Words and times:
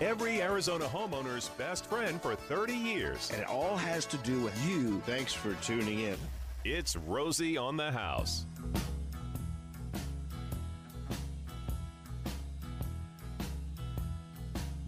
Every 0.00 0.40
Arizona 0.40 0.84
homeowner's 0.84 1.48
best 1.48 1.86
friend 1.86 2.22
for 2.22 2.36
30 2.36 2.72
years. 2.72 3.30
And 3.32 3.42
it 3.42 3.48
all 3.48 3.76
has 3.76 4.06
to 4.06 4.16
do 4.18 4.40
with 4.40 4.54
you. 4.64 5.02
Thanks 5.06 5.32
for 5.32 5.54
tuning 5.54 5.98
in. 6.00 6.16
It's 6.64 6.94
Rosie 6.94 7.56
on 7.56 7.76
the 7.76 7.90
House. 7.90 8.44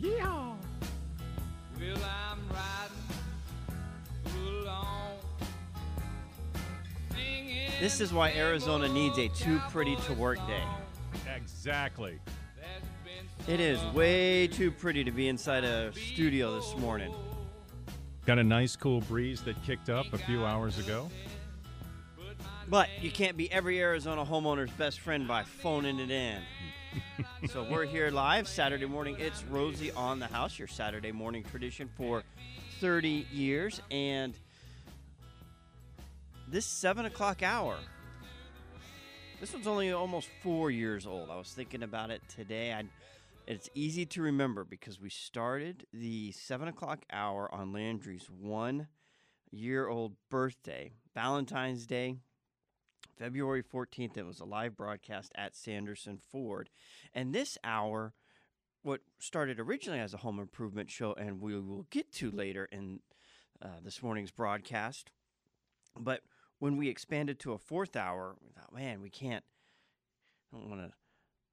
Yeehaw! 0.01 0.55
Well, 1.81 1.99
I'm 2.05 2.39
riding 2.49 2.97
along. 4.63 5.19
This 7.81 8.01
is 8.01 8.13
why 8.13 8.31
Arizona 8.31 8.89
needs 8.89 9.19
a 9.19 9.29
too 9.31 9.61
pretty 9.71 9.97
to 9.97 10.13
work 10.13 10.39
day. 10.47 10.63
Exactly. 11.35 12.21
It 13.51 13.59
is 13.59 13.85
way 13.87 14.47
too 14.47 14.71
pretty 14.71 15.03
to 15.03 15.11
be 15.11 15.27
inside 15.27 15.65
a 15.65 15.93
studio 15.93 16.55
this 16.55 16.77
morning. 16.77 17.13
Got 18.25 18.39
a 18.39 18.45
nice 18.45 18.77
cool 18.77 19.01
breeze 19.01 19.43
that 19.43 19.61
kicked 19.65 19.91
up 19.91 20.07
a 20.13 20.19
few 20.19 20.45
hours 20.45 20.79
ago. 20.79 21.11
But 22.69 22.89
you 23.01 23.11
can't 23.11 23.37
be 23.37 23.51
every 23.51 23.81
Arizona 23.81 24.25
homeowner's 24.25 24.71
best 24.71 25.01
friend 25.01 25.27
by 25.27 25.43
phoning 25.43 25.99
it 25.99 26.13
in. 26.13 26.39
so 27.51 27.67
we're 27.69 27.87
here 27.87 28.13
live 28.13 28.47
Saturday 28.47 28.87
morning. 28.87 29.17
It's 29.19 29.43
Rosie 29.43 29.91
on 29.91 30.21
the 30.21 30.29
House, 30.29 30.57
your 30.57 30.69
Saturday 30.69 31.11
morning 31.11 31.43
tradition 31.43 31.91
for 31.97 32.23
30 32.79 33.27
years. 33.33 33.83
And 33.91 34.33
this 36.47 36.67
7 36.67 37.05
o'clock 37.05 37.43
hour, 37.43 37.79
this 39.41 39.53
one's 39.53 39.67
only 39.67 39.91
almost 39.91 40.29
four 40.41 40.71
years 40.71 41.05
old. 41.05 41.31
I 41.31 41.37
was 41.37 41.51
thinking 41.51 41.83
about 41.83 42.11
it 42.11 42.23
today. 42.29 42.73
I, 42.73 42.85
it's 43.51 43.69
easy 43.75 44.07
to 44.07 44.23
remember 44.23 44.63
because 44.63 45.01
we 45.01 45.11
started 45.11 45.85
the 45.93 46.31
7 46.31 46.69
o'clock 46.69 47.05
hour 47.13 47.53
on 47.53 47.73
Landry's 47.73 48.31
one 48.31 48.87
year 49.51 49.89
old 49.89 50.15
birthday, 50.31 50.93
Valentine's 51.15 51.85
Day, 51.85 52.15
February 53.19 53.65
14th, 53.65 54.17
it 54.17 54.25
was 54.25 54.39
a 54.39 54.45
live 54.45 54.77
broadcast 54.77 55.33
at 55.35 55.57
Sanderson 55.57 56.21
Ford. 56.31 56.71
And 57.13 57.35
this 57.35 57.59
hour, 57.65 58.15
what 58.83 59.01
started 59.19 59.59
originally 59.59 59.99
as 59.99 60.15
a 60.15 60.19
home 60.19 60.39
improvement 60.39 60.89
show, 60.89 61.13
and 61.15 61.41
we 61.41 61.59
will 61.59 61.87
get 61.91 62.13
to 62.13 62.31
later 62.31 62.69
in 62.71 63.01
uh, 63.61 63.81
this 63.83 64.01
morning's 64.01 64.31
broadcast. 64.31 65.11
But 65.99 66.21
when 66.61 66.77
we 66.77 66.89
expanded 66.89 67.41
to 67.41 67.55
a 67.55 67.59
fourth 67.59 67.97
hour, 67.97 68.37
we 68.41 68.53
thought, 68.53 68.73
man, 68.73 69.03
we 69.03 69.11
can't, 69.11 69.43
I 70.55 70.57
don't 70.57 70.71
want 70.71 70.83
to. 70.83 70.93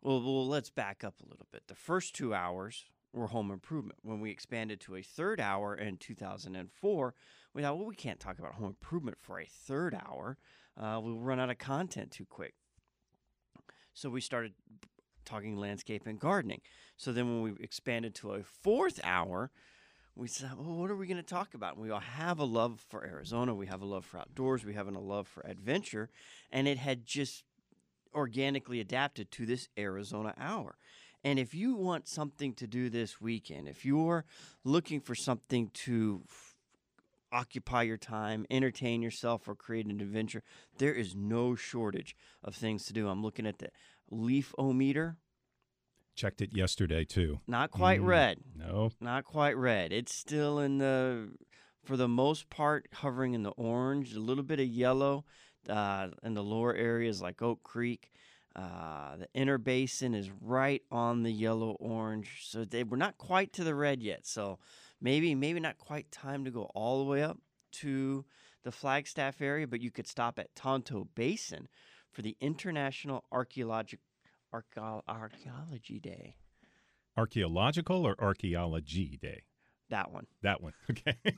Well, 0.01 0.21
well, 0.21 0.47
let's 0.47 0.69
back 0.69 1.03
up 1.03 1.15
a 1.19 1.29
little 1.29 1.47
bit. 1.51 1.63
The 1.67 1.75
first 1.75 2.15
two 2.15 2.33
hours 2.33 2.85
were 3.13 3.27
home 3.27 3.51
improvement. 3.51 3.99
When 4.03 4.19
we 4.19 4.31
expanded 4.31 4.79
to 4.81 4.95
a 4.95 5.01
third 5.01 5.39
hour 5.39 5.75
in 5.75 5.97
2004, 5.97 7.15
we 7.53 7.61
thought, 7.61 7.77
well, 7.77 7.87
we 7.87 7.95
can't 7.95 8.19
talk 8.19 8.39
about 8.39 8.53
home 8.53 8.67
improvement 8.67 9.17
for 9.19 9.39
a 9.39 9.45
third 9.45 9.95
hour 9.95 10.37
uh, 10.79 10.99
we'll 11.01 11.17
run 11.17 11.39
out 11.39 11.49
of 11.49 11.57
content 11.57 12.11
too 12.11 12.25
quick. 12.25 12.53
So 13.93 14.09
we 14.09 14.21
started 14.21 14.53
talking 15.25 15.57
landscape 15.57 16.05
and 16.05 16.19
gardening. 16.19 16.61
So 16.97 17.11
then 17.11 17.25
when 17.25 17.41
we 17.41 17.63
expanded 17.63 18.13
to 18.15 18.33
a 18.33 18.43
fourth 18.43 18.99
hour, 19.03 19.51
we 20.15 20.27
said, 20.27 20.51
well, 20.57 20.77
what 20.77 20.91
are 20.91 20.95
we 20.95 21.07
going 21.07 21.17
to 21.17 21.23
talk 21.23 21.53
about? 21.53 21.75
And 21.75 21.83
we 21.83 21.89
all 21.89 21.99
have 21.99 22.39
a 22.39 22.45
love 22.45 22.83
for 22.89 23.03
Arizona. 23.03 23.53
We 23.53 23.67
have 23.67 23.81
a 23.81 23.85
love 23.85 24.05
for 24.05 24.19
outdoors. 24.19 24.65
We 24.65 24.73
have 24.73 24.87
a 24.87 24.99
love 24.99 25.27
for 25.27 25.45
adventure. 25.45 26.09
And 26.51 26.67
it 26.67 26.77
had 26.77 27.05
just 27.05 27.43
organically 28.13 28.79
adapted 28.79 29.31
to 29.31 29.45
this 29.45 29.69
Arizona 29.77 30.33
hour. 30.37 30.77
And 31.23 31.39
if 31.39 31.53
you 31.53 31.75
want 31.75 32.07
something 32.07 32.53
to 32.55 32.67
do 32.67 32.89
this 32.89 33.19
weekend, 33.19 33.67
if 33.67 33.83
you're 33.85 34.25
looking 34.63 35.01
for 35.01 35.15
something 35.15 35.71
to 35.85 36.23
occupy 37.31 37.83
your 37.83 37.97
time, 37.97 38.45
entertain 38.49 39.01
yourself, 39.01 39.47
or 39.47 39.55
create 39.55 39.85
an 39.85 39.99
adventure, 39.99 40.43
there 40.77 40.93
is 40.93 41.15
no 41.15 41.55
shortage 41.55 42.15
of 42.43 42.55
things 42.55 42.85
to 42.85 42.93
do. 42.93 43.09
I'm 43.09 43.21
looking 43.21 43.45
at 43.45 43.59
the 43.59 43.69
leaf 44.09 44.53
o 44.57 44.71
meter. 44.73 45.17
Checked 46.15 46.41
it 46.41 46.55
yesterday 46.55 47.03
too. 47.03 47.41
Not 47.45 47.71
quite 47.71 47.99
Mm, 47.99 48.05
red. 48.05 48.39
No. 48.55 48.91
Not 49.01 49.23
quite 49.25 49.57
red. 49.57 49.91
It's 49.91 50.13
still 50.15 50.59
in 50.59 50.77
the, 50.77 51.31
for 51.83 51.97
the 51.97 52.07
most 52.07 52.49
part, 52.49 52.87
hovering 52.93 53.33
in 53.33 53.43
the 53.43 53.51
orange, 53.51 54.13
a 54.15 54.19
little 54.19 54.43
bit 54.43 54.59
of 54.59 54.67
yellow 54.67 55.25
uh, 55.69 56.07
in 56.23 56.33
the 56.33 56.43
lower 56.43 56.73
areas 56.75 57.21
like 57.21 57.41
Oak 57.41 57.63
Creek. 57.63 58.11
Uh, 58.55 59.17
the 59.17 59.27
inner 59.35 59.57
basin 59.59 60.15
is 60.15 60.31
right 60.41 60.81
on 60.91 61.21
the 61.23 61.31
yellow 61.31 61.77
orange. 61.79 62.39
So 62.41 62.65
they, 62.65 62.83
we're 62.83 62.97
not 62.97 63.17
quite 63.17 63.53
to 63.53 63.63
the 63.63 63.75
red 63.75 64.01
yet. 64.01 64.25
So 64.25 64.57
maybe 64.99 65.35
maybe 65.35 65.59
not 65.59 65.77
quite 65.77 66.11
time 66.11 66.45
to 66.45 66.51
go 66.51 66.63
all 66.73 66.97
the 66.99 67.09
way 67.09 67.21
up 67.21 67.37
to 67.73 68.25
the 68.63 68.71
Flagstaff 68.71 69.41
area, 69.41 69.67
but 69.67 69.81
you 69.81 69.91
could 69.91 70.07
stop 70.07 70.39
at 70.39 70.55
Tonto 70.55 71.07
Basin 71.15 71.67
for 72.11 72.23
the 72.23 72.35
International 72.41 73.23
Archaeologic 73.31 73.99
Archeo- 74.53 75.03
Archaeology 75.07 75.99
Day. 75.99 76.35
Archaeological 77.15 78.05
or 78.05 78.15
archaeology 78.19 79.17
day? 79.21 79.43
That 79.89 80.11
one. 80.11 80.27
That 80.41 80.61
one. 80.61 80.73
Okay. 80.89 81.17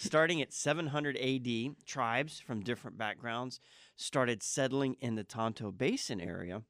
Starting 0.00 0.40
at 0.40 0.50
700 0.50 1.18
AD, 1.18 1.76
tribes 1.84 2.40
from 2.40 2.62
different 2.62 2.96
backgrounds 2.96 3.60
started 3.96 4.42
settling 4.42 4.96
in 5.02 5.14
the 5.14 5.24
Tonto 5.24 5.70
Basin 5.70 6.22
area, 6.22 6.62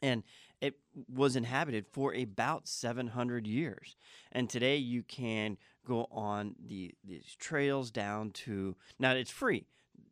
and 0.00 0.22
it 0.62 0.78
was 1.06 1.36
inhabited 1.36 1.84
for 1.86 2.14
about 2.14 2.66
700 2.66 3.46
years. 3.46 3.94
And 4.32 4.48
today 4.48 4.78
you 4.78 5.02
can 5.02 5.58
go 5.86 6.08
on 6.10 6.54
the 6.58 6.94
these 7.04 7.36
trails 7.38 7.90
down 7.90 8.30
to 8.30 8.74
now 8.98 9.12
it's 9.12 9.30
free. 9.30 9.66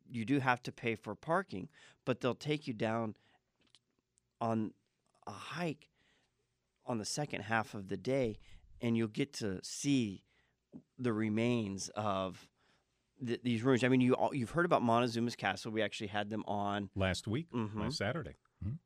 You 0.06 0.26
do 0.26 0.38
have 0.40 0.62
to 0.64 0.72
pay 0.72 0.96
for 0.96 1.14
parking, 1.14 1.70
but 2.04 2.20
they'll 2.20 2.34
take 2.34 2.66
you 2.66 2.74
down 2.74 3.14
on 4.38 4.74
a 5.26 5.30
hike 5.30 5.88
on 6.84 6.98
the 6.98 7.06
second 7.06 7.40
half 7.40 7.72
of 7.72 7.88
the 7.88 7.96
day, 7.96 8.36
and 8.82 8.98
you'll 8.98 9.08
get 9.08 9.32
to 9.34 9.60
see 9.62 10.24
the 10.98 11.12
remains 11.12 11.88
of 11.90 12.48
th- 13.24 13.40
these 13.42 13.62
ruins. 13.62 13.84
I 13.84 13.88
mean, 13.88 14.00
you 14.00 14.14
all, 14.14 14.34
you've 14.34 14.50
heard 14.50 14.64
about 14.64 14.82
Montezuma's 14.82 15.36
castle. 15.36 15.70
We 15.72 15.82
actually 15.82 16.08
had 16.08 16.30
them 16.30 16.44
on 16.46 16.90
last 16.94 17.26
week, 17.26 17.50
Mhm. 17.52 17.74
last 17.80 17.98
Saturday. 17.98 18.36
Mhm. 18.64 18.78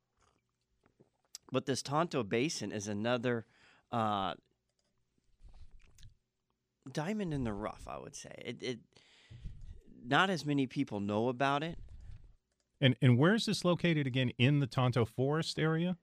But 1.50 1.66
this 1.66 1.82
Tonto 1.82 2.22
Basin 2.22 2.72
is 2.72 2.88
another 2.88 3.46
uh, 3.90 4.34
diamond 6.92 7.32
in 7.34 7.44
the 7.44 7.52
rough, 7.52 7.86
I 7.88 7.98
would 7.98 8.14
say. 8.14 8.34
It, 8.44 8.62
it 8.62 8.78
not 10.04 10.30
as 10.30 10.44
many 10.44 10.66
people 10.66 11.00
know 11.00 11.28
about 11.28 11.62
it. 11.62 11.78
And 12.80 12.96
and 13.02 13.18
where 13.18 13.34
is 13.34 13.46
this 13.46 13.64
located 13.64 14.06
again? 14.06 14.30
In 14.38 14.60
the 14.60 14.66
Tonto 14.66 15.04
Forest 15.04 15.58
area? 15.58 15.96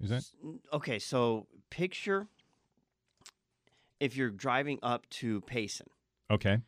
Is 0.00 0.10
that 0.10 0.24
Okay, 0.72 0.98
so 0.98 1.46
picture 1.70 2.26
if 4.00 4.16
you're 4.16 4.30
driving 4.30 4.78
up 4.82 5.08
to 5.10 5.40
Payson 5.42 5.86
okay? 6.30 6.58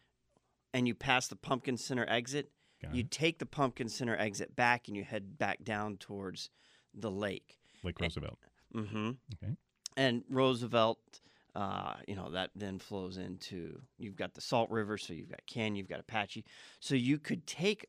and 0.72 0.86
you 0.86 0.94
pass 0.94 1.28
the 1.28 1.36
Pumpkin 1.36 1.76
Center 1.76 2.06
exit, 2.08 2.50
Got 2.82 2.94
you 2.94 3.00
it. 3.00 3.10
take 3.10 3.38
the 3.38 3.46
Pumpkin 3.46 3.88
Center 3.88 4.16
exit 4.16 4.54
back 4.54 4.88
and 4.88 4.96
you 4.96 5.04
head 5.04 5.38
back 5.38 5.64
down 5.64 5.96
towards 5.96 6.50
the 6.94 7.10
lake. 7.10 7.58
Lake 7.84 8.00
Roosevelt. 8.00 8.38
Mm-hmm. 8.74 9.10
Okay. 9.42 9.54
And 9.96 10.22
Roosevelt, 10.30 11.20
uh, 11.54 11.94
you 12.06 12.14
know, 12.14 12.30
that 12.30 12.50
then 12.54 12.78
flows 12.78 13.16
into 13.16 13.80
you've 13.98 14.16
got 14.16 14.34
the 14.34 14.40
Salt 14.40 14.70
River, 14.70 14.96
so 14.96 15.12
you've 15.12 15.30
got 15.30 15.44
Canyon, 15.46 15.76
you've 15.76 15.88
got 15.88 16.00
Apache. 16.00 16.44
So 16.80 16.94
you 16.94 17.18
could 17.18 17.46
take 17.46 17.86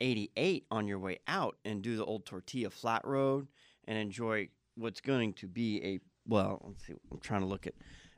88 0.00 0.64
on 0.70 0.86
your 0.88 0.98
way 0.98 1.18
out 1.26 1.56
and 1.64 1.82
do 1.82 1.96
the 1.96 2.04
old 2.04 2.26
Tortilla 2.26 2.70
Flat 2.70 3.02
Road 3.04 3.48
and 3.86 3.98
enjoy 3.98 4.48
what's 4.74 5.00
going 5.00 5.32
to 5.34 5.46
be 5.48 5.82
a 5.84 6.00
well. 6.26 6.62
Let's 6.66 6.86
see. 6.86 6.94
I'm 7.10 7.20
trying 7.20 7.40
to 7.42 7.46
look 7.46 7.66
at. 7.66 7.74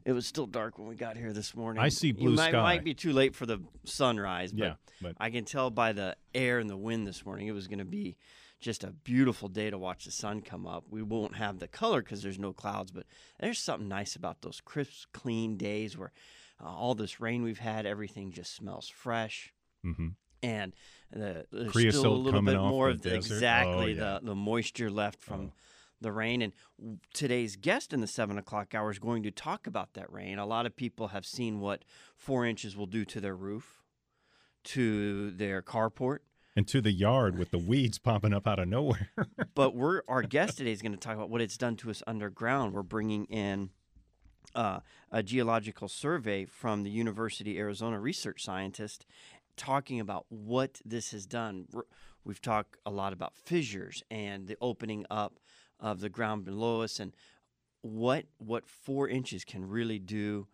It 0.08 0.12
was 0.14 0.26
still 0.26 0.46
dark 0.46 0.78
when 0.78 0.88
we 0.88 0.94
got 0.94 1.18
here 1.18 1.34
this 1.34 1.54
morning. 1.54 1.82
I 1.82 1.90
see 1.90 2.12
blue 2.12 2.30
you 2.30 2.36
might, 2.36 2.48
sky. 2.48 2.62
might 2.62 2.82
be 2.82 2.94
too 2.94 3.12
late 3.12 3.34
for 3.34 3.44
the 3.44 3.60
sunrise, 3.84 4.52
but 4.52 4.64
Yeah, 4.64 4.74
but 5.02 5.16
I 5.20 5.28
can 5.28 5.44
tell 5.44 5.68
by 5.68 5.92
the 5.92 6.16
air 6.34 6.60
and 6.60 6.70
the 6.70 6.78
wind 6.78 7.06
this 7.06 7.26
morning 7.26 7.46
it 7.46 7.52
was 7.52 7.68
going 7.68 7.80
to 7.80 7.84
be 7.84 8.16
just 8.58 8.84
a 8.84 8.90
beautiful 8.90 9.48
day 9.50 9.68
to 9.68 9.76
watch 9.76 10.06
the 10.06 10.10
sun 10.10 10.40
come 10.40 10.66
up. 10.66 10.84
We 10.88 11.02
won't 11.02 11.36
have 11.36 11.58
the 11.58 11.68
color 11.68 12.00
because 12.00 12.22
there's 12.22 12.38
no 12.38 12.54
clouds, 12.54 12.90
but 12.90 13.04
there's 13.38 13.58
something 13.58 13.86
nice 13.86 14.16
about 14.16 14.40
those 14.40 14.62
crisp, 14.64 15.08
clean 15.12 15.58
days 15.58 15.98
where 15.98 16.12
uh, 16.58 16.68
all 16.68 16.94
this 16.94 17.20
rain 17.20 17.42
we've 17.42 17.58
had, 17.58 17.84
everything 17.84 18.32
just 18.32 18.56
smells 18.56 18.88
fresh. 18.88 19.52
mhm. 19.84 20.14
And 20.42 20.72
the, 21.12 21.44
there's 21.52 21.98
still 21.98 22.06
a 22.06 22.14
little 22.14 22.40
bit 22.40 22.56
more 22.56 22.88
of 22.88 23.02
the, 23.02 23.10
desert. 23.10 23.32
Oh, 23.32 23.36
exactly 23.36 23.92
yeah. 23.92 24.18
the, 24.22 24.28
the 24.28 24.34
moisture 24.34 24.88
left 24.90 25.20
from 25.20 25.40
Oh. 25.48 25.52
The 26.00 26.12
rain. 26.12 26.42
And 26.42 26.52
today's 27.12 27.56
guest 27.56 27.92
in 27.92 28.00
the 28.00 28.06
seven 28.06 28.38
o'clock 28.38 28.74
hour 28.74 28.90
is 28.90 28.98
going 28.98 29.22
to 29.24 29.30
talk 29.30 29.66
about 29.66 29.94
that 29.94 30.12
rain. 30.12 30.38
A 30.38 30.46
lot 30.46 30.66
of 30.66 30.76
people 30.76 31.08
have 31.08 31.26
seen 31.26 31.60
what 31.60 31.84
four 32.16 32.44
inches 32.44 32.76
will 32.76 32.86
do 32.86 33.04
to 33.06 33.20
their 33.20 33.36
roof, 33.36 33.82
to 34.64 35.30
their 35.30 35.62
carport. 35.62 36.18
and 36.56 36.66
to 36.68 36.80
the 36.80 36.92
yard 36.92 37.38
with 37.38 37.50
the 37.50 37.58
weeds 37.58 37.98
popping 37.98 38.32
up 38.32 38.46
out 38.46 38.58
of 38.58 38.68
nowhere. 38.68 39.10
but 39.54 39.74
we're 39.74 40.02
our 40.08 40.22
guest 40.22 40.58
today 40.58 40.72
is 40.72 40.82
going 40.82 40.92
to 40.92 40.98
talk 40.98 41.16
about 41.16 41.30
what 41.30 41.40
it's 41.40 41.56
done 41.56 41.76
to 41.76 41.90
us 41.90 42.02
underground. 42.06 42.72
We're 42.72 42.82
bringing 42.82 43.26
in 43.26 43.70
uh, 44.54 44.80
a 45.10 45.22
geological 45.22 45.88
survey 45.88 46.44
from 46.44 46.82
the 46.82 46.90
University 46.90 47.52
of 47.52 47.60
Arizona 47.60 48.00
research 48.00 48.42
scientist 48.42 49.06
talking 49.56 50.00
about 50.00 50.26
what 50.28 50.80
this 50.84 51.10
has 51.10 51.26
done. 51.26 51.66
We've 52.24 52.40
talked 52.40 52.76
a 52.86 52.90
lot 52.90 53.12
about 53.12 53.34
fissures 53.36 54.02
and 54.10 54.46
the 54.46 54.56
opening 54.60 55.04
up 55.10 55.38
of 55.80 56.00
the 56.00 56.08
ground 56.08 56.44
below 56.44 56.82
us 56.82 56.98
and 57.00 57.14
what 57.82 58.24
what 58.38 58.68
four 58.68 59.08
inches 59.08 59.44
can 59.44 59.68
really 59.68 59.98
do 59.98 60.46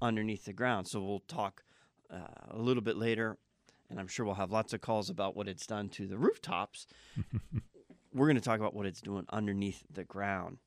underneath 0.00 0.44
the 0.44 0.52
ground. 0.52 0.88
So 0.88 1.02
we'll 1.02 1.20
talk 1.20 1.62
uh, 2.12 2.50
a 2.50 2.58
little 2.58 2.82
bit 2.82 2.96
later, 2.96 3.36
and 3.88 4.00
I'm 4.00 4.08
sure 4.08 4.24
we'll 4.24 4.34
have 4.34 4.50
lots 4.50 4.72
of 4.72 4.80
calls 4.80 5.10
about 5.10 5.36
what 5.36 5.48
it's 5.48 5.66
done 5.66 5.88
to 5.90 6.06
the 6.06 6.18
rooftops. 6.18 6.86
We're 8.12 8.26
going 8.26 8.36
to 8.36 8.42
talk 8.42 8.58
about 8.58 8.74
what 8.74 8.86
it's 8.86 9.00
doing 9.00 9.26
underneath 9.30 9.84
the 9.92 10.04
ground. 10.04 10.58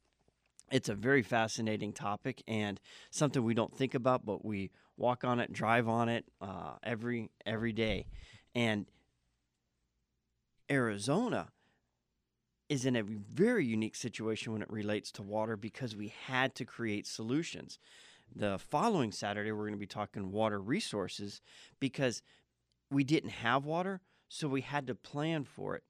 It's 0.71 0.89
a 0.89 0.95
very 0.95 1.23
fascinating 1.23 1.91
topic 1.93 2.41
and 2.47 2.79
something 3.11 3.43
we 3.43 3.53
don't 3.53 3.75
think 3.75 3.93
about, 3.93 4.25
but 4.25 4.45
we 4.45 4.71
walk 4.97 5.23
on 5.23 5.39
it, 5.39 5.51
drive 5.51 5.87
on 5.89 6.09
it 6.09 6.25
uh, 6.41 6.75
every 6.83 7.29
every 7.45 7.73
day. 7.73 8.07
And 8.55 8.85
Arizona 10.71 11.49
is 12.73 12.85
in 12.85 12.95
a 12.95 13.03
very 13.03 13.63
unique 13.63 13.95
situation 13.95 14.51
when 14.51 14.63
it 14.63 14.71
relates 14.71 15.11
to 15.11 15.21
water 15.21 15.55
because 15.55 15.95
we 15.95 16.11
had 16.25 16.55
to 16.55 16.65
create 16.65 17.05
solutions. 17.05 17.77
The 18.35 18.57
following 18.57 19.11
Saturday, 19.11 19.51
we're 19.51 19.67
going 19.67 19.73
to 19.73 19.77
be 19.77 19.85
talking 19.85 20.31
water 20.31 20.59
resources 20.59 21.39
because 21.79 22.23
we 22.89 23.03
didn't 23.03 23.29
have 23.29 23.63
water, 23.63 24.01
so 24.27 24.47
we 24.47 24.61
had 24.61 24.87
to 24.87 24.95
plan 24.95 25.43
for 25.43 25.75
it. 25.75 25.83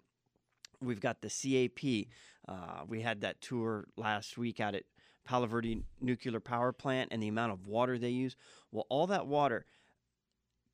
We've 0.81 0.99
got 0.99 1.21
the 1.21 1.29
CAP. 1.29 2.09
Uh, 2.49 2.83
we 2.85 2.99
had 2.99 3.21
that 3.21 3.39
tour 3.39 3.85
last 3.95 4.37
week 4.37 4.59
out 4.59 4.75
at 4.75 4.83
Palo 5.23 5.45
Verde 5.45 5.83
Nuclear 6.01 6.41
Power 6.41 6.73
Plant 6.73 7.13
and 7.13 7.23
the 7.23 7.29
amount 7.29 7.53
of 7.53 7.65
water 7.65 7.97
they 7.97 8.09
use. 8.09 8.35
Well, 8.73 8.87
all 8.89 9.07
that 9.07 9.25
water 9.25 9.65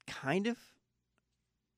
kind 0.07 0.47
of 0.47 0.57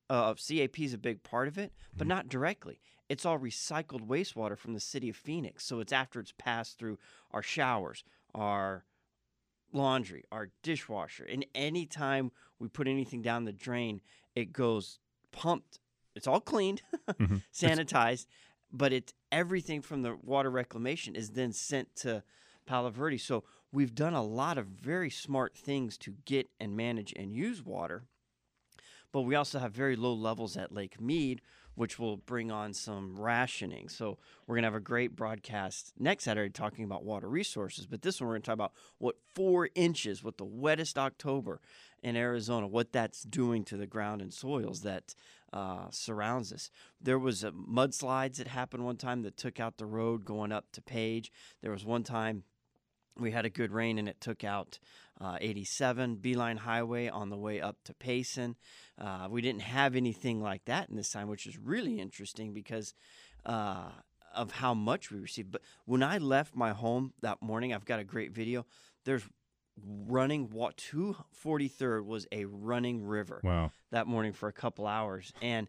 uh, 0.08 0.32
CAP 0.34 0.80
is 0.80 0.94
a 0.94 0.98
big 0.98 1.22
part 1.22 1.48
of 1.48 1.58
it, 1.58 1.72
but 1.94 2.06
not 2.06 2.30
directly. 2.30 2.80
It's 3.12 3.26
all 3.26 3.38
recycled 3.38 4.06
wastewater 4.08 4.56
from 4.56 4.72
the 4.72 4.80
city 4.80 5.10
of 5.10 5.16
Phoenix. 5.16 5.66
So 5.66 5.80
it's 5.80 5.92
after 5.92 6.18
it's 6.18 6.32
passed 6.38 6.78
through 6.78 6.98
our 7.30 7.42
showers, 7.42 8.04
our 8.34 8.86
laundry, 9.70 10.24
our 10.32 10.48
dishwasher. 10.62 11.24
And 11.24 11.44
anytime 11.54 12.32
we 12.58 12.68
put 12.68 12.88
anything 12.88 13.20
down 13.20 13.44
the 13.44 13.52
drain, 13.52 14.00
it 14.34 14.50
goes 14.54 14.98
pumped. 15.30 15.78
It's 16.14 16.26
all 16.26 16.40
cleaned, 16.40 16.80
Mhm. 17.10 17.42
sanitized, 17.52 18.24
but 18.72 18.94
it's 18.94 19.12
everything 19.30 19.82
from 19.82 20.00
the 20.00 20.16
water 20.16 20.50
reclamation 20.50 21.14
is 21.14 21.32
then 21.32 21.52
sent 21.52 21.94
to 21.96 22.22
Palo 22.64 22.88
Verde. 22.88 23.18
So 23.18 23.44
we've 23.70 23.94
done 23.94 24.14
a 24.14 24.22
lot 24.24 24.56
of 24.56 24.68
very 24.68 25.10
smart 25.10 25.54
things 25.54 25.98
to 25.98 26.12
get 26.24 26.48
and 26.58 26.74
manage 26.74 27.12
and 27.14 27.30
use 27.34 27.62
water. 27.62 28.04
But 29.12 29.22
we 29.22 29.34
also 29.34 29.58
have 29.58 29.72
very 29.72 29.96
low 29.96 30.14
levels 30.14 30.56
at 30.56 30.72
Lake 30.72 30.98
Mead, 30.98 31.42
which 31.74 31.98
will 31.98 32.16
bring 32.18 32.50
on 32.50 32.74
some 32.74 33.18
rationing. 33.18 33.88
So 33.88 34.18
we're 34.46 34.56
going 34.56 34.62
to 34.62 34.66
have 34.66 34.74
a 34.74 34.80
great 34.80 35.16
broadcast 35.16 35.92
next 35.98 36.24
Saturday 36.24 36.50
talking 36.50 36.84
about 36.84 37.04
water 37.04 37.28
resources. 37.28 37.86
But 37.86 38.02
this 38.02 38.20
one, 38.20 38.28
we're 38.28 38.34
going 38.34 38.42
to 38.42 38.46
talk 38.46 38.54
about 38.54 38.72
what 38.98 39.16
four 39.34 39.68
inches, 39.74 40.22
what 40.22 40.38
the 40.38 40.44
wettest 40.44 40.98
October 40.98 41.60
in 42.02 42.16
Arizona, 42.16 42.66
what 42.66 42.92
that's 42.92 43.22
doing 43.22 43.64
to 43.64 43.76
the 43.76 43.86
ground 43.86 44.20
and 44.20 44.32
soils 44.32 44.82
that 44.82 45.14
uh, 45.52 45.86
surrounds 45.90 46.52
us. 46.52 46.70
There 47.00 47.18
was 47.18 47.44
a 47.44 47.52
mudslides 47.52 48.36
that 48.36 48.48
happened 48.48 48.84
one 48.84 48.96
time 48.96 49.22
that 49.22 49.36
took 49.36 49.60
out 49.60 49.78
the 49.78 49.86
road 49.86 50.24
going 50.24 50.52
up 50.52 50.72
to 50.72 50.82
Page. 50.82 51.30
There 51.62 51.72
was 51.72 51.84
one 51.84 52.02
time 52.02 52.44
we 53.18 53.30
had 53.30 53.44
a 53.44 53.50
good 53.50 53.72
rain 53.72 53.98
and 53.98 54.08
it 54.08 54.20
took 54.20 54.44
out 54.44 54.78
uh, 55.22 55.38
87 55.40 56.16
Beeline 56.16 56.56
Highway 56.56 57.08
on 57.08 57.30
the 57.30 57.36
way 57.36 57.60
up 57.60 57.76
to 57.84 57.94
Payson. 57.94 58.56
Uh, 58.98 59.28
we 59.30 59.40
didn't 59.40 59.62
have 59.62 59.94
anything 59.94 60.40
like 60.42 60.64
that 60.64 60.88
in 60.90 60.96
this 60.96 61.10
time, 61.10 61.28
which 61.28 61.46
is 61.46 61.56
really 61.58 62.00
interesting 62.00 62.52
because 62.52 62.92
uh, 63.46 63.90
of 64.34 64.50
how 64.52 64.74
much 64.74 65.10
we 65.12 65.20
received. 65.20 65.52
But 65.52 65.62
when 65.84 66.02
I 66.02 66.18
left 66.18 66.56
my 66.56 66.72
home 66.72 67.12
that 67.20 67.40
morning, 67.40 67.72
I've 67.72 67.84
got 67.84 68.00
a 68.00 68.04
great 68.04 68.32
video. 68.32 68.66
There's 69.04 69.22
running 70.06 70.50
what 70.50 70.76
243rd 70.76 72.04
was 72.04 72.26
a 72.32 72.44
running 72.44 73.04
river 73.04 73.40
Wow. 73.44 73.70
that 73.90 74.06
morning 74.06 74.32
for 74.32 74.48
a 74.48 74.52
couple 74.52 74.86
hours. 74.86 75.32
And 75.40 75.68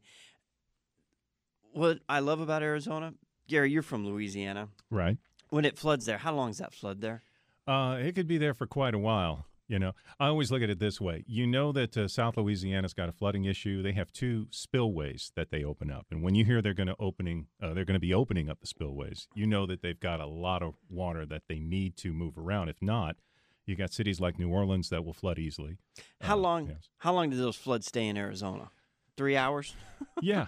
what 1.72 2.00
I 2.08 2.20
love 2.20 2.40
about 2.40 2.64
Arizona, 2.64 3.14
Gary, 3.48 3.72
you're 3.72 3.82
from 3.82 4.06
Louisiana. 4.06 4.70
Right. 4.90 5.18
When 5.50 5.66
it 5.66 5.78
floods 5.78 6.06
there, 6.06 6.18
how 6.18 6.34
long 6.34 6.50
is 6.50 6.58
that 6.58 6.74
flood 6.74 7.02
there? 7.02 7.22
Uh, 7.68 7.98
it 8.00 8.14
could 8.16 8.28
be 8.28 8.38
there 8.38 8.54
for 8.54 8.68
quite 8.68 8.94
a 8.94 9.00
while. 9.00 9.46
You 9.70 9.80
know, 9.80 9.94
I 10.20 10.28
always 10.28 10.52
look 10.52 10.62
at 10.62 10.70
it 10.70 10.78
this 10.80 11.00
way. 11.00 11.24
You 11.26 11.48
know 11.48 11.72
that 11.72 11.96
uh, 11.98 12.08
South 12.10 12.36
Louisiana's 12.36 12.94
got 12.94 13.08
a 13.08 13.14
flooding 13.14 13.46
issue. 13.46 13.82
They 13.82 13.94
have 13.94 14.12
two 14.12 14.48
spillways 14.52 15.32
that 15.36 15.52
they 15.52 15.64
open 15.64 15.90
up, 15.90 16.06
and 16.12 16.22
when 16.22 16.36
you 16.36 16.44
hear 16.44 16.62
they're 16.62 16.74
going 16.74 16.88
to 16.88 16.96
opening, 17.00 17.48
uh, 17.62 17.74
they're 17.74 17.86
going 17.86 17.96
to 17.96 18.00
be 18.00 18.14
opening 18.14 18.50
up 18.50 18.60
the 18.60 18.68
spillways. 18.68 19.28
You 19.34 19.48
know 19.48 19.66
that 19.68 19.82
they've 19.82 20.00
got 20.00 20.20
a 20.20 20.28
lot 20.28 20.62
of 20.62 20.76
water 20.90 21.26
that 21.28 21.44
they 21.48 21.60
need 21.60 21.96
to 21.98 22.14
move 22.14 22.38
around. 22.38 22.68
If 22.70 22.82
not, 22.82 23.16
you 23.66 23.76
got 23.78 23.94
cities 23.94 24.20
like 24.20 24.38
New 24.38 24.50
Orleans 24.50 24.90
that 24.90 25.06
will 25.06 25.14
flood 25.14 25.40
easily. 25.40 25.78
How 26.20 26.36
Uh, 26.36 26.42
long? 26.42 26.68
yes. 26.68 26.90
How 26.98 27.14
long 27.14 27.30
did 27.30 27.40
those 27.40 27.56
floods 27.56 27.88
stay 27.88 28.06
in 28.08 28.18
Arizona? 28.18 28.70
Three 29.16 29.38
hours. 29.38 29.76
Yeah, 30.22 30.48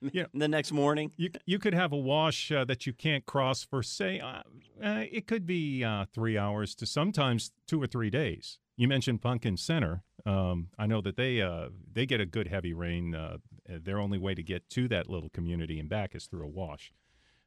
Yeah. 0.00 0.26
The 0.34 0.48
next 0.48 0.72
morning. 0.72 1.12
you 1.16 1.30
you 1.46 1.58
could 1.58 1.74
have 1.74 1.92
a 1.92 1.96
wash 1.96 2.52
uh, 2.52 2.64
that 2.66 2.86
you 2.86 2.92
can't 2.92 3.24
cross 3.26 3.62
for 3.64 3.82
say 3.82 4.20
uh, 4.20 4.42
uh, 4.82 5.04
it 5.10 5.26
could 5.26 5.46
be 5.46 5.82
uh, 5.84 6.06
three 6.12 6.36
hours 6.36 6.74
to 6.76 6.86
sometimes 6.86 7.52
two 7.66 7.82
or 7.82 7.86
three 7.86 8.10
days. 8.10 8.58
You 8.76 8.88
mentioned 8.88 9.22
Pumpkin 9.22 9.56
Center. 9.56 10.02
Um, 10.26 10.68
I 10.78 10.86
know 10.86 11.00
that 11.00 11.16
they 11.16 11.40
uh, 11.40 11.68
they 11.92 12.04
get 12.04 12.20
a 12.20 12.26
good 12.26 12.48
heavy 12.48 12.74
rain. 12.74 13.14
Uh, 13.14 13.38
their 13.68 13.98
only 13.98 14.18
way 14.18 14.34
to 14.34 14.42
get 14.42 14.68
to 14.70 14.86
that 14.88 15.08
little 15.08 15.30
community 15.30 15.80
and 15.80 15.88
back 15.88 16.14
is 16.14 16.26
through 16.26 16.44
a 16.44 16.48
wash. 16.48 16.92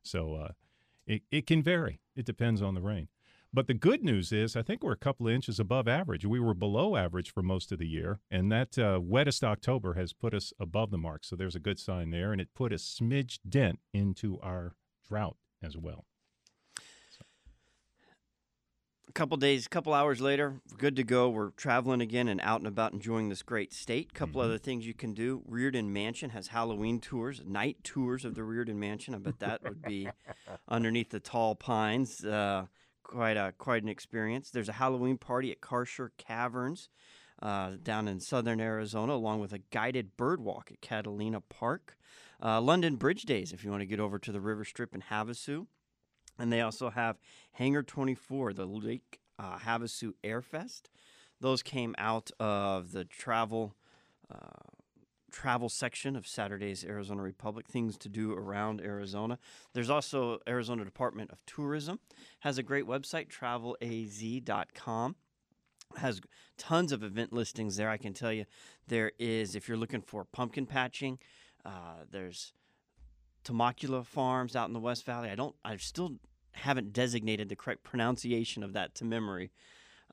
So 0.02 0.36
uh, 0.36 0.52
it 1.06 1.22
it 1.32 1.46
can 1.46 1.62
vary. 1.62 2.00
It 2.16 2.26
depends 2.26 2.62
on 2.62 2.74
the 2.74 2.82
rain. 2.82 3.08
But 3.52 3.66
the 3.66 3.74
good 3.74 4.04
news 4.04 4.32
is, 4.32 4.56
I 4.56 4.62
think 4.62 4.84
we're 4.84 4.92
a 4.92 4.98
couple 4.98 5.28
of 5.28 5.34
inches 5.34 5.60
above 5.60 5.88
average. 5.88 6.24
We 6.24 6.40
were 6.40 6.54
below 6.54 6.96
average 6.96 7.34
for 7.34 7.42
most 7.42 7.72
of 7.72 7.80
the 7.80 7.88
year, 7.88 8.20
and 8.30 8.52
that 8.52 8.78
uh, 8.78 9.00
wettest 9.02 9.44
October 9.44 9.96
has 9.96 10.14
put 10.14 10.36
us 10.36 10.54
above 10.60 10.92
the 10.92 11.00
mark. 11.00 11.26
So 11.26 11.36
there's 11.36 11.56
a 11.56 11.60
good 11.60 11.80
sign 11.80 12.12
there, 12.12 12.32
and 12.32 12.40
it 12.40 12.50
put 12.54 12.72
a 12.72 12.76
smidge 12.76 13.40
dent 13.48 13.80
into 13.92 14.40
our 14.42 14.76
drought 15.08 15.38
as 15.64 15.76
well. 15.76 16.06
A 19.08 19.12
couple 19.14 19.36
days, 19.38 19.66
a 19.66 19.70
couple 19.70 19.96
hours 19.96 20.22
later, 20.22 20.62
we're 20.70 20.78
good 20.78 20.96
to 20.98 21.04
go. 21.04 21.28
We're 21.30 21.50
traveling 21.50 22.02
again 22.02 22.28
and 22.28 22.40
out 22.42 22.60
and 22.60 22.68
about 22.68 22.94
enjoying 22.94 23.30
this 23.30 23.42
great 23.42 23.74
state. 23.74 24.10
A 24.12 24.14
Couple 24.14 24.42
other 24.42 24.60
things 24.60 24.86
you 24.86 24.94
can 24.94 25.16
do. 25.16 25.42
Riordan 25.48 25.92
Mansion 25.92 26.30
has 26.30 26.50
Halloween 26.50 27.02
tours, 27.02 27.42
night 27.44 27.78
tours 27.84 28.24
of 28.24 28.36
the 28.36 28.44
Riordan 28.44 28.80
Mansion. 28.80 29.16
I 29.16 29.18
bet 29.18 29.40
that 29.40 29.64
would 29.64 29.82
be 29.82 30.08
underneath 30.70 31.10
the 31.10 31.20
tall 31.20 31.56
pines. 31.56 32.24
Uh, 32.24 32.68
quite 33.10 33.38
a 33.38 33.54
quite 33.58 33.82
an 33.82 33.90
experience. 33.90 34.52
There's 34.52 34.70
a 34.70 34.74
Halloween 34.74 35.18
party 35.18 35.52
at 35.52 35.62
Kartchner 35.62 36.12
Caverns 36.18 36.90
uh, 37.42 37.72
down 37.82 38.08
in 38.08 38.20
southern 38.20 38.62
Arizona, 38.62 39.14
along 39.14 39.40
with 39.40 39.52
a 39.52 39.60
guided 39.72 40.16
bird 40.16 40.40
walk 40.40 40.70
at 40.72 40.82
Catalina 40.82 41.42
Park. 41.42 41.98
Uh, 42.42 42.62
London 42.62 42.96
Bridge 42.96 43.24
Days, 43.24 43.52
if 43.52 43.64
you 43.64 43.72
want 43.72 43.82
to 43.82 43.88
get 43.88 44.00
over 44.00 44.20
to 44.20 44.32
the 44.32 44.40
River 44.40 44.64
Strip 44.64 44.94
in 44.94 45.02
Havasu. 45.02 45.66
And 46.38 46.54
they 46.54 46.62
also 46.62 46.90
have 46.90 47.18
Hangar 47.54 47.84
24, 47.84 48.54
the 48.54 48.66
Lake 48.66 49.20
uh, 49.38 49.58
Havasu 49.58 50.14
Air 50.24 50.42
Fest. 50.42 50.90
Those 51.42 51.64
came 51.64 51.96
out 51.98 52.32
of 52.40 52.92
the 52.92 53.06
travel 53.06 53.76
uh, 54.34 54.38
travel 55.32 55.70
section 55.70 56.16
of 56.16 56.28
Saturday's 56.28 56.84
Arizona 56.84 57.22
Republic. 57.22 57.68
Things 57.68 57.98
to 58.00 58.10
do 58.10 58.34
around 58.34 58.82
Arizona. 58.82 59.40
There's 59.74 59.90
also 59.90 60.40
Arizona 60.48 60.86
Department 60.86 61.32
of 61.32 61.46
Tourism 61.46 62.00
has 62.40 62.58
a 62.58 62.64
great 62.64 62.86
website, 62.86 63.28
travelaz.com 63.30 65.16
has 65.98 66.22
tons 66.58 66.92
of 66.92 67.04
event 67.04 67.34
listings 67.34 67.76
there. 67.76 67.90
I 67.90 67.98
can 67.98 68.14
tell 68.14 68.32
you 68.32 68.46
there 68.88 69.12
is 69.18 69.56
if 69.56 69.68
you're 69.68 69.78
looking 69.78 70.02
for 70.02 70.24
pumpkin 70.24 70.66
patching, 70.66 71.20
uh, 71.66 72.04
there's 72.10 72.54
Temecula 73.44 74.04
Farms 74.04 74.56
out 74.56 74.68
in 74.68 74.74
the 74.74 74.80
West 74.80 75.06
Valley. 75.06 75.30
I 75.30 75.36
don't. 75.36 75.56
I 75.64 75.78
still 75.78 76.18
haven't 76.52 76.94
designated 76.94 77.50
the 77.50 77.56
correct 77.56 77.84
pronunciation 77.84 78.64
of 78.64 78.74
that 78.74 78.96
to 78.96 79.06
memory. 79.06 79.52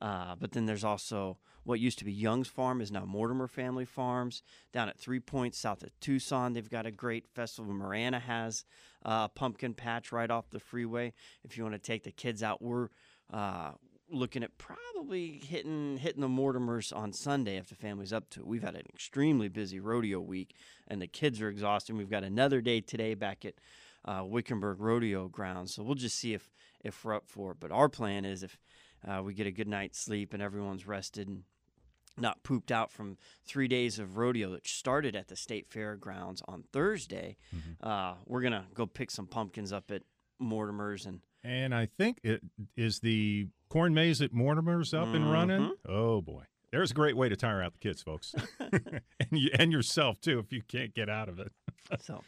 Uh, 0.00 0.34
but 0.38 0.52
then 0.52 0.66
there's 0.66 0.84
also 0.84 1.38
what 1.66 1.80
used 1.80 1.98
to 1.98 2.04
be 2.04 2.12
Young's 2.12 2.46
Farm 2.46 2.80
is 2.80 2.92
now 2.92 3.04
Mortimer 3.04 3.48
Family 3.48 3.84
Farms 3.84 4.42
down 4.72 4.88
at 4.88 4.98
Three 4.98 5.18
Points 5.18 5.58
south 5.58 5.82
of 5.82 5.98
Tucson. 5.98 6.52
They've 6.52 6.70
got 6.70 6.86
a 6.86 6.92
great 6.92 7.26
festival. 7.26 7.72
Marana 7.72 8.20
has 8.20 8.64
uh, 9.04 9.26
a 9.26 9.30
pumpkin 9.34 9.74
patch 9.74 10.12
right 10.12 10.30
off 10.30 10.48
the 10.50 10.60
freeway. 10.60 11.12
If 11.42 11.58
you 11.58 11.64
want 11.64 11.74
to 11.74 11.80
take 11.80 12.04
the 12.04 12.12
kids 12.12 12.40
out, 12.40 12.62
we're 12.62 12.88
uh, 13.32 13.72
looking 14.08 14.44
at 14.44 14.56
probably 14.58 15.42
hitting 15.44 15.96
hitting 15.96 16.20
the 16.20 16.28
Mortimers 16.28 16.94
on 16.94 17.12
Sunday 17.12 17.56
if 17.56 17.68
the 17.68 17.74
family's 17.74 18.12
up 18.12 18.30
to 18.30 18.40
it. 18.40 18.46
We've 18.46 18.62
had 18.62 18.76
an 18.76 18.86
extremely 18.94 19.48
busy 19.48 19.80
rodeo 19.80 20.20
week, 20.20 20.54
and 20.86 21.02
the 21.02 21.08
kids 21.08 21.40
are 21.40 21.48
exhausted. 21.48 21.96
We've 21.96 22.08
got 22.08 22.22
another 22.22 22.60
day 22.60 22.80
today 22.80 23.14
back 23.14 23.44
at 23.44 23.54
uh, 24.04 24.22
Wickenburg 24.24 24.78
Rodeo 24.78 25.26
Grounds, 25.26 25.74
so 25.74 25.82
we'll 25.82 25.96
just 25.96 26.16
see 26.16 26.32
if 26.32 26.52
if 26.84 27.04
we're 27.04 27.14
up 27.14 27.26
for 27.26 27.50
it. 27.50 27.56
But 27.58 27.72
our 27.72 27.88
plan 27.88 28.24
is 28.24 28.44
if 28.44 28.56
uh, 29.04 29.20
we 29.24 29.34
get 29.34 29.48
a 29.48 29.52
good 29.52 29.68
night's 29.68 29.98
sleep 29.98 30.32
and 30.32 30.40
everyone's 30.40 30.86
rested 30.86 31.26
and 31.26 31.42
not 32.18 32.42
pooped 32.42 32.70
out 32.72 32.90
from 32.90 33.18
three 33.46 33.68
days 33.68 33.98
of 33.98 34.16
rodeo 34.16 34.50
that 34.52 34.66
started 34.66 35.14
at 35.14 35.28
the 35.28 35.36
state 35.36 35.66
fairgrounds 35.68 36.42
on 36.48 36.64
Thursday. 36.72 37.36
Uh, 37.80 38.14
we're 38.26 38.42
gonna 38.42 38.66
go 38.74 38.86
pick 38.86 39.10
some 39.10 39.26
pumpkins 39.26 39.72
up 39.72 39.90
at 39.90 40.02
Mortimer's 40.40 41.06
and 41.06 41.20
And 41.44 41.74
I 41.74 41.86
think 41.86 42.18
it 42.22 42.42
is 42.76 43.00
the 43.00 43.48
corn 43.68 43.94
maze 43.94 44.20
at 44.22 44.32
Mortimer's 44.32 44.92
up 44.94 45.08
and 45.08 45.30
running. 45.30 45.60
Mm-hmm. 45.60 45.92
Oh 45.92 46.20
boy, 46.20 46.44
there's 46.72 46.90
a 46.90 46.94
great 46.94 47.16
way 47.16 47.28
to 47.28 47.36
tire 47.36 47.62
out 47.62 47.72
the 47.72 47.78
kids, 47.78 48.02
folks, 48.02 48.34
and 48.60 49.00
you, 49.32 49.50
and 49.58 49.72
yourself 49.72 50.20
too 50.20 50.38
if 50.38 50.52
you 50.52 50.62
can't 50.66 50.94
get 50.94 51.08
out 51.08 51.28
of 51.28 51.38
it. 51.38 51.52
So, 52.00 52.22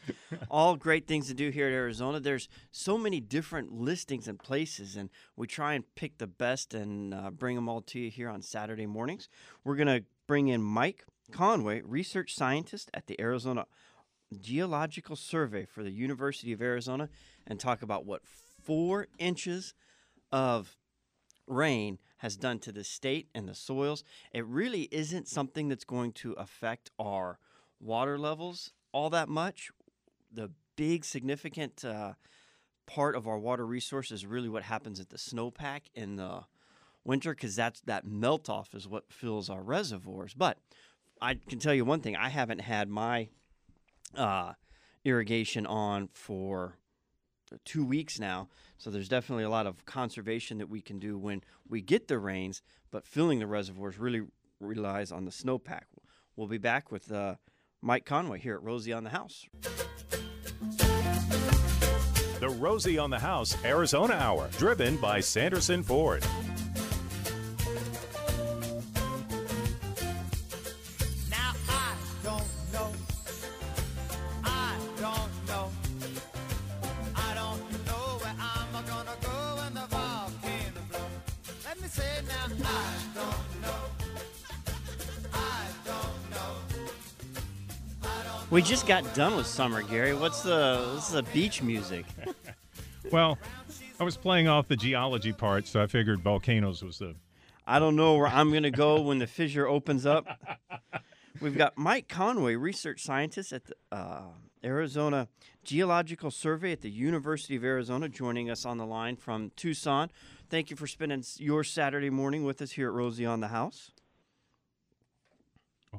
all 0.51 0.77
great 0.77 1.07
things 1.07 1.27
to 1.29 1.35
do 1.35 1.51
here 1.51 1.67
at 1.67 1.73
Arizona. 1.73 2.21
There's 2.21 2.49
so 2.71 2.97
many 2.97 3.21
different 3.21 3.73
listings 3.73 4.29
and 4.29 4.39
places, 4.39 4.97
and 4.97 5.11
we 5.37 5.47
try 5.47 5.75
and 5.75 5.85
pick 5.95 6.19
the 6.19 6.27
best 6.27 6.75
and 6.75 7.13
uh, 7.13 7.31
bring 7.31 7.57
them 7.57 7.69
all 7.69 7.81
to 7.83 7.99
you 7.99 8.11
here 8.11 8.29
on 8.29 8.43
Saturday 8.43 8.87
mornings. 8.87 9.29
We're 9.65 9.77
going 9.77 9.89
to 9.89 10.05
bring 10.27 10.49
in 10.49 10.63
Mike 10.63 11.05
Conway, 11.33 11.83
research 11.85 12.35
scientist 12.35 12.91
at 12.95 13.07
the 13.07 13.21
Arizona 13.21 13.67
Geological 14.41 15.17
Survey 15.17 15.65
for 15.65 15.83
the 15.83 15.91
University 15.91 16.53
of 16.53 16.63
Arizona, 16.63 17.09
and 17.47 17.59
talk 17.59 17.83
about 17.83 18.05
what 18.05 18.23
four 18.25 19.09
inches 19.19 19.75
of 20.31 20.77
rain 21.47 21.99
has 22.19 22.37
done 22.37 22.59
to 22.59 22.73
the 22.73 22.85
state 22.85 23.29
and 23.35 23.49
the 23.49 23.55
soils. 23.55 24.05
It 24.33 24.45
really 24.47 24.89
isn't 24.91 25.29
something 25.29 25.69
that's 25.69 25.85
going 25.85 26.13
to 26.13 26.33
affect 26.33 26.91
our 26.99 27.39
water 27.81 28.19
levels 28.19 28.73
all 28.93 29.11
that 29.11 29.29
much. 29.29 29.71
The 30.33 30.51
big 30.77 31.05
significant 31.05 31.85
uh, 31.85 32.15
part 32.87 33.17
of 33.17 33.27
our 33.27 33.39
water 33.39 33.67
resource 33.67 34.11
is 34.11 34.27
really 34.27 34.49
what 34.49 34.63
happens 34.63 35.01
at 35.01 35.11
the 35.11 35.17
snowpack 35.17 35.83
in 35.95 36.17
the 36.17 36.45
winter 37.05 37.35
because 37.35 37.57
that's 37.57 37.81
that 37.83 38.07
melt 38.07 38.49
off 38.49 38.75
is 38.75 38.87
what 38.87 39.13
fills 39.13 39.49
our 39.51 39.63
reservoirs. 39.63 40.35
But 40.35 40.59
I 41.21 41.35
can 41.35 41.59
tell 41.59 41.75
you 41.75 41.85
one 41.85 42.01
thing: 42.01 42.17
I 42.17 42.29
haven't 42.29 42.61
had 42.61 42.89
my 42.89 43.29
uh, 44.15 44.53
irrigation 45.05 45.67
on 45.67 46.09
for 46.13 46.79
two 47.65 47.85
weeks 47.85 48.19
now. 48.21 48.49
So 48.77 48.91
there's 48.91 49.09
definitely 49.09 49.45
a 49.45 49.51
lot 49.51 49.67
of 49.67 49.85
conservation 49.87 50.59
that 50.59 50.69
we 50.69 50.81
can 50.81 50.99
do 50.99 51.19
when 51.19 51.43
we 51.69 51.81
get 51.81 52.09
the 52.09 52.19
rains, 52.19 52.63
but 52.91 53.07
filling 53.07 53.39
the 53.39 53.47
reservoirs 53.47 53.99
really 53.99 54.23
relies 54.61 55.13
on 55.13 55.25
the 55.25 55.31
snowpack. 55.31 55.83
We'll 56.37 56.49
be 56.49 56.59
back 56.59 56.93
with 56.93 57.11
uh, 57.11 57.37
Mike 57.81 58.05
Conway 58.05 58.41
here 58.41 58.55
at 58.55 58.63
Rosie 58.63 58.93
on 58.93 59.05
the 59.05 59.11
House. 59.11 59.47
The 62.41 62.49
Rosie 62.59 62.99
on 62.99 63.11
the 63.11 63.19
House 63.19 63.57
Arizona 63.65 64.15
Hour, 64.15 64.49
driven 64.59 64.97
by 64.97 65.21
Sanderson 65.21 65.83
Ford. 65.83 66.25
We 88.59 88.63
just 88.63 88.89
got 88.89 89.15
done 89.15 89.37
with 89.37 89.47
summer, 89.47 89.83
Gary. 89.83 90.15
What's 90.15 90.43
the 90.43 90.91
what's 90.93 91.11
the 91.11 91.23
beach 91.23 91.63
music? 91.63 92.05
Well, 93.13 93.39
I 94.01 94.05
was 94.05 94.17
playing 94.17 94.49
off 94.49 94.67
the 94.67 94.75
geology 94.75 95.33
part, 95.33 95.69
so 95.69 95.81
I 95.81 95.87
figured 95.87 96.21
volcanoes 96.21 96.83
was 96.83 96.99
the. 96.99 97.15
I 97.69 97.79
don't 97.79 97.95
know 97.95 98.17
where 98.17 98.27
I'm 98.27 98.51
going 98.51 98.65
to 98.65 98.73
go 98.73 99.01
when 99.01 99.21
the 99.21 99.29
fissure 99.29 99.69
opens 99.69 100.05
up. 100.07 100.27
We've 101.41 101.57
got 101.57 101.79
Mike 101.79 102.09
Conway, 102.09 102.57
research 102.57 103.01
scientist 103.05 103.53
at 103.53 103.67
the 103.67 103.75
uh, 103.93 104.23
Arizona 104.65 105.29
Geological 105.63 106.33
Survey 106.33 106.73
at 106.73 106.81
the 106.81 106.91
University 106.91 107.55
of 107.55 107.63
Arizona, 107.63 108.09
joining 108.09 108.51
us 108.51 108.67
on 108.67 108.77
the 108.77 108.87
line 108.87 109.15
from 109.15 109.53
Tucson. 109.55 110.11
Thank 110.51 110.69
you 110.71 110.77
for 110.77 110.89
spending 110.89 111.23
your 111.37 111.63
Saturday 111.63 112.11
morning 112.11 112.43
with 112.43 112.61
us 112.61 112.73
here 112.73 112.89
at 112.89 112.95
Rosie 112.95 113.25
on 113.25 113.39
the 113.39 113.49
House. 113.49 113.93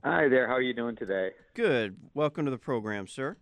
Hi 0.03 0.27
there. 0.29 0.47
How 0.47 0.53
are 0.53 0.61
you 0.61 0.73
doing 0.73 0.95
today? 0.95 1.31
Good. 1.53 1.97
Welcome 2.13 2.45
to 2.45 2.51
the 2.51 2.57
program, 2.57 3.07
sir. 3.07 3.37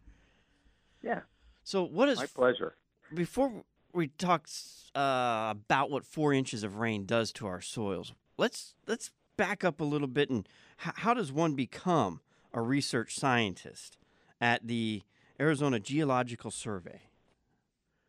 Yeah, 1.03 1.21
So, 1.63 1.83
what 1.83 2.09
is 2.09 2.17
my 2.17 2.25
pleasure. 2.25 2.75
before 3.13 3.63
we 3.93 4.07
talk 4.07 4.47
uh, 4.95 5.49
about 5.51 5.91
what 5.91 6.03
four 6.03 6.33
inches 6.33 6.63
of 6.63 6.77
rain 6.77 7.05
does 7.05 7.31
to 7.33 7.45
our 7.47 7.61
soils, 7.61 8.13
let's 8.37 8.73
let's 8.87 9.11
back 9.37 9.63
up 9.63 9.79
a 9.79 9.83
little 9.83 10.07
bit 10.07 10.29
and 10.31 10.49
h- 10.85 10.93
how 10.97 11.13
does 11.13 11.31
one 11.31 11.53
become 11.53 12.19
a 12.51 12.61
research 12.61 13.15
scientist 13.15 13.97
at 14.41 14.67
the 14.67 15.03
Arizona 15.39 15.79
Geological 15.79 16.49
Survey? 16.49 17.01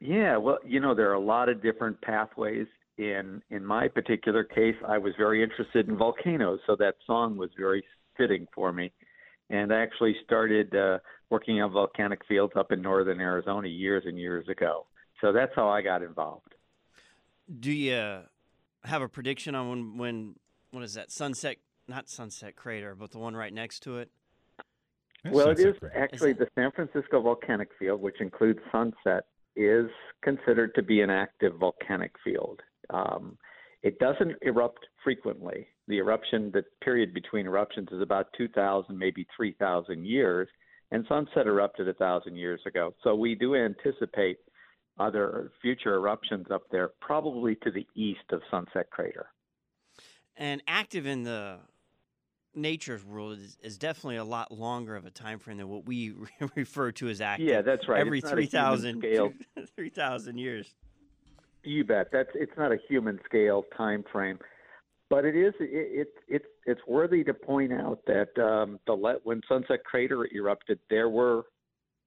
Yeah, 0.00 0.38
well, 0.38 0.58
you 0.64 0.80
know, 0.80 0.94
there 0.94 1.10
are 1.10 1.14
a 1.14 1.20
lot 1.20 1.48
of 1.50 1.62
different 1.62 2.00
pathways. 2.00 2.66
In 2.96 3.42
in 3.50 3.64
my 3.64 3.86
particular 3.86 4.42
case, 4.42 4.74
I 4.88 4.98
was 4.98 5.12
very 5.18 5.42
interested 5.42 5.88
in 5.88 5.96
volcanoes, 5.96 6.58
so 6.66 6.74
that 6.76 6.94
song 7.06 7.36
was 7.36 7.50
very 7.56 7.84
fitting 8.18 8.46
for 8.54 8.72
me. 8.72 8.92
And 9.48 9.72
I 9.72 9.80
actually 9.80 10.14
started 10.24 10.74
uh, 10.74 10.98
working 11.30 11.62
on 11.62 11.72
volcanic 11.72 12.20
fields 12.28 12.52
up 12.54 12.70
in 12.72 12.82
northern 12.82 13.20
Arizona 13.20 13.68
years 13.68 14.02
and 14.06 14.18
years 14.18 14.46
ago. 14.48 14.86
So 15.22 15.32
that's 15.32 15.52
how 15.56 15.68
I 15.68 15.80
got 15.80 16.02
involved. 16.02 16.54
Do 17.58 17.72
you 17.72 18.20
have 18.84 19.00
a 19.02 19.08
prediction 19.08 19.54
on 19.54 19.68
when 19.70 19.96
when 19.96 20.34
what 20.70 20.82
is 20.84 20.94
that 20.94 21.10
sunset? 21.10 21.56
Not 21.88 22.10
Sunset 22.10 22.54
Crater, 22.54 22.94
but 22.94 23.10
the 23.12 23.18
one 23.18 23.34
right 23.34 23.52
next 23.52 23.80
to 23.84 23.98
it. 23.98 24.10
Well, 25.24 25.48
it 25.48 25.56
Sunset 25.56 25.74
is 25.74 25.78
Crater. 25.80 25.98
actually 25.98 26.30
Is 26.32 26.38
the 26.38 26.48
San 26.54 26.70
Francisco 26.72 27.22
Volcanic 27.22 27.70
Field, 27.78 28.02
which 28.02 28.20
includes 28.20 28.58
Sunset, 28.70 29.24
is 29.56 29.86
considered 30.22 30.74
to 30.74 30.82
be 30.82 31.00
an 31.00 31.08
active 31.08 31.54
volcanic 31.58 32.12
field. 32.22 32.60
Um, 32.90 33.38
it 33.82 33.98
doesn't 33.98 34.36
erupt 34.42 34.86
frequently. 35.02 35.66
The 35.88 35.98
eruption, 35.98 36.50
the 36.52 36.62
period 36.82 37.12
between 37.12 37.46
eruptions 37.46 37.88
is 37.90 38.00
about 38.00 38.26
2,000, 38.36 38.96
maybe 38.96 39.26
3,000 39.36 40.06
years, 40.06 40.48
and 40.90 41.04
Sunset 41.08 41.46
erupted 41.46 41.88
a 41.88 41.94
thousand 41.94 42.36
years 42.36 42.60
ago. 42.66 42.94
So 43.02 43.14
we 43.14 43.34
do 43.34 43.56
anticipate 43.56 44.38
other 44.98 45.50
future 45.62 45.94
eruptions 45.94 46.46
up 46.50 46.62
there, 46.70 46.90
probably 47.00 47.56
to 47.56 47.70
the 47.70 47.86
east 47.94 48.20
of 48.32 48.40
Sunset 48.50 48.90
Crater. 48.90 49.26
And 50.36 50.62
active 50.66 51.06
in 51.06 51.24
the 51.24 51.58
nature's 52.54 53.04
world 53.04 53.38
is, 53.38 53.56
is 53.62 53.78
definitely 53.78 54.16
a 54.16 54.24
lot 54.24 54.52
longer 54.52 54.96
of 54.96 55.04
a 55.04 55.10
time 55.10 55.38
frame 55.38 55.58
than 55.58 55.68
what 55.68 55.86
we 55.86 56.14
refer 56.54 56.92
to 56.92 57.08
as 57.08 57.20
active. 57.20 57.48
Yeah, 57.48 57.62
that's 57.62 57.88
right. 57.88 58.00
Every 58.00 58.18
It's 58.18 58.26
not 58.26 58.38
a 58.38 58.42
human 58.42 59.00
3,000 59.00 59.00
scale. 59.56 59.66
3,000 59.76 60.38
years. 60.38 60.74
You 61.64 61.84
bet. 61.84 62.08
That's 62.12 62.30
it's 62.34 62.56
not 62.56 62.72
a 62.72 62.78
human 62.88 63.18
scale 63.24 63.64
time 63.76 64.04
frame, 64.10 64.38
but 65.10 65.24
it 65.24 65.36
is 65.36 65.54
it, 65.60 65.68
it 66.00 66.08
it's 66.28 66.44
it's 66.66 66.80
worthy 66.86 67.24
to 67.24 67.34
point 67.34 67.72
out 67.72 68.00
that 68.06 68.36
um, 68.42 68.78
the 68.86 68.92
le- 68.92 69.20
when 69.24 69.40
Sunset 69.48 69.84
Crater 69.84 70.26
erupted, 70.34 70.78
there 70.90 71.08
were 71.08 71.44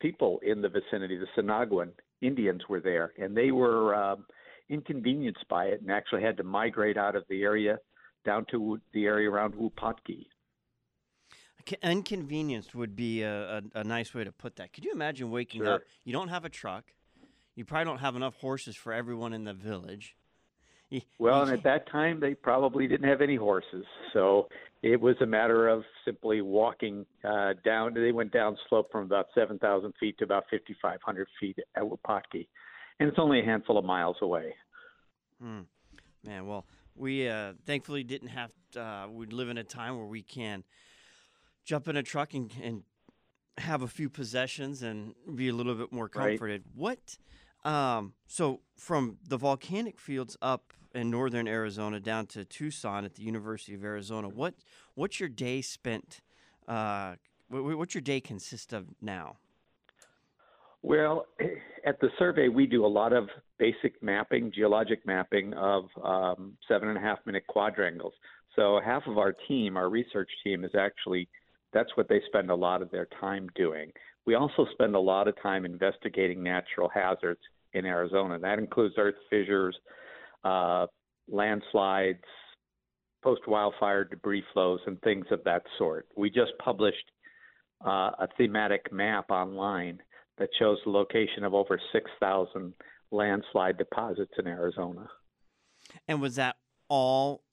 people 0.01 0.39
in 0.45 0.61
the 0.61 0.69
vicinity. 0.69 1.17
The 1.17 1.27
Sinaguan 1.41 1.89
Indians 2.21 2.61
were 2.69 2.79
there, 2.79 3.13
and 3.17 3.35
they 3.35 3.51
were 3.51 3.95
um, 3.95 4.25
inconvenienced 4.69 5.47
by 5.49 5.65
it, 5.65 5.81
and 5.81 5.91
actually 5.91 6.21
had 6.23 6.37
to 6.37 6.43
migrate 6.43 6.97
out 6.97 7.15
of 7.15 7.23
the 7.29 7.43
area 7.43 7.77
down 8.25 8.45
to 8.51 8.79
the 8.93 9.05
area 9.05 9.29
around 9.29 9.53
Wupatki. 9.55 10.27
Inconvenienced 11.83 12.73
would 12.73 12.95
be 12.95 13.21
a, 13.21 13.57
a, 13.57 13.61
a 13.75 13.83
nice 13.83 14.13
way 14.13 14.23
to 14.23 14.31
put 14.31 14.55
that. 14.55 14.73
Could 14.73 14.83
you 14.83 14.91
imagine 14.91 15.29
waking 15.29 15.61
Sure. 15.63 15.75
up? 15.75 15.81
You 16.03 16.13
don't 16.13 16.29
have 16.29 16.43
a 16.45 16.49
truck. 16.49 16.85
You 17.55 17.65
probably 17.65 17.85
don't 17.85 17.99
have 17.99 18.15
enough 18.15 18.35
horses 18.35 18.75
for 18.75 18.93
everyone 18.93 19.33
in 19.33 19.43
the 19.43 19.53
village. 19.53 20.15
Well, 21.19 21.43
and 21.43 21.51
at 21.51 21.63
that 21.63 21.89
time, 21.89 22.19
they 22.19 22.33
probably 22.33 22.87
didn't 22.87 23.07
have 23.07 23.21
any 23.21 23.35
horses, 23.35 23.85
so 24.11 24.47
it 24.81 24.99
was 24.99 25.15
a 25.21 25.25
matter 25.25 25.67
of 25.69 25.83
simply 26.03 26.41
walking 26.41 27.05
uh, 27.23 27.53
down. 27.63 27.93
They 27.93 28.11
went 28.11 28.33
down 28.33 28.57
slope 28.67 28.91
from 28.91 29.05
about 29.05 29.27
7,000 29.35 29.93
feet 29.99 30.17
to 30.17 30.23
about 30.25 30.45
5,500 30.49 31.27
feet 31.39 31.57
at 31.75 31.83
Wupatki, 31.83 32.47
and 32.99 33.07
it's 33.07 33.19
only 33.19 33.39
a 33.39 33.45
handful 33.45 33.77
of 33.77 33.85
miles 33.85 34.17
away. 34.21 34.53
Hmm. 35.39 35.61
Man, 36.25 36.45
well, 36.47 36.65
we 36.95 37.27
uh, 37.27 37.53
thankfully 37.65 38.03
didn't 38.03 38.29
have. 38.29 38.51
Uh, 38.75 39.07
we 39.11 39.27
live 39.27 39.49
in 39.49 39.57
a 39.57 39.63
time 39.63 39.97
where 39.97 40.05
we 40.07 40.21
can 40.23 40.63
jump 41.63 41.87
in 41.87 41.95
a 41.95 42.03
truck 42.03 42.33
and, 42.33 42.51
and 42.61 42.83
have 43.57 43.81
a 43.81 43.87
few 43.87 44.09
possessions 44.09 44.81
and 44.81 45.13
be 45.35 45.49
a 45.49 45.53
little 45.53 45.75
bit 45.75 45.91
more 45.91 46.09
Right. 46.13 46.31
comforted. 46.31 46.63
What? 46.75 47.17
Um, 47.63 48.13
so 48.25 48.61
from 48.75 49.17
the 49.27 49.37
volcanic 49.37 49.99
fields 49.99 50.35
up 50.41 50.73
in 50.93 51.09
northern 51.09 51.47
Arizona 51.47 51.99
down 51.99 52.25
to 52.27 52.45
Tucson 52.45 53.05
at 53.05 53.15
the 53.15 53.23
University 53.23 53.73
of 53.73 53.83
Arizona, 53.83 54.29
what 54.29 54.53
what's 54.95 55.19
your 55.19 55.29
day 55.29 55.61
spent? 55.61 56.21
Uh, 56.67 57.15
what, 57.49 57.77
what's 57.77 57.95
your 57.95 58.01
day 58.01 58.21
consist 58.21 58.73
of 58.73 58.87
now? 59.01 59.37
Well, 60.81 61.25
at 61.85 61.99
the 61.99 62.09
survey, 62.17 62.47
we 62.47 62.65
do 62.65 62.85
a 62.85 62.87
lot 62.87 63.13
of 63.13 63.29
basic 63.57 64.01
mapping, 64.01 64.51
geologic 64.53 65.05
mapping 65.05 65.53
of 65.53 65.85
um, 66.03 66.57
seven 66.67 66.89
and 66.89 66.97
a 66.97 67.01
half 67.01 67.19
minute 67.25 67.45
quadrangles. 67.47 68.13
So 68.55 68.79
half 68.83 69.03
of 69.07 69.17
our 69.17 69.33
team, 69.47 69.77
our 69.77 69.89
research 69.89 70.29
team, 70.43 70.65
is 70.65 70.71
actually 70.77 71.27
that's 71.73 71.95
what 71.95 72.09
they 72.09 72.21
spend 72.27 72.51
a 72.51 72.55
lot 72.55 72.81
of 72.81 72.91
their 72.91 73.07
time 73.19 73.47
doing. 73.55 73.91
We 74.25 74.35
also 74.35 74.67
spend 74.73 74.95
a 74.95 74.99
lot 74.99 75.27
of 75.27 75.41
time 75.41 75.65
investigating 75.65 76.43
natural 76.43 76.89
hazards 76.89 77.39
in 77.73 77.85
Arizona. 77.85 78.37
That 78.39 78.59
includes 78.59 78.95
earth 78.97 79.15
fissures, 79.29 79.75
uh, 80.43 80.87
landslides, 81.29 82.23
post 83.23 83.41
wildfire 83.47 84.03
debris 84.03 84.43
flows, 84.53 84.79
and 84.87 84.99
things 85.01 85.25
of 85.31 85.43
that 85.45 85.63
sort. 85.77 86.07
We 86.15 86.29
just 86.29 86.51
published 86.63 87.11
uh, 87.85 88.11
a 88.19 88.27
thematic 88.37 88.91
map 88.91 89.29
online 89.29 89.99
that 90.37 90.49
shows 90.57 90.77
the 90.85 90.91
location 90.91 91.43
of 91.43 91.53
over 91.53 91.79
6,000 91.91 92.73
landslide 93.11 93.77
deposits 93.77 94.31
in 94.39 94.47
Arizona. 94.47 95.07
And 96.07 96.21
was 96.21 96.35
that 96.35 96.55
all 96.87 97.43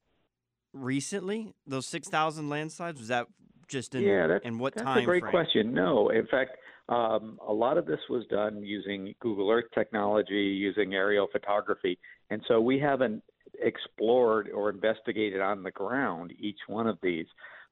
recently? 0.72 1.54
Those 1.66 1.86
6,000 1.86 2.48
landslides? 2.48 2.98
Was 2.98 3.08
that 3.08 3.26
just 3.68 3.94
in, 3.94 4.02
yeah, 4.02 4.26
that's, 4.26 4.44
in 4.46 4.58
what 4.58 4.74
that's 4.74 4.84
time 4.84 4.98
a 4.98 5.04
great 5.04 5.22
frame? 5.22 5.30
question. 5.30 5.74
No, 5.74 6.08
in 6.08 6.26
fact, 6.26 6.52
um, 6.88 7.38
a 7.46 7.52
lot 7.52 7.76
of 7.76 7.86
this 7.86 8.00
was 8.08 8.24
done 8.30 8.62
using 8.62 9.14
Google 9.20 9.50
Earth 9.50 9.66
technology, 9.74 10.34
using 10.34 10.94
aerial 10.94 11.28
photography, 11.30 11.98
and 12.30 12.42
so 12.48 12.60
we 12.60 12.78
haven't 12.78 13.22
explored 13.60 14.50
or 14.54 14.70
investigated 14.70 15.40
on 15.40 15.62
the 15.62 15.70
ground 15.70 16.32
each 16.38 16.58
one 16.66 16.86
of 16.86 16.98
these. 17.02 17.26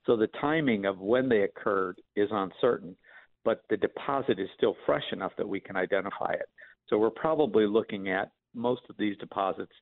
So 0.05 0.17
the 0.17 0.29
timing 0.41 0.85
of 0.85 0.99
when 0.99 1.29
they 1.29 1.43
occurred 1.43 2.01
is 2.15 2.29
uncertain, 2.31 2.97
but 3.45 3.63
the 3.71 3.77
deposit 3.77 4.39
is 4.39 4.49
still 4.57 4.77
fresh 4.85 5.05
enough 5.13 5.33
that 5.39 5.49
we 5.49 5.61
can 5.61 5.77
identify 5.77 6.33
it. 6.33 6.49
So 6.89 6.99
we're 6.99 7.11
probably 7.11 7.67
looking 7.67 8.11
at 8.11 8.31
most 8.55 8.83
of 8.89 8.97
these 8.99 9.17
deposits 9.19 9.73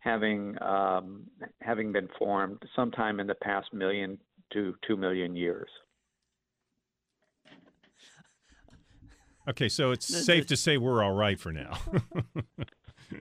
having 0.00 0.60
um, 0.62 1.22
having 1.60 1.92
been 1.92 2.08
formed 2.18 2.62
sometime 2.74 3.20
in 3.20 3.26
the 3.26 3.34
past 3.36 3.72
million 3.72 4.18
to 4.52 4.74
two 4.86 4.96
million 4.96 5.36
years. 5.36 5.68
Okay, 9.48 9.68
so 9.68 9.90
it's 9.90 10.06
safe 10.06 10.46
to 10.46 10.56
say 10.56 10.76
we're 10.76 11.02
all 11.02 11.12
right 11.12 11.38
for 11.38 11.52
now. 11.52 11.78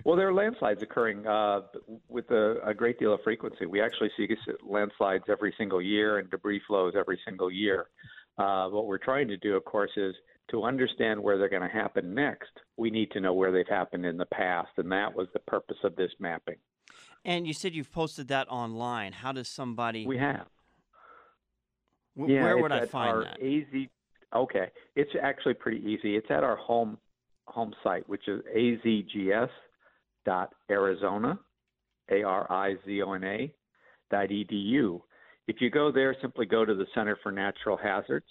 Well, 0.06 0.16
there 0.16 0.28
are 0.28 0.34
landslides 0.34 0.82
occurring 0.82 1.28
uh, 1.28 1.62
with 2.08 2.30
a, 2.32 2.60
a 2.66 2.74
great 2.74 3.00
deal 3.00 3.14
of 3.14 3.22
frequency. 3.24 3.66
We 3.66 3.82
actually 3.82 4.10
see 4.16 4.28
landslides 4.66 5.26
every 5.28 5.54
single 5.58 5.82
year 5.82 6.18
and 6.20 6.30
debris 6.30 6.62
flows 6.68 6.94
every 6.98 7.20
single 7.26 7.52
year. 7.52 7.88
Uh, 8.38 8.70
what 8.70 8.88
we're 8.88 8.98
trying 8.98 9.28
to 9.28 9.38
do, 9.38 9.56
of 9.56 9.66
course, 9.66 9.92
is 9.98 10.16
to 10.50 10.64
understand 10.64 11.22
where 11.22 11.38
they're 11.38 11.50
going 11.50 11.62
to 11.62 11.68
happen 11.68 12.14
next. 12.14 12.52
We 12.78 12.90
need 12.90 13.12
to 13.12 13.20
know 13.20 13.34
where 13.34 13.52
they've 13.52 13.68
happened 13.68 14.06
in 14.06 14.18
the 14.18 14.26
past, 14.28 14.70
and 14.78 14.92
that 14.92 15.14
was 15.14 15.28
the 15.34 15.40
purpose 15.40 15.78
of 15.84 15.96
this 15.96 16.12
mapping. 16.20 16.58
And 17.24 17.46
you 17.46 17.54
said 17.54 17.74
you've 17.76 17.92
posted 17.92 18.30
that 18.30 18.48
online. 18.50 19.12
How 19.14 19.32
does 19.32 19.48
somebody? 19.48 20.08
We 20.08 20.18
have. 20.18 20.48
wh- 22.18 22.30
yeah, 22.30 22.44
where 22.44 22.58
would 22.58 22.72
I 22.72 22.80
at 22.80 22.90
find 22.90 23.10
our 23.10 23.24
that? 23.24 23.42
AZ. 23.44 23.88
Okay, 24.34 24.68
it's 24.96 25.12
actually 25.22 25.56
pretty 25.56 25.80
easy. 25.80 26.16
It's 26.16 26.30
at 26.30 26.44
our 26.44 26.56
home 26.56 26.98
home 27.48 27.74
site, 27.84 28.08
which 28.08 28.28
is 28.28 28.42
azgs.arizona, 28.56 31.40
a 32.10 32.24
r 32.24 32.52
i 32.52 32.76
z 32.86 33.02
o 33.02 33.14
n 33.14 33.24
a 33.24 33.54
dot 34.10 34.30
edu. 34.30 35.02
If 35.48 35.60
you 35.60 35.70
go 35.70 35.92
there, 35.92 36.16
simply 36.22 36.46
go 36.46 36.64
to 36.64 36.74
the 36.74 36.86
Center 36.96 37.18
for 37.22 37.32
Natural 37.32 37.76
Hazards, 37.76 38.28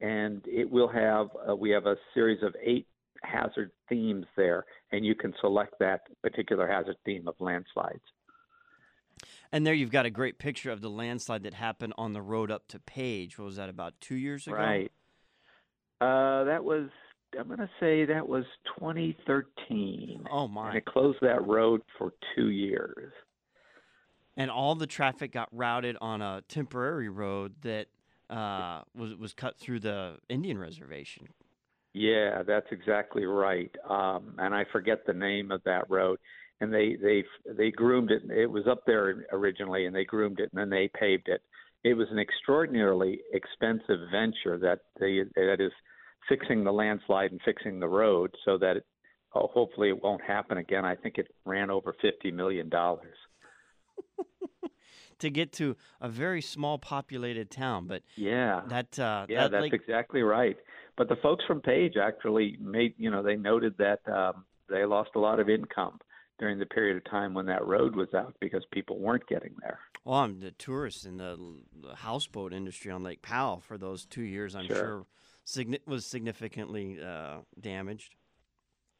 and 0.00 0.42
it 0.46 0.70
will 0.70 0.88
have 0.88 1.28
uh, 1.48 1.56
we 1.56 1.70
have 1.70 1.86
a 1.86 1.96
series 2.14 2.42
of 2.42 2.54
eight 2.62 2.86
hazard 3.22 3.72
themes 3.88 4.26
there, 4.36 4.64
and 4.92 5.04
you 5.04 5.14
can 5.14 5.34
select 5.40 5.74
that 5.80 6.02
particular 6.22 6.68
hazard 6.68 6.96
theme 7.04 7.26
of 7.26 7.34
landslides. 7.40 8.02
And 9.50 9.66
there 9.66 9.74
you've 9.74 9.90
got 9.90 10.06
a 10.06 10.10
great 10.10 10.38
picture 10.38 10.70
of 10.70 10.80
the 10.80 10.90
landslide 10.90 11.42
that 11.44 11.54
happened 11.54 11.94
on 11.98 12.12
the 12.12 12.22
road 12.22 12.50
up 12.50 12.68
to 12.68 12.78
Page. 12.78 13.38
What 13.38 13.44
was 13.44 13.56
that 13.56 13.68
about 13.68 13.94
two 14.00 14.14
years 14.14 14.46
ago? 14.46 14.56
Right. 14.56 14.90
Uh, 16.02 16.44
that 16.44 16.64
was 16.64 16.88
I'm 17.38 17.46
going 17.46 17.58
to 17.58 17.70
say 17.80 18.04
that 18.04 18.26
was 18.26 18.44
2013. 18.78 20.24
Oh 20.30 20.48
my! 20.48 20.68
And 20.68 20.76
it 20.78 20.84
closed 20.84 21.18
that 21.22 21.46
road 21.46 21.82
for 21.98 22.12
two 22.34 22.50
years. 22.50 23.12
And 24.36 24.50
all 24.50 24.74
the 24.74 24.86
traffic 24.86 25.32
got 25.32 25.48
routed 25.52 25.96
on 26.00 26.22
a 26.22 26.42
temporary 26.48 27.08
road 27.08 27.54
that 27.62 27.86
uh, 28.28 28.82
was 28.96 29.14
was 29.14 29.32
cut 29.32 29.58
through 29.58 29.80
the 29.80 30.16
Indian 30.28 30.58
reservation. 30.58 31.28
Yeah, 31.94 32.42
that's 32.42 32.68
exactly 32.70 33.26
right. 33.26 33.70
Um, 33.88 34.34
and 34.38 34.54
I 34.54 34.64
forget 34.72 35.06
the 35.06 35.12
name 35.12 35.50
of 35.50 35.62
that 35.64 35.88
road. 35.90 36.18
And 36.60 36.72
they 36.72 36.96
they 37.00 37.24
they 37.56 37.70
groomed 37.70 38.10
it. 38.10 38.22
It 38.30 38.46
was 38.50 38.66
up 38.66 38.84
there 38.86 39.26
originally, 39.32 39.86
and 39.86 39.94
they 39.94 40.04
groomed 40.04 40.40
it, 40.40 40.50
and 40.52 40.60
then 40.60 40.70
they 40.70 40.88
paved 40.98 41.28
it. 41.28 41.42
It 41.84 41.94
was 41.94 42.08
an 42.10 42.18
extraordinarily 42.18 43.20
expensive 43.32 43.98
venture 44.12 44.58
that 44.58 44.80
they 45.00 45.22
that 45.34 45.60
is 45.60 45.72
fixing 46.28 46.64
the 46.64 46.72
landslide 46.72 47.32
and 47.32 47.40
fixing 47.44 47.80
the 47.80 47.88
road 47.88 48.34
so 48.44 48.58
that 48.58 48.76
it, 48.78 48.86
oh, 49.34 49.48
hopefully 49.52 49.88
it 49.88 50.02
won't 50.02 50.22
happen 50.22 50.58
again. 50.58 50.84
I 50.84 50.94
think 50.96 51.18
it 51.18 51.28
ran 51.44 51.70
over 51.70 51.94
fifty 52.00 52.30
million 52.30 52.68
dollars. 52.68 53.16
to 55.18 55.30
get 55.30 55.52
to 55.52 55.76
a 56.00 56.08
very 56.08 56.40
small 56.40 56.78
populated 56.78 57.50
town. 57.50 57.86
But 57.86 58.02
Yeah. 58.16 58.62
that 58.68 58.98
uh, 58.98 59.26
Yeah, 59.28 59.42
that 59.42 59.52
that's 59.52 59.62
lake, 59.62 59.72
exactly 59.74 60.22
right. 60.22 60.56
But 60.96 61.08
the 61.08 61.16
folks 61.16 61.44
from 61.46 61.60
Page 61.60 61.94
actually 61.96 62.56
made, 62.60 62.94
you 62.98 63.10
know, 63.10 63.22
they 63.22 63.36
noted 63.36 63.74
that 63.78 64.00
um, 64.12 64.44
they 64.68 64.84
lost 64.84 65.10
a 65.14 65.18
lot 65.20 65.40
of 65.40 65.48
income 65.48 65.98
during 66.38 66.58
the 66.58 66.66
period 66.66 66.96
of 66.96 67.04
time 67.10 67.34
when 67.34 67.46
that 67.46 67.64
road 67.66 67.94
was 67.94 68.08
out 68.14 68.34
because 68.40 68.64
people 68.72 68.98
weren't 68.98 69.26
getting 69.28 69.54
there. 69.62 69.78
well, 70.04 70.18
I'm 70.18 70.40
the 70.40 70.50
tourists 70.50 71.04
in 71.04 71.18
the, 71.18 71.38
the 71.80 71.94
houseboat 71.94 72.52
industry 72.52 72.90
on 72.90 73.02
Lake 73.04 73.22
Powell 73.22 73.60
for 73.60 73.78
those 73.78 74.04
two 74.04 74.22
years. 74.22 74.54
I'm 74.56 74.66
Sure. 74.66 74.76
sure, 74.76 75.06
signi- 75.46 75.86
was 75.86 76.06
significantly 76.06 76.98
uh, 77.00 77.38
damaged. 77.60 78.14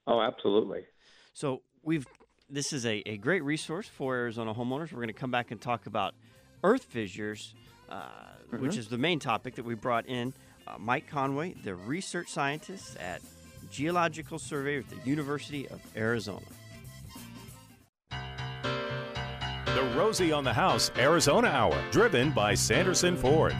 Oh, 0.07 0.21
absolutely. 0.21 0.85
So 1.33 1.63
we've 1.83 2.07
this 2.51 2.73
is 2.73 2.85
a, 2.85 3.03
a 3.09 3.17
great 3.17 3.43
resource 3.43 3.89
for 3.89 4.15
Arizona 4.15 4.53
homeowners. 4.53 4.93
We're 4.93 4.99
going 4.99 5.09
to 5.09 5.15
come 5.15 5.31
back 5.31 5.51
and 5.51 5.61
talk 5.61 5.87
about 5.87 6.15
earth 6.63 6.85
fissures, 6.85 7.55
uh, 7.89 8.09
which 8.59 8.77
is 8.77 8.89
the 8.89 8.99
main 8.99 9.19
topic 9.19 9.55
that 9.55 9.65
we 9.65 9.75
brought 9.75 10.07
in. 10.07 10.35
Uh, 10.67 10.77
Mike 10.79 11.09
Conway, 11.09 11.55
the 11.65 11.75
research 11.75 12.29
scientist 12.29 12.97
at 12.99 13.23
Geological 13.71 14.39
Survey 14.39 14.79
at 14.79 14.89
the 14.89 14.99
University 15.09 15.67
of 15.69 15.81
Arizona. 15.97 16.45
The 18.11 19.95
Rosie 19.97 20.31
on 20.31 20.45
the 20.45 20.53
House 20.53 20.91
Arizona 20.99 21.49
Hour, 21.49 21.83
driven 21.91 22.31
by 22.31 22.55
Sanderson 22.55 23.17
Ford. 23.17 23.57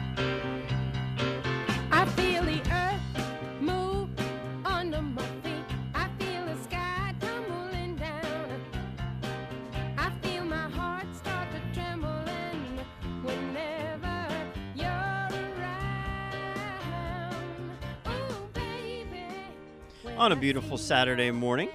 On 20.23 20.31
a 20.31 20.37
beautiful 20.37 20.77
Saturday 20.77 21.31
morning. 21.31 21.67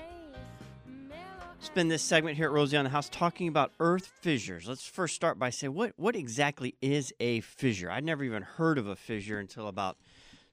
Spend 1.60 1.90
this 1.90 2.00
segment 2.00 2.38
here 2.38 2.46
at 2.46 2.50
Rosie 2.50 2.78
on 2.78 2.84
the 2.84 2.90
House 2.90 3.10
talking 3.10 3.46
about 3.46 3.72
earth 3.78 4.10
fissures. 4.22 4.66
Let's 4.66 4.86
first 4.86 5.14
start 5.14 5.38
by 5.38 5.50
saying 5.50 5.74
what 5.74 5.92
what 5.96 6.16
exactly 6.16 6.74
is 6.80 7.12
a 7.20 7.40
fissure? 7.40 7.90
I'd 7.90 8.04
never 8.04 8.24
even 8.24 8.42
heard 8.42 8.78
of 8.78 8.86
a 8.86 8.96
fissure 8.96 9.38
until 9.38 9.68
about 9.68 9.98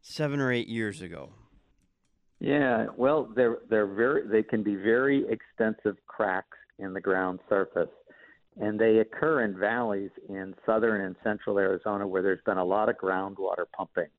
seven 0.01 0.41
or 0.41 0.51
eight 0.51 0.67
years 0.67 1.01
ago. 1.01 1.29
Yeah, 2.41 2.88
well, 2.97 3.29
they're 3.34 3.60
they're 3.69 3.88
very 3.88 4.27
they 4.27 4.43
can 4.43 4.62
be 4.62 4.75
very 4.75 5.23
extensive 5.29 5.95
cracks 6.05 6.58
in 6.77 6.91
the 6.91 6.99
ground 6.99 7.39
surface, 7.47 7.88
and 8.60 8.77
they 8.77 8.97
occur 8.97 9.45
in 9.45 9.58
valleys 9.58 10.12
in 10.27 10.53
southern 10.65 10.99
and 10.99 11.15
central 11.23 11.58
Arizona 11.60 12.05
where 12.05 12.21
there's 12.21 12.43
been 12.45 12.58
a 12.58 12.65
lot 12.65 12.89
of 12.89 12.97
groundwater 12.97 13.63
pumping. 13.73 14.10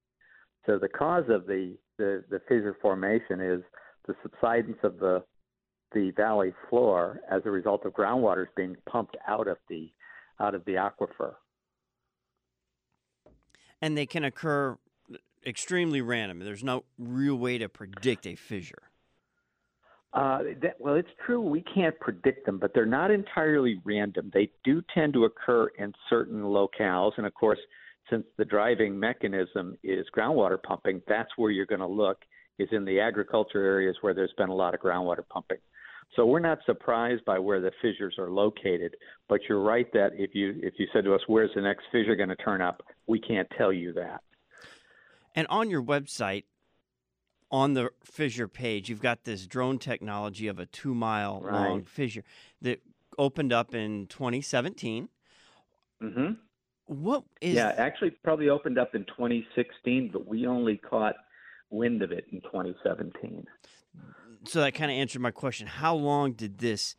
So 0.67 0.79
the 0.79 0.89
cause 0.89 1.25
of 1.29 1.47
the 1.47 1.77
the, 1.99 2.25
the 2.29 2.41
fissure 2.49 2.77
formation 2.83 3.41
is 3.41 3.63
the 4.07 4.15
subsidence 4.23 4.79
of 4.83 4.99
the 4.99 5.25
the 5.93 6.11
valley 6.17 6.53
floor 6.69 7.21
as 7.31 7.43
a 7.47 7.51
result 7.51 7.87
of 7.87 7.93
groundwaters 7.93 8.49
being 8.57 8.77
pumped 8.89 9.17
out 9.27 9.49
of 9.49 9.57
the 9.69 9.91
out 10.41 10.55
of 10.55 10.65
the 10.65 10.73
aquifer. 10.73 11.35
and 13.81 13.97
they 13.97 14.07
can 14.07 14.25
occur 14.25 14.77
extremely 15.45 16.01
random. 16.01 16.41
There's 16.41 16.65
no 16.65 16.85
real 16.99 17.37
way 17.37 17.59
to 17.59 17.69
predict 17.69 18.27
a 18.27 18.35
fissure. 18.35 18.83
Uh, 20.13 20.39
that, 20.63 20.77
well, 20.79 20.95
it's 20.95 21.11
true. 21.25 21.41
We 21.41 21.63
can't 21.63 21.99
predict 22.01 22.47
them, 22.47 22.59
but 22.59 22.73
they're 22.75 22.87
not 22.87 23.11
entirely 23.11 23.81
random. 23.85 24.31
They 24.33 24.51
do 24.65 24.83
tend 24.95 25.13
to 25.13 25.25
occur 25.25 25.69
in 25.79 25.93
certain 26.09 26.43
locales. 26.43 27.13
And 27.19 27.27
of 27.27 27.35
course, 27.35 27.59
since 28.11 28.25
the 28.37 28.45
driving 28.45 28.99
mechanism 28.99 29.77
is 29.83 30.07
groundwater 30.17 30.63
pumping, 30.63 31.03
that's 31.09 31.31
where 31.37 31.51
you're 31.51 31.67
going 31.67 31.81
to 31.81 31.87
look 31.87 32.19
is 32.59 32.69
in 32.73 32.85
the 32.85 33.01
agriculture 33.01 33.63
areas 33.63 33.97
where 34.01 34.15
there's 34.15 34.33
been 34.39 34.49
a 34.49 34.55
lot 34.55 34.75
of 34.75 34.81
groundwater 34.81 35.27
pumping. 35.29 35.59
So 36.15 36.25
we're 36.25 36.41
not 36.41 36.59
surprised 36.65 37.25
by 37.25 37.39
where 37.39 37.61
the 37.61 37.73
fissures 37.83 38.15
are 38.19 38.31
located, 38.31 38.95
but 39.29 39.41
you're 39.49 39.63
right 39.63 39.87
that 39.93 40.13
if 40.15 40.35
you 40.35 40.55
if 40.63 40.75
you 40.79 40.87
said 40.93 41.05
to 41.05 41.15
us 41.15 41.21
where's 41.27 41.51
the 41.55 41.61
next 41.61 41.85
fissure 41.91 42.17
going 42.17 42.29
to 42.29 42.37
turn 42.37 42.63
up, 42.63 42.83
we 43.07 43.19
can't 43.19 43.49
tell 43.59 43.73
you 43.73 43.93
that. 43.95 44.23
And 45.35 45.47
on 45.49 45.69
your 45.69 45.83
website, 45.83 46.45
on 47.51 47.75
the 47.75 47.91
fissure 48.03 48.49
page, 48.49 48.89
you've 48.89 49.03
got 49.03 49.25
this 49.25 49.47
drone 49.47 49.79
technology 49.79 50.47
of 50.49 50.59
a 50.59 50.67
two 50.67 50.95
mile 50.95 51.43
long 51.45 51.85
fissure 51.85 52.25
that 52.63 52.81
opened 53.19 53.53
up 53.53 53.75
in 53.75 54.07
2017. 54.07 55.09
hmm 56.01 56.33
What 56.87 57.25
is 57.41 57.55
Yeah, 57.55 57.75
actually, 57.77 58.11
probably 58.11 58.49
opened 58.49 58.79
up 58.79 58.95
in 58.95 59.05
2016, 59.05 60.11
but 60.13 60.27
we 60.27 60.47
only 60.47 60.77
caught 60.77 61.17
wind 61.71 62.03
of 62.03 62.13
it 62.13 62.27
in 62.31 62.41
2017. 62.43 63.45
so 64.45 64.61
that 64.61 64.75
kind 64.75 64.91
of 64.91 64.97
answered 64.97 65.21
my 65.21 65.33
question. 65.33 65.67
How 65.67 65.95
long 65.95 66.33
did 66.33 66.59
this 66.59 66.97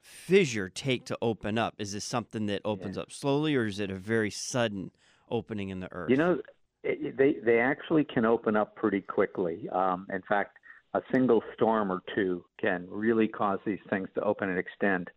fissure 0.00 0.68
take 0.68 1.04
to 1.06 1.18
open 1.22 1.58
up? 1.58 1.74
Is 1.78 1.92
this 1.92 2.04
something 2.04 2.46
that 2.46 2.60
opens 2.64 2.98
up 2.98 3.10
slowly, 3.10 3.56
or 3.56 3.66
is 3.66 3.80
it 3.80 3.90
a 3.90 3.96
very 3.96 4.30
sudden 4.30 4.90
opening 5.30 5.70
in 5.70 5.80
the 5.80 5.92
earth? 5.92 6.10
You 6.10 6.16
know, 6.16 6.40
it, 6.82 7.16
they 7.16 7.36
they 7.44 7.60
actually 7.60 8.04
can 8.04 8.24
open 8.24 8.56
up 8.56 8.76
pretty 8.76 9.00
quickly. 9.00 9.68
Um, 9.70 10.06
in 10.12 10.22
fact, 10.28 10.58
a 10.94 11.02
single 11.12 11.42
storm 11.54 11.90
or 11.90 12.02
two 12.14 12.44
can 12.60 12.86
really 12.90 13.28
cause 13.28 13.58
these 13.64 13.78
things 13.88 14.08
to 14.14 14.22
open 14.22 14.48
and 14.48 14.58
extend. 14.58 15.10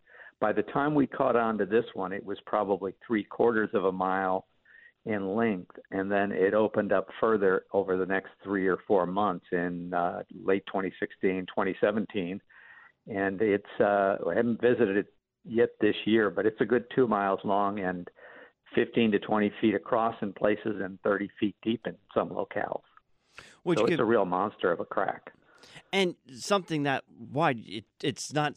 By 0.44 0.52
the 0.52 0.62
time 0.62 0.94
we 0.94 1.06
caught 1.06 1.36
on 1.36 1.56
to 1.56 1.64
this 1.64 1.86
one, 1.94 2.12
it 2.12 2.22
was 2.22 2.36
probably 2.44 2.92
three 3.06 3.24
quarters 3.24 3.70
of 3.72 3.86
a 3.86 3.92
mile 3.92 4.46
in 5.06 5.34
length, 5.34 5.74
and 5.90 6.12
then 6.12 6.32
it 6.32 6.52
opened 6.52 6.92
up 6.92 7.06
further 7.18 7.64
over 7.72 7.96
the 7.96 8.04
next 8.04 8.28
three 8.42 8.66
or 8.66 8.76
four 8.86 9.06
months 9.06 9.46
in 9.52 9.94
uh, 9.94 10.22
late 10.44 10.62
2016, 10.66 11.46
2017. 11.46 12.42
And 13.06 13.40
it's 13.40 13.64
uh, 13.80 14.16
I 14.28 14.34
haven't 14.36 14.60
visited 14.60 14.98
it 14.98 15.06
yet 15.46 15.70
this 15.80 15.96
year, 16.04 16.28
but 16.28 16.44
it's 16.44 16.60
a 16.60 16.66
good 16.66 16.84
two 16.94 17.08
miles 17.08 17.40
long 17.42 17.78
and 17.80 18.06
15 18.74 19.12
to 19.12 19.18
20 19.20 19.50
feet 19.62 19.74
across 19.74 20.14
in 20.20 20.34
places 20.34 20.78
and 20.84 21.00
30 21.00 21.30
feet 21.40 21.56
deep 21.62 21.86
in 21.86 21.94
some 22.12 22.28
locales. 22.28 22.82
Which 23.62 23.78
so 23.78 23.86
could, 23.86 23.98
a 23.98 24.04
real 24.04 24.26
monster 24.26 24.70
of 24.70 24.80
a 24.80 24.84
crack. 24.84 25.32
and 25.90 26.16
something 26.36 26.82
that 26.82 27.04
wide. 27.18 27.62
It, 27.64 27.86
it's 28.02 28.30
not. 28.34 28.56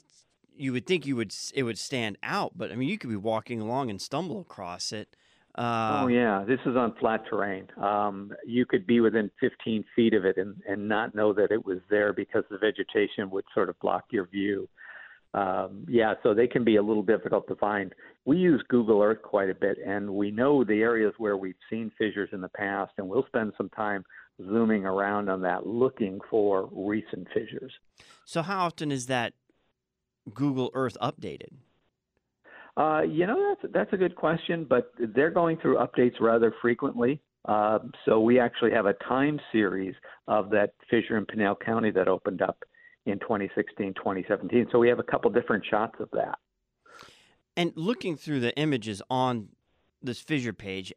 You 0.58 0.74
would 0.74 0.86
think 0.86 1.06
you 1.06 1.15
would 1.15 1.34
it 1.54 1.63
would 1.63 1.78
stand 1.78 2.17
out, 2.24 2.54
but 2.56 2.72
I 2.72 2.76
mean, 2.76 2.89
you 2.89 2.98
could 2.98 3.10
be 3.10 3.15
walking 3.15 3.62
along 3.62 3.89
and 3.89 4.02
stumble 4.02 4.41
across 4.41 4.91
it. 4.91 5.15
Uh, 5.58 6.02
oh 6.04 6.08
yeah, 6.08 6.43
this 6.48 6.60
is 6.67 6.76
on 6.76 6.93
flat 7.00 7.24
terrain. 7.28 7.67
Um, 7.82 8.32
you 8.46 8.65
could 8.65 8.86
be 8.86 9.00
within 9.00 9.32
15 9.39 9.84
feet 9.96 10.13
of 10.13 10.24
it 10.24 10.38
and, 10.38 10.56
and 10.67 10.88
not 10.88 11.15
know 11.15 11.34
that 11.34 11.52
it 11.52 11.65
was 11.65 11.80
there 11.89 12.13
because 12.13 12.43
the 12.52 12.60
vegetation 12.60 13.32
would 13.32 13.46
sort 13.56 13.70
of 13.70 13.80
block 13.80 14.06
your 14.12 14.28
view. 14.28 14.70
Um, 15.34 15.86
yeah, 15.89 16.13
so 16.22 16.34
they 16.34 16.48
can 16.48 16.63
be 16.63 16.76
a 16.76 16.82
little 16.82 17.04
difficult 17.04 17.48
to 17.48 17.56
find. 17.56 17.93
We 18.26 18.38
use 18.38 18.63
Google 18.70 19.02
Earth 19.02 19.22
quite 19.24 19.50
a 19.50 19.56
bit, 19.56 19.78
and 19.86 20.10
we 20.10 20.30
know 20.32 20.63
the 20.63 20.82
areas 20.82 21.13
where 21.17 21.38
we've 21.38 21.56
seen 21.70 21.91
fissures 21.98 22.30
in 22.34 22.41
the 22.41 22.50
past, 22.50 22.93
and 22.98 23.10
we'll 23.10 23.26
spend 23.26 23.54
some 23.58 23.70
time 23.70 24.06
zooming 24.38 24.86
around 24.86 25.30
on 25.30 25.41
that, 25.41 25.65
looking 25.65 26.20
for 26.30 26.70
recent 26.72 27.28
fissures. 27.34 27.72
So 28.26 28.41
how 28.41 28.65
often 28.65 28.91
is 28.91 29.08
that 29.08 29.34
Google 30.34 30.72
Earth 30.74 30.98
updated? 31.02 31.54
Uh, 32.76 33.02
you 33.02 33.26
know, 33.26 33.56
that's 33.62 33.74
that's 33.74 33.94
a 33.94 33.98
good 33.98 34.16
question, 34.16 34.66
but 34.70 34.92
they're 35.00 35.32
going 35.32 35.58
through 35.58 35.78
updates 35.78 36.20
rather 36.20 36.54
frequently. 36.62 37.20
Uh, 37.46 37.80
so 38.06 38.20
we 38.20 38.40
actually 38.40 38.72
have 38.72 38.86
a 38.86 38.94
time 39.08 39.40
series 39.52 39.96
of 40.28 40.50
that 40.50 40.74
fissure 40.90 41.18
in 41.18 41.26
Pinal 41.26 41.56
County 41.56 41.92
that 41.92 42.08
opened 42.08 42.42
up 42.42 42.63
in 43.06 43.20
2016, 43.20 43.94
2017. 43.94 44.68
So 44.72 44.80
we 44.80 44.90
have 44.90 45.00
a 45.00 45.04
couple 45.04 45.32
different 45.32 45.66
shots 45.66 45.96
of 46.00 46.10
that. 46.12 46.38
And 47.56 47.72
looking 47.76 48.18
through 48.18 48.42
the 48.42 48.56
images 48.58 49.02
on 49.10 49.50
this 50.04 50.20
fissure 50.20 50.54
page, 50.54 50.94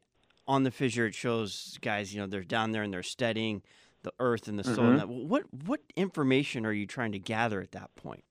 on 0.47 0.63
the 0.63 0.71
fissure 0.71 1.05
it 1.05 1.15
shows 1.15 1.79
guys, 1.81 2.13
you 2.13 2.19
know, 2.19 2.27
they're 2.27 2.43
down 2.43 2.71
there 2.71 2.83
and 2.83 2.93
they're 2.93 3.01
studying 3.01 3.63
the 4.03 4.13
earth 4.19 4.47
and 4.47 4.59
the 4.59 4.63
soil. 4.63 4.97
that. 4.97 5.07
What 5.09 5.43
what 5.65 5.81
information 5.95 6.65
are 6.65 6.73
you 6.73 6.85
trying 6.85 7.11
to 7.13 7.19
gather 7.19 7.61
at 7.61 7.71
that 7.71 7.95
point? 7.95 8.23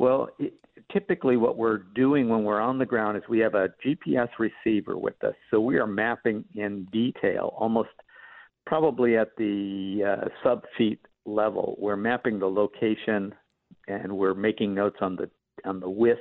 Well, 0.00 0.30
it, 0.38 0.54
typically 0.90 1.36
what 1.36 1.58
we're 1.58 1.82
doing 1.94 2.30
when 2.30 2.42
we're 2.42 2.58
on 2.58 2.78
the 2.78 2.86
ground 2.86 3.18
is 3.18 3.22
we 3.28 3.38
have 3.40 3.54
a 3.54 3.68
GPS 3.84 4.28
receiver 4.38 4.96
with 4.96 5.22
us. 5.22 5.34
So 5.50 5.60
we 5.60 5.76
are 5.76 5.86
mapping 5.86 6.42
in 6.54 6.86
detail, 6.90 7.52
almost 7.58 7.90
probably 8.64 9.18
at 9.18 9.36
the 9.36 10.22
uh, 10.22 10.28
sub 10.42 10.64
feet 10.78 11.00
level. 11.26 11.76
We're 11.78 11.98
mapping 11.98 12.38
the 12.38 12.46
location 12.46 13.34
and 13.88 14.16
we're 14.16 14.32
making 14.32 14.74
notes 14.74 14.96
on 15.02 15.16
the 15.16 15.28
on 15.66 15.80
the 15.80 15.90
width 15.90 16.18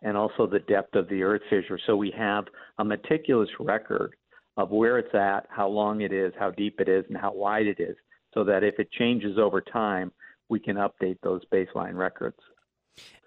and 0.00 0.16
also 0.16 0.46
the 0.46 0.60
depth 0.60 0.94
of 0.94 1.06
the 1.10 1.22
earth 1.22 1.42
fissure. 1.50 1.78
So 1.86 1.96
we 1.96 2.10
have 2.16 2.46
a 2.78 2.84
meticulous 2.84 3.50
record 3.60 4.14
of 4.56 4.70
where 4.70 4.98
it's 4.98 5.14
at, 5.14 5.40
how 5.50 5.68
long 5.68 6.00
it 6.00 6.14
is, 6.14 6.32
how 6.38 6.50
deep 6.52 6.80
it 6.80 6.88
is, 6.88 7.04
and 7.10 7.18
how 7.18 7.34
wide 7.34 7.66
it 7.66 7.78
is, 7.78 7.96
so 8.32 8.42
that 8.44 8.64
if 8.64 8.78
it 8.78 8.90
changes 8.92 9.36
over 9.36 9.60
time, 9.60 10.12
we 10.48 10.58
can 10.58 10.76
update 10.76 11.18
those 11.22 11.42
baseline 11.52 11.94
records. 11.94 12.38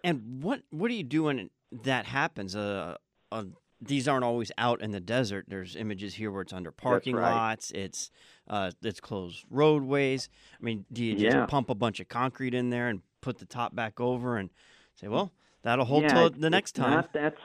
And 0.03 0.43
what 0.43 0.61
what 0.71 0.87
do 0.89 0.95
you 0.95 1.03
do 1.03 1.23
when 1.23 1.49
that 1.83 2.05
happens? 2.05 2.55
Uh, 2.55 2.97
uh, 3.31 3.43
these 3.81 4.07
aren't 4.07 4.23
always 4.23 4.51
out 4.57 4.81
in 4.81 4.91
the 4.91 4.99
desert. 4.99 5.45
There's 5.47 5.75
images 5.75 6.13
here 6.15 6.31
where 6.31 6.43
it's 6.43 6.53
under 6.53 6.71
parking 6.71 7.15
right. 7.15 7.33
lots. 7.33 7.71
It's 7.71 8.11
uh, 8.47 8.71
it's 8.83 8.99
closed 8.99 9.43
roadways. 9.49 10.29
I 10.59 10.63
mean, 10.63 10.85
do 10.91 11.03
you 11.03 11.15
just 11.15 11.35
Yeah. 11.35 11.45
pump 11.47 11.69
a 11.69 11.75
bunch 11.75 11.99
of 11.99 12.07
concrete 12.07 12.53
in 12.53 12.69
there 12.69 12.89
and 12.89 13.01
put 13.21 13.39
the 13.39 13.45
top 13.45 13.75
back 13.75 13.99
over 13.99 14.37
and 14.37 14.49
say, 14.95 15.07
well, 15.07 15.31
that'll 15.63 15.85
hold 15.85 16.03
Yeah, 16.03 16.13
till 16.13 16.29
the 16.31 16.49
next 16.49 16.71
it's 16.71 16.79
time? 16.79 16.91
Not 16.91 17.13
that, 17.13 17.35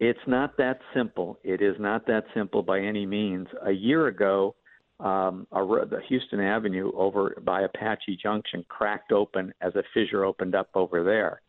it's 0.00 0.26
not 0.26 0.56
that 0.58 0.80
simple. 0.94 1.38
It 1.42 1.60
is 1.62 1.76
not 1.78 2.06
that 2.06 2.24
simple 2.34 2.62
by 2.62 2.80
any 2.80 3.06
means. 3.06 3.48
A 3.64 3.72
year 3.72 4.06
ago, 4.08 4.54
um, 5.00 5.46
a, 5.50 5.64
the 5.64 6.00
Houston 6.08 6.40
Avenue 6.40 6.92
over 6.94 7.36
by 7.42 7.62
Apache 7.62 8.18
Junction 8.22 8.64
cracked 8.68 9.12
open 9.12 9.52
as 9.60 9.74
a 9.74 9.82
fissure 9.92 10.24
opened 10.24 10.54
up 10.54 10.68
over 10.74 11.02
there. 11.02 11.40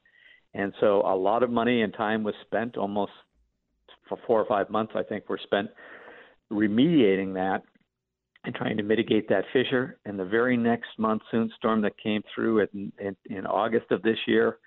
And 0.55 0.73
so 0.79 1.01
a 1.01 1.15
lot 1.15 1.43
of 1.43 1.49
money 1.51 1.81
and 1.81 1.93
time 1.93 2.23
was 2.23 2.33
spent, 2.45 2.77
almost 2.77 3.11
for 4.07 4.17
four 4.25 4.39
or 4.39 4.45
five 4.45 4.69
months, 4.69 4.93
I 4.95 5.03
think, 5.03 5.29
were 5.29 5.39
spent 5.43 5.69
remediating 6.51 7.33
that 7.33 7.63
and 8.45 8.55
trying 8.55 8.77
to 8.77 8.83
mitigate 8.83 9.27
that 9.27 9.43
fissure. 9.51 9.99
And 10.05 10.17
the 10.17 10.25
very 10.25 10.55
next 10.55 10.89
monsoon 10.97 11.51
storm 11.57 11.81
that 11.81 11.93
came 12.01 12.21
through 12.33 12.59
in, 12.61 12.91
in, 12.99 13.15
in 13.25 13.45
August 13.45 13.91
of 13.91 14.01
this 14.01 14.17
year 14.27 14.59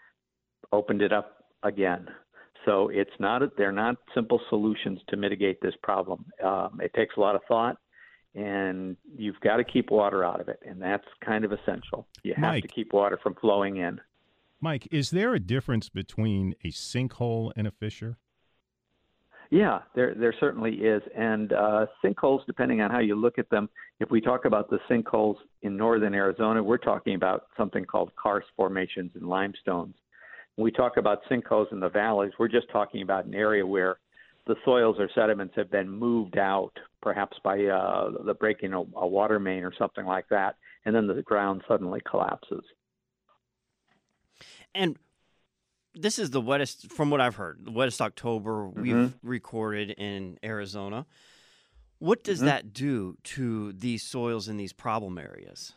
opened 0.73 1.01
it 1.01 1.13
up 1.13 1.45
again. 1.63 2.07
So 2.67 2.89
it's 2.89 3.11
not 3.19 3.41
they're 3.57 3.73
not 3.73 3.97
simple 4.15 4.41
solutions 4.51 5.01
to 5.09 5.17
mitigate 5.17 5.59
this 5.63 5.75
problem. 5.83 6.27
Um, 6.45 6.81
it 6.83 6.93
takes 6.93 7.17
a 7.17 7.21
lot 7.21 7.35
of 7.35 7.41
thought, 7.49 7.77
and 8.35 8.97
you've 9.17 9.41
got 9.41 9.57
to 9.57 9.65
keep 9.65 9.91
water 9.91 10.25
out 10.25 10.41
of 10.41 10.49
it, 10.49 10.59
and 10.69 10.83
that's 10.83 11.07
kind 11.25 11.45
of 11.45 11.53
essential. 11.53 12.07
You 12.25 12.35
have 12.37 12.61
to 12.61 12.69
keep 12.69 12.93
water 12.93 13.19
from 13.23 13.37
flowing 13.37 13.79
in. 13.79 14.01
Mike, 14.61 14.89
is 14.91 15.11
there 15.11 15.35
a 15.35 15.41
difference 15.41 15.89
between 15.89 16.55
a 16.65 16.69
sinkhole 16.69 17.53
and 17.57 17.67
a 17.67 17.71
fissure? 17.71 18.19
Yeah, 19.51 19.81
there 19.95 20.15
there 20.15 20.35
certainly 20.39 20.75
is, 20.75 21.03
and 21.17 21.53
uh, 21.55 21.87
sinkholes, 22.05 22.45
depending 22.47 22.83
on 22.83 22.91
how 22.91 22.99
you 22.99 23.15
look 23.15 23.39
at 23.39 23.49
them. 23.49 23.71
If 23.99 24.11
we 24.11 24.21
talk 24.21 24.45
about 24.45 24.69
the 24.69 24.79
sinkholes 24.91 25.37
in 25.63 25.75
northern 25.75 26.13
Arizona, 26.13 26.63
we're 26.63 26.77
talking 26.77 27.15
about 27.15 27.47
something 27.57 27.85
called 27.87 28.13
karst 28.23 28.49
formations 28.57 29.13
and 29.15 29.27
limestones. 29.27 29.95
When 30.57 30.65
we 30.65 30.71
talk 30.71 30.99
about 30.99 31.23
sinkholes 31.31 31.73
in 31.73 31.81
the 31.81 31.89
valleys, 31.89 32.33
we're 32.39 32.49
just 32.49 32.69
talking 32.71 33.01
about 33.01 33.25
an 33.25 33.35
area 33.35 33.67
where 33.67 33.99
the 34.47 34.57
soils 34.65 34.97
or 34.99 35.09
sediments 35.15 35.55
have 35.57 35.71
been 35.71 35.89
moved 35.89 36.37
out, 36.37 36.73
perhaps 37.01 37.39
by 37.43 37.65
uh, 37.65 38.11
the 38.25 38.35
breaking 38.35 38.75
a, 38.75 38.81
a 38.81 39.07
water 39.07 39.39
main 39.39 39.63
or 39.63 39.73
something 39.79 40.05
like 40.05 40.29
that, 40.29 40.57
and 40.85 40.95
then 40.95 41.07
the 41.07 41.23
ground 41.23 41.63
suddenly 41.67 42.01
collapses. 42.11 42.65
And 44.75 44.97
this 45.95 46.19
is 46.19 46.31
the 46.31 46.41
wettest, 46.41 46.91
from 46.93 47.11
what 47.11 47.21
I've 47.21 47.37
heard, 47.37 47.59
the 47.65 47.71
wettest 47.73 48.01
October 48.01 48.69
we've 48.69 48.95
Mm-hmm. 48.95 49.29
recorded 49.29 49.91
in 49.91 50.39
Arizona. 50.45 51.07
What 51.99 52.23
does 52.23 52.41
that 52.41 52.73
do 52.73 53.17
to 53.25 53.73
these 53.73 54.05
soils 54.05 54.49
in 54.49 54.57
these 54.57 54.73
problem 54.73 55.19
areas? 55.19 55.73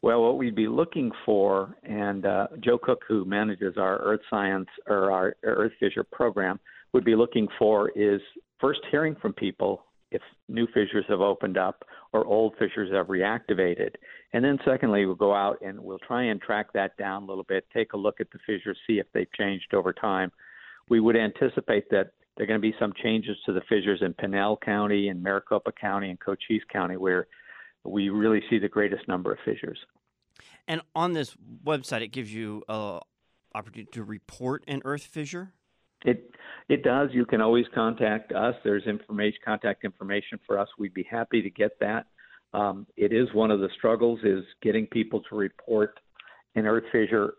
Well, 0.00 0.22
what 0.22 0.38
we'd 0.38 0.54
be 0.54 0.68
looking 0.68 1.12
for, 1.26 1.76
and 1.82 2.24
uh, 2.26 2.48
Joe 2.60 2.78
Cook, 2.78 3.02
who 3.08 3.24
manages 3.24 3.76
our 3.76 3.98
Earth 3.98 4.20
Science 4.30 4.68
or 4.86 5.10
our 5.10 5.34
Earth 5.42 5.72
Fissure 5.80 6.04
program, 6.04 6.58
would 6.92 7.04
be 7.04 7.16
looking 7.16 7.48
for 7.58 7.90
is 7.90 8.20
first 8.60 8.80
hearing 8.90 9.14
from 9.20 9.32
people 9.34 9.84
if 10.10 10.22
new 10.48 10.66
fissures 10.68 11.04
have 11.08 11.20
opened 11.20 11.58
up 11.58 11.84
or 12.14 12.24
old 12.24 12.54
fissures 12.60 12.92
have 12.92 13.08
reactivated. 13.08 13.96
And 14.32 14.44
then, 14.44 14.58
secondly, 14.64 15.04
we'll 15.04 15.16
go 15.16 15.34
out 15.34 15.58
and 15.62 15.78
we'll 15.80 15.98
try 15.98 16.22
and 16.22 16.40
track 16.40 16.72
that 16.72 16.96
down 16.96 17.24
a 17.24 17.26
little 17.26 17.44
bit, 17.44 17.66
take 17.74 17.92
a 17.92 17.96
look 17.96 18.20
at 18.20 18.28
the 18.30 18.38
fissures, 18.46 18.78
see 18.86 19.00
if 19.00 19.06
they've 19.12 19.30
changed 19.36 19.74
over 19.74 19.92
time. 19.92 20.30
We 20.88 21.00
would 21.00 21.16
anticipate 21.16 21.90
that 21.90 22.12
there 22.36 22.44
are 22.44 22.46
going 22.46 22.60
to 22.60 22.62
be 22.62 22.74
some 22.78 22.92
changes 23.02 23.36
to 23.46 23.52
the 23.52 23.62
fissures 23.68 24.00
in 24.00 24.14
Pinal 24.14 24.56
County 24.56 25.08
and 25.08 25.20
Maricopa 25.22 25.72
County 25.72 26.08
and 26.08 26.20
Cochise 26.20 26.62
County 26.72 26.96
where 26.96 27.26
we 27.82 28.10
really 28.10 28.42
see 28.48 28.58
the 28.58 28.68
greatest 28.68 29.08
number 29.08 29.32
of 29.32 29.38
fissures. 29.44 29.78
And 30.68 30.82
on 30.94 31.14
this 31.14 31.36
website, 31.64 32.02
it 32.02 32.12
gives 32.12 32.32
you 32.32 32.62
a 32.68 33.00
opportunity 33.56 33.90
to 33.92 34.04
report 34.04 34.62
an 34.68 34.82
earth 34.84 35.02
fissure. 35.02 35.52
It 36.04 36.30
it 36.68 36.82
does. 36.82 37.10
You 37.12 37.26
can 37.26 37.40
always 37.40 37.66
contact 37.74 38.32
us. 38.32 38.54
There's 38.64 38.84
information, 38.84 39.38
contact 39.44 39.84
information 39.84 40.38
for 40.46 40.58
us. 40.58 40.68
We'd 40.78 40.94
be 40.94 41.06
happy 41.10 41.42
to 41.42 41.50
get 41.50 41.78
that. 41.80 42.06
Um, 42.54 42.86
it 42.96 43.12
is 43.12 43.28
one 43.34 43.50
of 43.50 43.60
the 43.60 43.68
struggles 43.76 44.20
is 44.22 44.44
getting 44.62 44.86
people 44.86 45.20
to 45.28 45.36
report 45.36 45.98
an 46.54 46.66
earth 46.66 46.84
fissure 46.92 47.34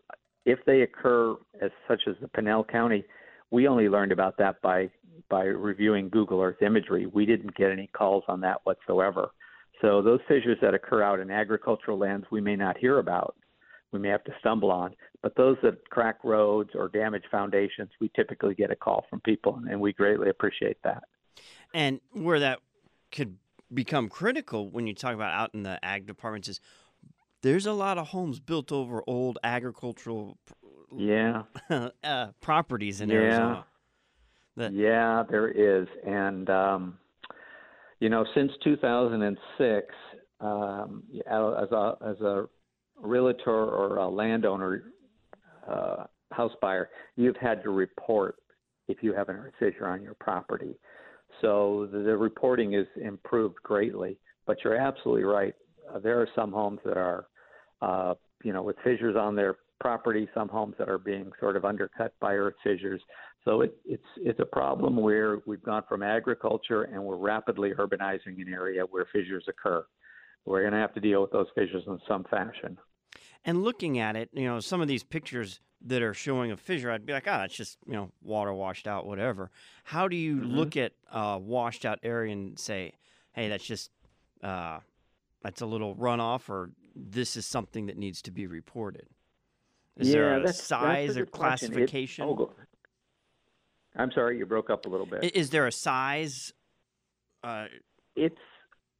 if 0.45 0.59
they 0.65 0.81
occur 0.81 1.35
as 1.61 1.71
such 1.87 2.01
as 2.07 2.15
the 2.21 2.27
Pinal 2.27 2.63
County. 2.63 3.03
We 3.49 3.67
only 3.67 3.87
learned 3.89 4.11
about 4.11 4.37
that 4.37 4.61
by 4.61 4.89
by 5.29 5.43
reviewing 5.45 6.09
Google 6.09 6.41
Earth 6.41 6.61
imagery. 6.61 7.05
We 7.05 7.25
didn't 7.25 7.55
get 7.55 7.71
any 7.71 7.87
calls 7.87 8.23
on 8.27 8.41
that 8.41 8.57
whatsoever. 8.63 9.29
So 9.81 10.01
those 10.01 10.19
fissures 10.27 10.57
that 10.61 10.73
occur 10.73 11.01
out 11.01 11.19
in 11.19 11.31
agricultural 11.31 11.97
lands, 11.97 12.25
we 12.31 12.41
may 12.41 12.55
not 12.55 12.77
hear 12.77 12.99
about. 12.99 13.35
We 13.91 13.99
may 13.99 14.09
have 14.09 14.23
to 14.25 14.33
stumble 14.39 14.71
on. 14.71 14.95
But 15.21 15.35
those 15.35 15.57
that 15.63 15.89
crack 15.89 16.17
roads 16.23 16.71
or 16.75 16.89
damage 16.89 17.23
foundations, 17.31 17.89
we 17.99 18.11
typically 18.15 18.53
get 18.55 18.71
a 18.71 18.75
call 18.75 19.05
from 19.09 19.21
people, 19.21 19.59
and 19.69 19.79
we 19.79 19.93
greatly 19.93 20.29
appreciate 20.29 20.77
that. 20.83 21.03
And 21.73 21.99
where 22.11 22.39
that 22.39 22.59
could 23.11 23.37
become 23.73 24.09
critical 24.09 24.69
when 24.69 24.85
you 24.87 24.93
talk 24.93 25.13
about 25.15 25.33
out 25.33 25.51
in 25.53 25.63
the 25.63 25.83
ag 25.83 26.05
departments 26.05 26.47
is 26.47 26.59
there's 27.41 27.65
a 27.65 27.73
lot 27.73 27.97
of 27.97 28.07
homes 28.07 28.39
built 28.39 28.71
over 28.71 29.03
old 29.07 29.37
agricultural 29.43 30.37
Yeah. 30.95 31.43
uh, 32.03 32.27
properties 32.41 33.01
in 33.01 33.09
Yeah. 33.09 33.15
Arizona. 33.17 33.65
Yeah, 34.71 35.23
there 35.29 35.49
is, 35.49 35.87
and 36.05 36.49
um, 36.49 36.97
you 37.99 38.07
know, 38.09 38.25
since 38.33 38.51
2006, 38.63 39.87
um, 40.39 41.03
as 41.27 41.71
a 41.71 41.97
as 42.01 42.21
a 42.21 42.47
realtor 43.01 43.51
or 43.51 43.97
a 43.97 44.07
landowner, 44.07 44.83
uh, 45.69 46.05
house 46.31 46.53
buyer, 46.61 46.89
you've 47.15 47.37
had 47.37 47.63
to 47.63 47.69
report 47.69 48.35
if 48.87 49.01
you 49.01 49.13
have 49.13 49.29
an 49.29 49.35
earth 49.35 49.53
fissure 49.59 49.87
on 49.87 50.01
your 50.01 50.15
property. 50.15 50.75
So 51.41 51.87
the, 51.91 51.99
the 51.99 52.17
reporting 52.17 52.73
is 52.73 52.87
improved 53.01 53.55
greatly. 53.63 54.17
But 54.45 54.63
you're 54.63 54.75
absolutely 54.75 55.23
right. 55.23 55.55
Uh, 55.91 55.99
there 55.99 56.21
are 56.21 56.27
some 56.35 56.51
homes 56.51 56.79
that 56.85 56.97
are, 56.97 57.25
uh, 57.81 58.13
you 58.43 58.53
know, 58.53 58.61
with 58.61 58.75
fissures 58.83 59.15
on 59.15 59.35
their 59.35 59.55
property. 59.79 60.27
Some 60.33 60.49
homes 60.49 60.75
that 60.77 60.89
are 60.89 60.99
being 60.99 61.31
sort 61.39 61.55
of 61.55 61.65
undercut 61.65 62.13
by 62.19 62.33
earth 62.35 62.55
fissures. 62.63 63.01
So 63.43 63.61
it, 63.61 63.75
it's 63.85 64.03
it's 64.17 64.39
a 64.39 64.45
problem 64.45 64.97
where 64.97 65.39
we've 65.45 65.63
gone 65.63 65.83
from 65.89 66.03
agriculture 66.03 66.83
and 66.83 67.03
we're 67.03 67.17
rapidly 67.17 67.71
urbanizing 67.77 68.39
an 68.39 68.51
area 68.51 68.83
where 68.83 69.07
fissures 69.11 69.45
occur. 69.47 69.85
We're 70.45 70.61
going 70.61 70.73
to 70.73 70.79
have 70.79 70.93
to 70.93 70.99
deal 70.99 71.21
with 71.21 71.31
those 71.31 71.47
fissures 71.55 71.83
in 71.87 71.99
some 72.07 72.23
fashion. 72.25 72.77
And 73.43 73.63
looking 73.63 73.99
at 73.99 74.15
it, 74.15 74.29
you 74.33 74.45
know, 74.45 74.59
some 74.59 74.81
of 74.81 74.87
these 74.87 75.03
pictures 75.03 75.59
that 75.87 76.01
are 76.01 76.13
showing 76.13 76.51
a 76.51 76.57
fissure, 76.57 76.91
I'd 76.91 77.05
be 77.05 77.13
like, 77.13 77.27
ah, 77.27 77.43
it's 77.43 77.55
just, 77.55 77.77
you 77.85 77.93
know, 77.93 78.11
water 78.23 78.53
washed 78.53 78.87
out, 78.87 79.05
whatever. 79.05 79.51
How 79.83 80.07
do 80.07 80.15
you 80.15 80.37
Mm-hmm. 80.37 80.55
look 80.55 80.77
at 80.77 80.93
a 81.11 81.37
washed 81.37 81.85
out 81.85 81.99
area 82.03 82.31
and 82.33 82.57
say, 82.59 82.93
hey, 83.33 83.49
that's 83.49 83.65
just, 83.65 83.91
uh, 84.43 84.79
that's 85.43 85.61
a 85.61 85.65
little 85.65 85.95
runoff, 85.95 86.49
or 86.49 86.71
this 86.95 87.35
is 87.37 87.45
something 87.45 87.87
that 87.87 87.97
needs 87.97 88.21
to 88.23 88.31
be 88.31 88.47
reported? 88.47 89.07
Is 89.97 90.11
there 90.11 90.23
Yeah, 90.29 90.35
a 90.37 90.39
that's- 90.39 90.57
that's 90.57 90.61
a 90.61 90.65
size 90.65 91.17
or 91.17 91.25
question. 91.25 91.71
It- 91.71 91.75
classification? 91.75 92.25
oh, 92.27 92.51
I'm 93.95 94.11
sorry, 94.11 94.37
you 94.37 94.45
broke 94.45 94.69
up 94.69 94.85
a 94.85 94.89
little 94.89 95.05
bit. 95.05 95.35
Is 95.35 95.51
there 95.51 95.67
a 95.67 95.71
size? 95.71 96.53
Uh, 97.43 97.67
It's 98.15 98.35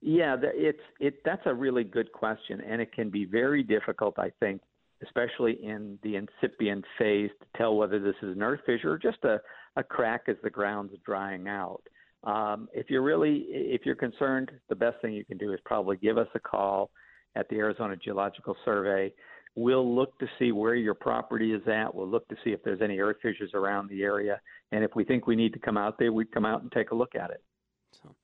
yeah, 0.06 0.36
it's 0.39 0.80
it. 1.00 1.24
That's 1.26 1.41
a 1.48 1.54
really 1.54 1.84
good 1.84 2.12
question, 2.12 2.62
and 2.62 2.80
it 2.80 2.94
can 2.94 3.10
be 3.10 3.26
very 3.26 3.63
difficult, 3.63 4.20
I 4.20 4.32
think, 4.39 4.62
especially 5.04 5.54
in 5.63 5.98
the 6.04 6.15
incipient 6.15 6.86
phase, 7.00 7.32
to 7.39 7.58
tell 7.58 7.76
whether 7.76 8.00
this 8.00 8.13
is 8.22 8.36
an 8.36 8.44
earth 8.44 8.60
fissure 8.68 8.91
or 8.91 8.98
just 9.00 9.24
a, 9.24 9.41
a 9.78 9.84
crack 9.84 10.26
as 10.28 10.36
the 10.44 10.50
ground's 10.52 10.94
drying 11.04 11.48
out. 11.48 11.82
Um, 12.24 12.68
if 12.72 12.91
you're 12.91 13.02
really 13.02 13.48
if 13.50 13.82
you're 13.84 13.96
concerned, 13.96 14.52
the 14.70 14.76
best 14.76 15.02
thing 15.02 15.13
you 15.13 15.26
can 15.26 15.39
do 15.39 15.52
is 15.54 15.60
probably 15.65 15.98
give 15.98 16.20
us 16.20 16.28
a 16.36 16.39
call 16.39 16.91
at 17.36 17.50
the 17.50 17.56
Arizona 17.56 17.96
Geological 17.96 18.56
Survey. 18.63 19.12
We'll 19.56 19.96
look 19.96 20.20
to 20.20 20.28
see 20.38 20.52
where 20.52 20.76
your 20.76 20.94
property 20.94 21.52
is 21.52 21.68
at. 21.68 21.96
We'll 21.96 22.10
look 22.10 22.28
to 22.28 22.36
see 22.44 22.52
if 22.52 22.62
there's 22.62 22.82
any 22.82 23.00
earth 23.00 23.18
fissures 23.24 23.52
around 23.56 23.89
the 23.89 24.04
area, 24.04 24.39
and 24.72 24.84
if 24.84 24.91
we 24.96 25.04
think 25.04 25.26
we 25.26 25.36
need 25.36 25.54
to 25.54 25.60
come 25.60 25.78
out 25.78 25.98
there, 25.98 26.13
we'd 26.13 26.32
come 26.32 26.46
out 26.46 26.62
and 26.62 26.72
take 26.72 26.91
a 26.91 26.96
look 26.96 27.15
at 27.15 27.32
it. 27.32 27.41
so, 28.04 28.15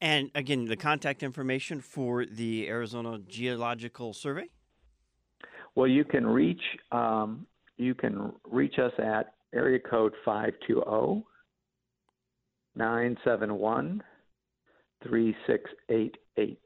and 0.00 0.30
again, 0.34 0.66
the 0.66 0.76
contact 0.76 1.22
information 1.22 1.80
for 1.80 2.24
the 2.24 2.68
Arizona 2.68 3.18
Geological 3.26 4.12
Survey. 4.12 4.48
Well, 5.74 5.88
you 5.88 6.04
can 6.04 6.26
reach 6.26 6.62
um, 6.92 7.46
you 7.76 7.94
can 7.94 8.32
reach 8.44 8.78
us 8.78 8.92
at 8.98 9.34
area 9.54 9.78
code 9.78 10.12
520 10.24 11.24
971 12.76 14.02
3688. 15.02 16.58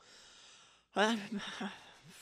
uh, 0.96 1.16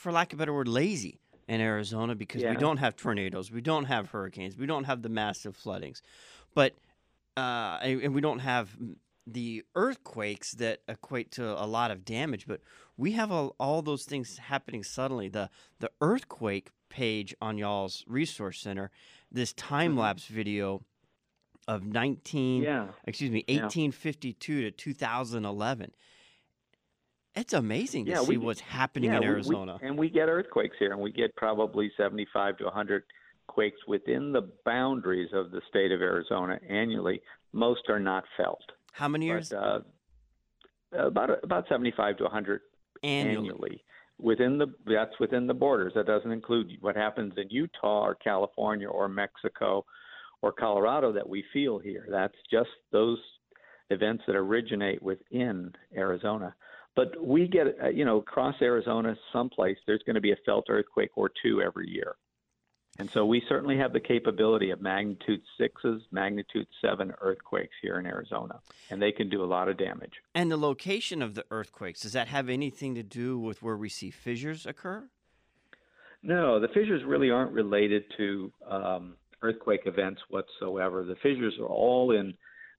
for 0.03 0.11
lack 0.11 0.33
of 0.33 0.37
a 0.37 0.41
better 0.41 0.53
word, 0.53 0.67
lazy 0.67 1.19
in 1.47 1.61
Arizona 1.61 2.13
because 2.13 2.41
we 2.51 2.57
don't 2.57 2.77
have 2.77 2.95
tornadoes, 2.95 3.51
we 3.51 3.61
don't 3.61 3.85
have 3.85 4.09
hurricanes, 4.11 4.57
we 4.57 4.65
don't 4.65 4.83
have 4.83 5.01
the 5.01 5.09
massive 5.09 5.55
floodings, 5.55 6.01
but 6.53 6.73
uh, 7.37 7.79
and, 7.81 8.01
and 8.01 8.13
we 8.13 8.21
don't 8.21 8.39
have 8.39 8.77
the 9.25 9.63
earthquakes 9.75 10.51
that 10.55 10.81
equate 10.87 11.31
to 11.31 11.43
a 11.61 11.65
lot 11.65 11.89
of 11.89 12.03
damage. 12.03 12.45
But 12.45 12.59
we 12.97 13.13
have 13.13 13.31
all, 13.31 13.55
all 13.59 13.81
those 13.81 14.03
things 14.03 14.37
happening 14.37 14.83
suddenly. 14.83 15.29
The 15.29 15.49
the 15.79 15.89
earthquake 16.01 16.69
page 16.89 17.33
on 17.41 17.57
y'all's 17.57 18.03
resource 18.07 18.59
center, 18.59 18.91
this 19.31 19.53
time 19.53 19.97
lapse 19.97 20.25
video 20.25 20.83
of 21.67 21.85
19 21.85 22.61
Yeah. 22.61 22.87
excuse 23.05 23.31
me 23.31 23.45
Yeah. 23.47 23.61
1852 23.63 24.61
to 24.63 24.71
2011 24.71 25.91
it's 27.35 27.53
amazing 27.53 28.05
to 28.05 28.11
Yeah, 28.11 28.17
see 28.21 28.37
we- 28.37 28.45
what's 28.45 28.59
happening 28.61 29.09
Yeah, 29.09 29.17
in 29.17 29.21
we- 29.21 29.27
we- 29.27 29.33
arizona. 29.33 29.79
and 29.81 29.97
we 29.97 30.09
get 30.09 30.29
earthquakes 30.29 30.77
here, 30.77 30.91
and 30.91 31.01
we 31.01 31.11
get 31.11 31.35
probably 31.35 31.91
75 31.97 32.57
to 32.57 32.65
100 32.67 33.03
quakes 33.47 33.85
within 33.87 34.31
the 34.31 34.41
boundaries 34.65 35.33
of 35.33 35.51
the 35.51 35.61
state 35.67 35.91
of 35.91 36.01
Arizona 36.01 36.59
annually. 36.67 37.21
Most 37.51 37.89
are 37.89 37.99
not 37.99 38.25
felt. 38.37 38.63
how 38.95 39.07
many 39.07 39.25
years? 39.25 39.49
But, 39.49 39.57
uh, 39.57 39.81
about 41.07 41.43
about 41.43 41.67
75 41.67 42.15
to 42.17 42.25
100 42.25 42.61
annually. 43.01 43.37
annually 43.49 43.83
within 44.19 44.59
the 44.59 44.67
that's 44.85 45.17
within 45.19 45.47
the 45.47 45.53
borders. 45.55 45.93
That 45.95 46.05
doesn't 46.05 46.31
include 46.31 46.77
what 46.81 46.95
happens 46.95 47.35
in 47.37 47.49
Utah 47.49 48.03
or 48.05 48.13
California 48.15 48.87
or 48.87 49.09
Mexico 49.09 49.83
or 50.43 50.51
Colorado 50.51 51.11
that 51.11 51.27
we 51.27 51.41
feel 51.51 51.79
here. 51.79 52.05
That's 52.07 52.37
just 52.51 52.69
those 52.91 53.19
events 53.89 54.23
that 54.27 54.35
originate 54.35 55.01
within 55.01 55.73
Arizona 55.95 56.53
but 56.95 57.21
we 57.23 57.47
get 57.47 57.67
uh, 57.83 57.89
you 57.89 58.05
know 58.05 58.17
across 58.17 58.55
Arizona 58.61 59.15
someplace 59.31 59.77
there's 59.85 60.03
going 60.05 60.15
to 60.15 60.21
be 60.21 60.31
a 60.31 60.37
felt 60.45 60.65
earthquake 60.69 61.11
or 61.15 61.31
two 61.41 61.61
every 61.61 61.89
year. 61.89 62.15
And 62.99 63.09
so 63.09 63.25
we 63.25 63.41
certainly 63.49 63.75
have 63.77 63.91
the 63.91 63.99
capability 63.99 64.69
of 64.69 64.79
magnitude 64.79 65.41
6s 65.59 66.01
magnitude 66.11 66.67
7 66.79 67.11
earthquakes 67.21 67.73
here 67.81 67.97
in 67.97 68.05
Arizona 68.05 68.59
and 68.91 69.01
they 69.01 69.11
can 69.11 69.29
do 69.29 69.43
a 69.43 69.45
lot 69.45 69.67
of 69.67 69.77
damage. 69.77 70.13
And 70.35 70.51
the 70.51 70.57
location 70.57 71.23
of 71.23 71.33
the 71.33 71.43
earthquakes 71.49 72.01
does 72.01 72.13
that 72.13 72.27
have 72.27 72.49
anything 72.49 72.93
to 72.93 73.01
do 73.01 73.39
with 73.39 73.63
where 73.63 73.77
we 73.77 73.89
see 73.89 74.11
fissures 74.11 74.67
occur? 74.67 75.09
No, 76.21 76.59
the 76.59 76.67
fissures 76.67 77.03
really 77.03 77.31
aren't 77.31 77.51
related 77.51 78.03
to 78.17 78.51
um, 78.69 79.15
earthquake 79.41 79.81
events 79.85 80.21
whatsoever. 80.29 81.03
The 81.03 81.15
fissures 81.15 81.55
are 81.59 81.65
all 81.65 82.11
in 82.11 82.33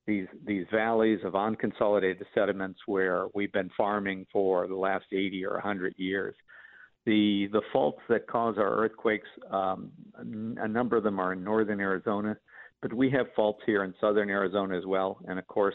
these 0.06 0.26
these 0.46 0.66
valleys 0.72 1.20
of 1.24 1.32
unconsolidated 1.32 2.24
sediments 2.34 2.80
where 2.86 3.26
we've 3.34 3.52
been 3.52 3.70
farming 3.76 4.26
for 4.32 4.66
the 4.66 4.74
last 4.74 5.06
80 5.12 5.44
or 5.46 5.54
100 5.54 5.94
years. 5.96 6.34
The 7.06 7.48
the 7.52 7.62
faults 7.72 8.00
that 8.08 8.26
cause 8.26 8.56
our 8.58 8.76
earthquakes, 8.76 9.28
um, 9.50 9.90
a 10.16 10.68
number 10.68 10.96
of 10.96 11.04
them 11.04 11.18
are 11.18 11.32
in 11.32 11.44
northern 11.44 11.80
Arizona, 11.80 12.36
but 12.82 12.92
we 12.92 13.10
have 13.10 13.26
faults 13.36 13.62
here 13.66 13.84
in 13.84 13.94
southern 14.00 14.30
Arizona 14.30 14.76
as 14.76 14.86
well. 14.86 15.18
And 15.26 15.38
of 15.38 15.46
course, 15.46 15.74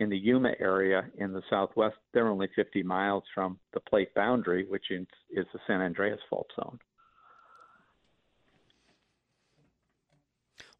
in 0.00 0.08
the 0.08 0.18
Yuma 0.18 0.52
area 0.58 1.04
in 1.18 1.32
the 1.32 1.42
southwest, 1.50 1.96
they're 2.12 2.28
only 2.28 2.48
50 2.56 2.82
miles 2.82 3.22
from 3.34 3.58
the 3.74 3.80
plate 3.80 4.14
boundary, 4.14 4.64
which 4.66 4.90
is, 4.90 5.06
is 5.30 5.46
the 5.52 5.60
San 5.66 5.80
Andreas 5.80 6.18
fault 6.28 6.50
zone. 6.56 6.78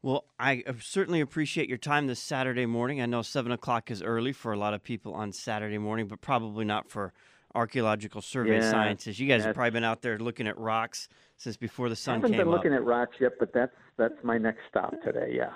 Well, 0.03 0.25
I 0.39 0.65
certainly 0.81 1.21
appreciate 1.21 1.69
your 1.69 1.77
time 1.79 2.07
this 2.07 2.21
Saturday 2.21 2.65
morning. 2.65 3.03
I 3.03 3.07
know 3.07 3.21
seven 3.23 3.53
o'clock 3.53 3.91
is 3.91 4.03
early 4.03 4.33
for 4.33 4.53
a 4.53 4.57
lot 4.57 4.73
of 4.73 4.83
people 4.83 5.13
on 5.13 5.33
Saturday 5.33 5.77
morning, 5.77 6.07
but 6.07 6.23
probably 6.23 6.65
not 6.65 6.89
for 6.89 7.13
archaeological 7.55 8.23
survey 8.23 8.57
Yeah, 8.61 8.71
scientists. 8.71 9.19
You 9.19 9.29
guys 9.29 9.45
have 9.45 9.55
probably 9.55 9.73
been 9.73 9.85
out 9.85 10.01
there 10.01 10.19
looking 10.19 10.47
at 10.47 10.57
rocks 10.59 11.09
since 11.37 11.57
before 11.59 11.89
the 11.91 11.97
sun 11.97 12.13
I 12.13 12.17
haven't 12.17 12.31
came 12.31 12.39
been 12.39 12.49
up. 12.49 12.55
looking 12.55 12.73
at 12.73 12.85
rocks 12.85 13.17
yet, 13.21 13.33
but 13.39 13.53
that's 13.53 13.75
that's 13.99 14.15
my 14.23 14.39
next 14.39 14.61
stop 14.69 14.95
today. 15.03 15.33
Yeah. 15.35 15.53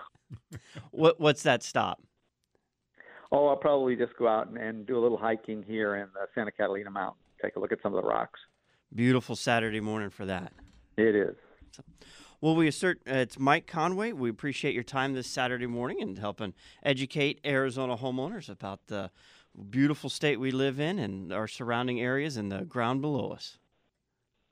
What 0.91 1.21
what's 1.21 1.43
that 1.45 1.63
stop? 1.63 2.03
Oh, 3.31 3.47
I'll 3.49 3.57
probably 3.57 3.95
just 3.97 4.17
go 4.17 4.27
out 4.29 4.49
and, 4.49 4.57
and 4.59 4.87
do 4.87 4.99
a 4.99 5.01
little 5.03 5.19
hiking 5.19 5.63
here 5.63 5.97
in 5.97 6.09
the 6.15 6.27
Santa 6.35 6.51
Catalina 6.53 6.91
Mountain. 6.91 7.21
Take 7.43 7.57
a 7.57 7.61
look 7.61 7.73
at 7.73 7.79
some 7.83 7.95
of 7.95 8.03
the 8.03 8.09
rocks. 8.09 8.41
Beautiful 8.95 9.37
Saturday 9.37 9.81
morning 9.81 10.11
for 10.11 10.25
that. 10.27 10.53
It 10.97 11.15
is. 11.15 11.37
Well, 12.41 12.55
we 12.55 12.69
assert 12.69 13.01
uh, 13.09 13.15
it's 13.15 13.39
Mike 13.39 13.67
Conway. 13.67 14.13
We 14.13 14.29
appreciate 14.29 14.75
your 14.75 14.83
time 14.83 15.15
this 15.15 15.27
Saturday 15.27 15.67
morning 15.67 16.03
and 16.03 16.19
helping 16.19 16.55
educate 16.83 17.41
Arizona 17.45 17.97
homeowners 17.97 18.49
about 18.49 18.87
the 18.89 19.11
beautiful 19.71 20.11
state 20.11 20.41
we 20.41 20.51
live 20.51 20.81
in 20.81 20.99
and 20.99 21.33
our 21.33 21.47
surrounding 21.47 22.01
areas 22.01 22.37
and 22.37 22.51
the 22.51 22.65
ground 22.65 23.01
below 23.01 23.31
us. 23.31 23.59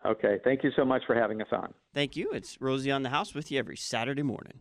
Okay. 0.04 0.38
Thank 0.42 0.64
you 0.64 0.70
so 0.74 0.84
much 0.84 1.02
for 1.06 1.14
having 1.14 1.40
us 1.40 1.48
on. 1.52 1.74
Thank 1.94 2.16
you. 2.16 2.30
It's 2.32 2.60
Rosie 2.60 2.90
on 2.90 3.02
the 3.02 3.10
House 3.10 3.34
with 3.34 3.50
you 3.50 3.58
every 3.58 3.76
Saturday 3.76 4.22
morning. 4.22 4.60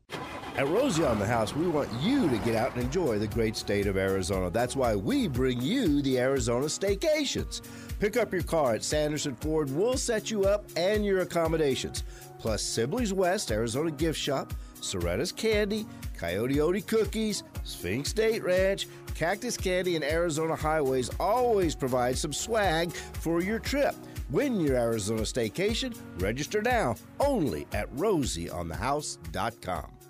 At 0.57 0.67
Rosie 0.67 1.05
on 1.05 1.17
the 1.17 1.25
House, 1.25 1.55
we 1.55 1.67
want 1.67 1.89
you 2.01 2.29
to 2.29 2.37
get 2.39 2.55
out 2.55 2.75
and 2.75 2.83
enjoy 2.83 3.17
the 3.17 3.27
great 3.27 3.55
state 3.55 3.87
of 3.87 3.95
Arizona. 3.95 4.49
That's 4.49 4.75
why 4.75 4.95
we 4.95 5.29
bring 5.29 5.61
you 5.61 6.01
the 6.01 6.19
Arizona 6.19 6.65
Staycations. 6.65 7.61
Pick 7.99 8.17
up 8.17 8.33
your 8.33 8.43
car 8.43 8.73
at 8.73 8.83
Sanderson 8.83 9.35
Ford. 9.35 9.73
We'll 9.73 9.97
set 9.97 10.29
you 10.29 10.43
up 10.43 10.65
and 10.75 11.05
your 11.05 11.21
accommodations. 11.21 12.03
Plus, 12.37 12.61
Sibley's 12.61 13.13
West 13.13 13.49
Arizona 13.49 13.91
Gift 13.91 14.19
Shop, 14.19 14.53
Cerreta's 14.81 15.31
Candy, 15.31 15.85
Coyote 16.17 16.55
Odie 16.55 16.85
Cookies, 16.85 17.43
Sphinx 17.63 18.11
Date 18.11 18.43
Ranch, 18.43 18.87
Cactus 19.15 19.55
Candy, 19.55 19.95
and 19.95 20.03
Arizona 20.03 20.55
Highways 20.55 21.09
always 21.17 21.75
provide 21.75 22.17
some 22.17 22.33
swag 22.33 22.91
for 22.91 23.41
your 23.41 23.59
trip. 23.59 23.95
Win 24.29 24.59
your 24.59 24.75
Arizona 24.75 25.21
staycation. 25.21 25.97
Register 26.19 26.61
now 26.61 26.95
only 27.21 27.67
at 27.71 27.89
rosieonthehouse.com. 27.95 30.00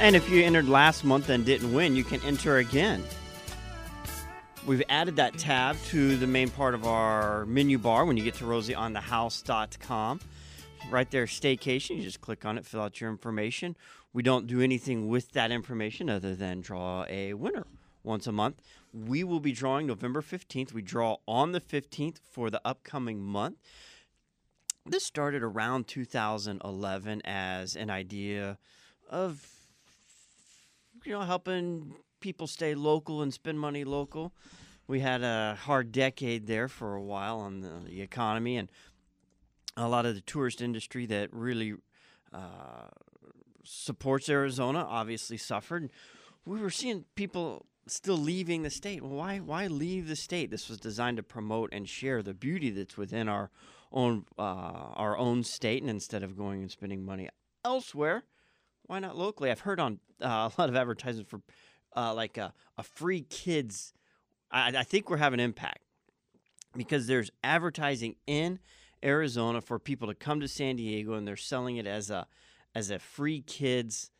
And 0.00 0.16
if 0.16 0.30
you 0.30 0.42
entered 0.42 0.66
last 0.66 1.04
month 1.04 1.28
and 1.28 1.44
didn't 1.44 1.74
win, 1.74 1.94
you 1.94 2.04
can 2.04 2.22
enter 2.22 2.56
again. 2.56 3.04
We've 4.66 4.82
added 4.88 5.16
that 5.16 5.36
tab 5.36 5.76
to 5.88 6.16
the 6.16 6.26
main 6.26 6.48
part 6.48 6.74
of 6.74 6.86
our 6.86 7.44
menu 7.44 7.76
bar 7.76 8.06
when 8.06 8.16
you 8.16 8.24
get 8.24 8.32
to 8.36 8.44
rosieonthehouse.com. 8.44 10.20
Right 10.90 11.10
there, 11.10 11.26
staycation. 11.26 11.98
You 11.98 12.02
just 12.02 12.22
click 12.22 12.46
on 12.46 12.56
it, 12.56 12.64
fill 12.64 12.80
out 12.80 12.98
your 12.98 13.10
information. 13.10 13.76
We 14.14 14.22
don't 14.22 14.46
do 14.46 14.62
anything 14.62 15.08
with 15.08 15.32
that 15.32 15.50
information 15.50 16.08
other 16.08 16.34
than 16.34 16.62
draw 16.62 17.04
a 17.06 17.34
winner 17.34 17.66
once 18.02 18.26
a 18.26 18.32
month. 18.32 18.62
We 18.94 19.22
will 19.22 19.38
be 19.38 19.52
drawing 19.52 19.86
November 19.86 20.22
15th. 20.22 20.72
We 20.72 20.80
draw 20.80 21.18
on 21.28 21.52
the 21.52 21.60
15th 21.60 22.20
for 22.32 22.48
the 22.48 22.62
upcoming 22.64 23.20
month. 23.20 23.58
This 24.86 25.04
started 25.04 25.42
around 25.42 25.88
2011 25.88 27.20
as 27.26 27.76
an 27.76 27.90
idea 27.90 28.56
of 29.10 29.59
you 31.04 31.12
know, 31.12 31.22
helping 31.22 31.94
people 32.20 32.46
stay 32.46 32.74
local 32.74 33.22
and 33.22 33.32
spend 33.32 33.58
money 33.58 33.84
local. 33.84 34.32
We 34.86 35.00
had 35.00 35.22
a 35.22 35.56
hard 35.62 35.92
decade 35.92 36.46
there 36.46 36.68
for 36.68 36.94
a 36.94 37.02
while 37.02 37.38
on 37.38 37.60
the, 37.60 37.82
the 37.86 38.02
economy 38.02 38.56
and 38.56 38.68
a 39.76 39.88
lot 39.88 40.04
of 40.04 40.14
the 40.14 40.20
tourist 40.20 40.60
industry 40.60 41.06
that 41.06 41.32
really 41.32 41.74
uh, 42.32 42.88
supports 43.64 44.28
Arizona 44.28 44.84
obviously 44.88 45.36
suffered. 45.36 45.90
We 46.44 46.60
were 46.60 46.70
seeing 46.70 47.04
people 47.14 47.66
still 47.86 48.16
leaving 48.16 48.62
the 48.62 48.70
state. 48.70 49.02
Well, 49.02 49.12
why 49.12 49.38
why 49.38 49.66
leave 49.66 50.08
the 50.08 50.16
state? 50.16 50.50
This 50.50 50.68
was 50.68 50.78
designed 50.78 51.16
to 51.18 51.22
promote 51.22 51.70
and 51.72 51.88
share 51.88 52.22
the 52.22 52.34
beauty 52.34 52.70
that's 52.70 52.96
within 52.96 53.28
our 53.28 53.50
own 53.92 54.24
uh, 54.38 54.42
our 54.42 55.16
own 55.16 55.44
state, 55.44 55.82
and 55.82 55.90
instead 55.90 56.22
of 56.22 56.36
going 56.36 56.62
and 56.62 56.70
spending 56.70 57.04
money 57.04 57.28
elsewhere, 57.64 58.24
why 58.90 58.98
not 58.98 59.16
locally? 59.16 59.52
I've 59.52 59.60
heard 59.60 59.78
on 59.78 60.00
uh, 60.20 60.50
a 60.58 60.60
lot 60.60 60.68
of 60.68 60.74
advertisements 60.74 61.30
for 61.30 61.40
uh, 61.96 62.12
like 62.12 62.36
a, 62.36 62.52
a 62.76 62.82
free 62.82 63.22
kids. 63.22 63.94
I, 64.50 64.78
I 64.78 64.82
think 64.82 65.08
we're 65.08 65.16
having 65.18 65.38
impact 65.38 65.78
because 66.76 67.06
there's 67.06 67.30
advertising 67.44 68.16
in 68.26 68.58
Arizona 69.04 69.60
for 69.60 69.78
people 69.78 70.08
to 70.08 70.14
come 70.14 70.40
to 70.40 70.48
San 70.48 70.74
Diego, 70.74 71.14
and 71.14 71.26
they're 71.26 71.36
selling 71.36 71.76
it 71.76 71.86
as 71.86 72.10
a 72.10 72.26
as 72.74 72.90
a 72.90 72.98
free 72.98 73.42
kids 73.42 74.10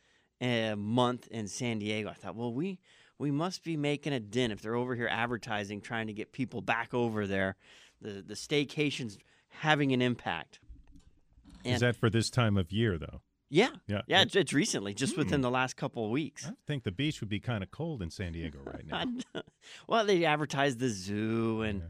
uh, 0.41 0.75
month 0.77 1.27
in 1.27 1.47
San 1.47 1.79
Diego. 1.79 2.09
I 2.09 2.13
thought, 2.13 2.37
well, 2.37 2.53
we 2.53 2.79
we 3.19 3.29
must 3.29 3.65
be 3.65 3.75
making 3.75 4.13
a 4.13 4.21
dent 4.21 4.53
if 4.53 4.61
they're 4.61 4.75
over 4.75 4.95
here 4.95 5.09
advertising, 5.11 5.81
trying 5.81 6.07
to 6.07 6.13
get 6.13 6.31
people 6.31 6.61
back 6.61 6.93
over 6.93 7.27
there. 7.27 7.57
The 8.01 8.23
the 8.25 8.35
staycations 8.35 9.17
having 9.49 9.91
an 9.91 10.01
impact. 10.01 10.59
Is 11.65 11.81
that 11.81 11.97
for 11.97 12.09
this 12.09 12.29
time 12.29 12.57
of 12.57 12.71
year, 12.71 12.97
though? 12.97 13.21
Yeah, 13.53 13.69
Yeah. 13.85 14.01
yeah. 14.07 14.21
It's, 14.21 14.35
it's 14.35 14.53
recently, 14.53 14.93
just 14.93 15.17
within 15.17 15.41
the 15.41 15.51
last 15.51 15.75
couple 15.75 16.05
of 16.05 16.09
weeks. 16.11 16.47
I 16.47 16.53
think 16.65 16.83
the 16.83 16.91
beach 16.91 17.19
would 17.19 17.29
be 17.29 17.41
kind 17.41 17.61
of 17.63 17.69
cold 17.69 18.01
in 18.01 18.09
San 18.09 18.31
Diego 18.31 18.59
right 18.63 18.85
now. 19.33 19.41
well, 19.87 20.05
they 20.05 20.23
advertise 20.23 20.77
the 20.77 20.87
zoo 20.87 21.61
and 21.61 21.83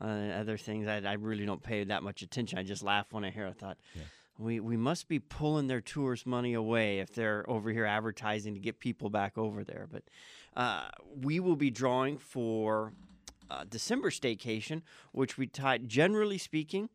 uh, 0.00 0.04
other 0.40 0.56
things. 0.56 0.86
I, 0.86 0.98
I 1.04 1.14
really 1.14 1.44
don't 1.44 1.62
pay 1.62 1.82
that 1.84 2.04
much 2.04 2.22
attention. 2.22 2.56
I 2.58 2.62
just 2.62 2.84
laugh 2.84 3.06
when 3.10 3.24
I 3.24 3.30
hear. 3.30 3.46
I 3.48 3.52
thought, 3.52 3.78
we 4.38 4.60
we 4.60 4.76
must 4.76 5.08
be 5.08 5.18
pulling 5.18 5.66
their 5.66 5.80
tourist 5.80 6.24
money 6.24 6.54
away 6.54 7.00
if 7.00 7.12
they're 7.12 7.44
over 7.50 7.72
here 7.72 7.84
advertising 7.84 8.54
to 8.54 8.60
get 8.60 8.78
people 8.78 9.10
back 9.10 9.36
over 9.36 9.64
there. 9.64 9.88
But 9.90 10.04
uh, 10.56 10.88
we 11.20 11.40
will 11.40 11.56
be 11.56 11.70
drawing 11.70 12.18
for 12.18 12.92
uh, 13.50 13.64
December 13.68 14.10
staycation, 14.10 14.82
which 15.10 15.36
we 15.36 15.48
tied. 15.48 15.88
Generally 15.88 16.38
speaking, 16.38 16.88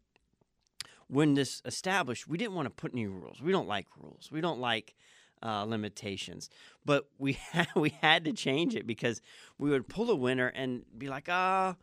when 1.14 1.36
this 1.36 1.62
established, 1.66 2.28
we 2.28 2.38
didn't 2.38 2.56
want 2.56 2.66
to 2.66 2.70
put 2.72 2.94
any 2.94 3.06
rules. 3.06 3.42
We 3.42 3.52
don't 3.52 3.68
like 3.68 3.88
rules. 4.02 4.30
We 4.32 4.42
don't 4.42 4.60
like 4.60 4.96
uh, 5.44 5.64
limitations. 5.64 6.50
But 6.86 7.08
we 7.20 7.34
had, 7.52 7.68
we 7.76 7.90
had 8.02 8.26
to 8.26 8.34
change 8.34 8.76
it 8.76 8.88
because 8.88 9.22
we 9.58 9.70
would 9.70 9.88
pull 9.88 10.10
a 10.10 10.16
winner 10.16 10.48
and 10.48 10.84
be 10.98 11.10
like, 11.10 11.28
ah, 11.30 11.76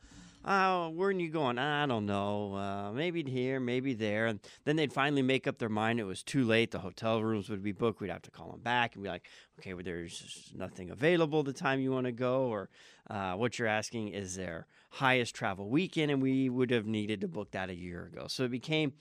oh, 0.44 0.88
where 0.90 1.08
are 1.08 1.12
you 1.12 1.28
going? 1.28 1.58
I 1.58 1.86
don't 1.86 2.06
know. 2.06 2.54
Uh, 2.54 2.92
maybe 2.92 3.22
here, 3.22 3.60
maybe 3.60 3.94
there. 3.94 4.26
And 4.26 4.40
then 4.64 4.76
they'd 4.76 4.92
finally 4.92 5.22
make 5.22 5.46
up 5.46 5.58
their 5.58 5.68
mind. 5.68 6.00
It 6.00 6.04
was 6.04 6.22
too 6.22 6.44
late. 6.44 6.70
The 6.70 6.78
hotel 6.78 7.22
rooms 7.22 7.48
would 7.48 7.62
be 7.62 7.72
booked. 7.72 8.00
We'd 8.00 8.10
have 8.10 8.22
to 8.22 8.30
call 8.30 8.50
them 8.50 8.60
back 8.60 8.94
and 8.94 9.04
be 9.04 9.10
like, 9.10 9.28
okay, 9.58 9.74
well, 9.74 9.84
there's 9.84 10.52
nothing 10.56 10.90
available 10.90 11.42
the 11.42 11.52
time 11.52 11.80
you 11.80 11.92
want 11.92 12.06
to 12.06 12.12
go. 12.12 12.44
Or 12.44 12.70
uh, 13.08 13.34
what 13.34 13.58
you're 13.58 13.68
asking 13.68 14.08
is 14.08 14.36
their 14.36 14.66
highest 14.90 15.34
travel 15.34 15.68
weekend. 15.68 16.10
And 16.10 16.22
we 16.22 16.48
would 16.48 16.70
have 16.70 16.86
needed 16.86 17.20
to 17.20 17.28
book 17.28 17.50
that 17.52 17.70
a 17.70 17.74
year 17.74 18.06
ago. 18.06 18.26
So 18.28 18.44
it 18.44 18.50
became 18.50 18.94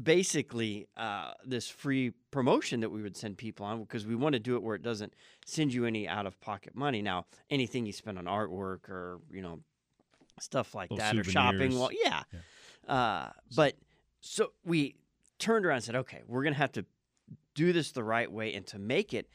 basically 0.00 0.88
uh, 0.96 1.32
this 1.44 1.68
free 1.68 2.12
promotion 2.30 2.80
that 2.80 2.90
we 2.90 3.02
would 3.02 3.16
send 3.16 3.36
people 3.36 3.64
on 3.66 3.80
because 3.80 4.06
we 4.06 4.14
want 4.14 4.32
to 4.34 4.38
do 4.38 4.56
it 4.56 4.62
where 4.62 4.74
it 4.74 4.82
doesn't 4.82 5.14
send 5.46 5.72
you 5.72 5.86
any 5.86 6.08
out 6.08 6.26
of 6.26 6.40
pocket 6.40 6.74
money. 6.74 7.02
Now, 7.02 7.26
anything 7.50 7.86
you 7.86 7.92
spend 7.92 8.18
on 8.18 8.24
artwork 8.24 8.88
or 8.88 9.20
you 9.30 9.42
know 9.42 9.60
stuff 10.40 10.74
like 10.74 10.90
Little 10.90 11.04
that 11.04 11.16
or 11.16 11.24
shopping, 11.24 11.70
souvenirs. 11.72 11.78
well, 11.78 11.90
yeah. 11.92 12.22
Uh, 12.88 13.30
but 13.56 13.74
so 14.20 14.52
we 14.64 14.96
turned 15.38 15.64
around 15.64 15.76
and 15.76 15.84
said, 15.84 15.96
okay, 15.96 16.22
we're 16.26 16.42
gonna 16.42 16.56
have 16.56 16.72
to 16.72 16.84
do 17.54 17.72
this 17.72 17.92
the 17.92 18.04
right 18.04 18.30
way, 18.30 18.54
and 18.54 18.66
to 18.66 18.78
make 18.78 19.14
it 19.14 19.28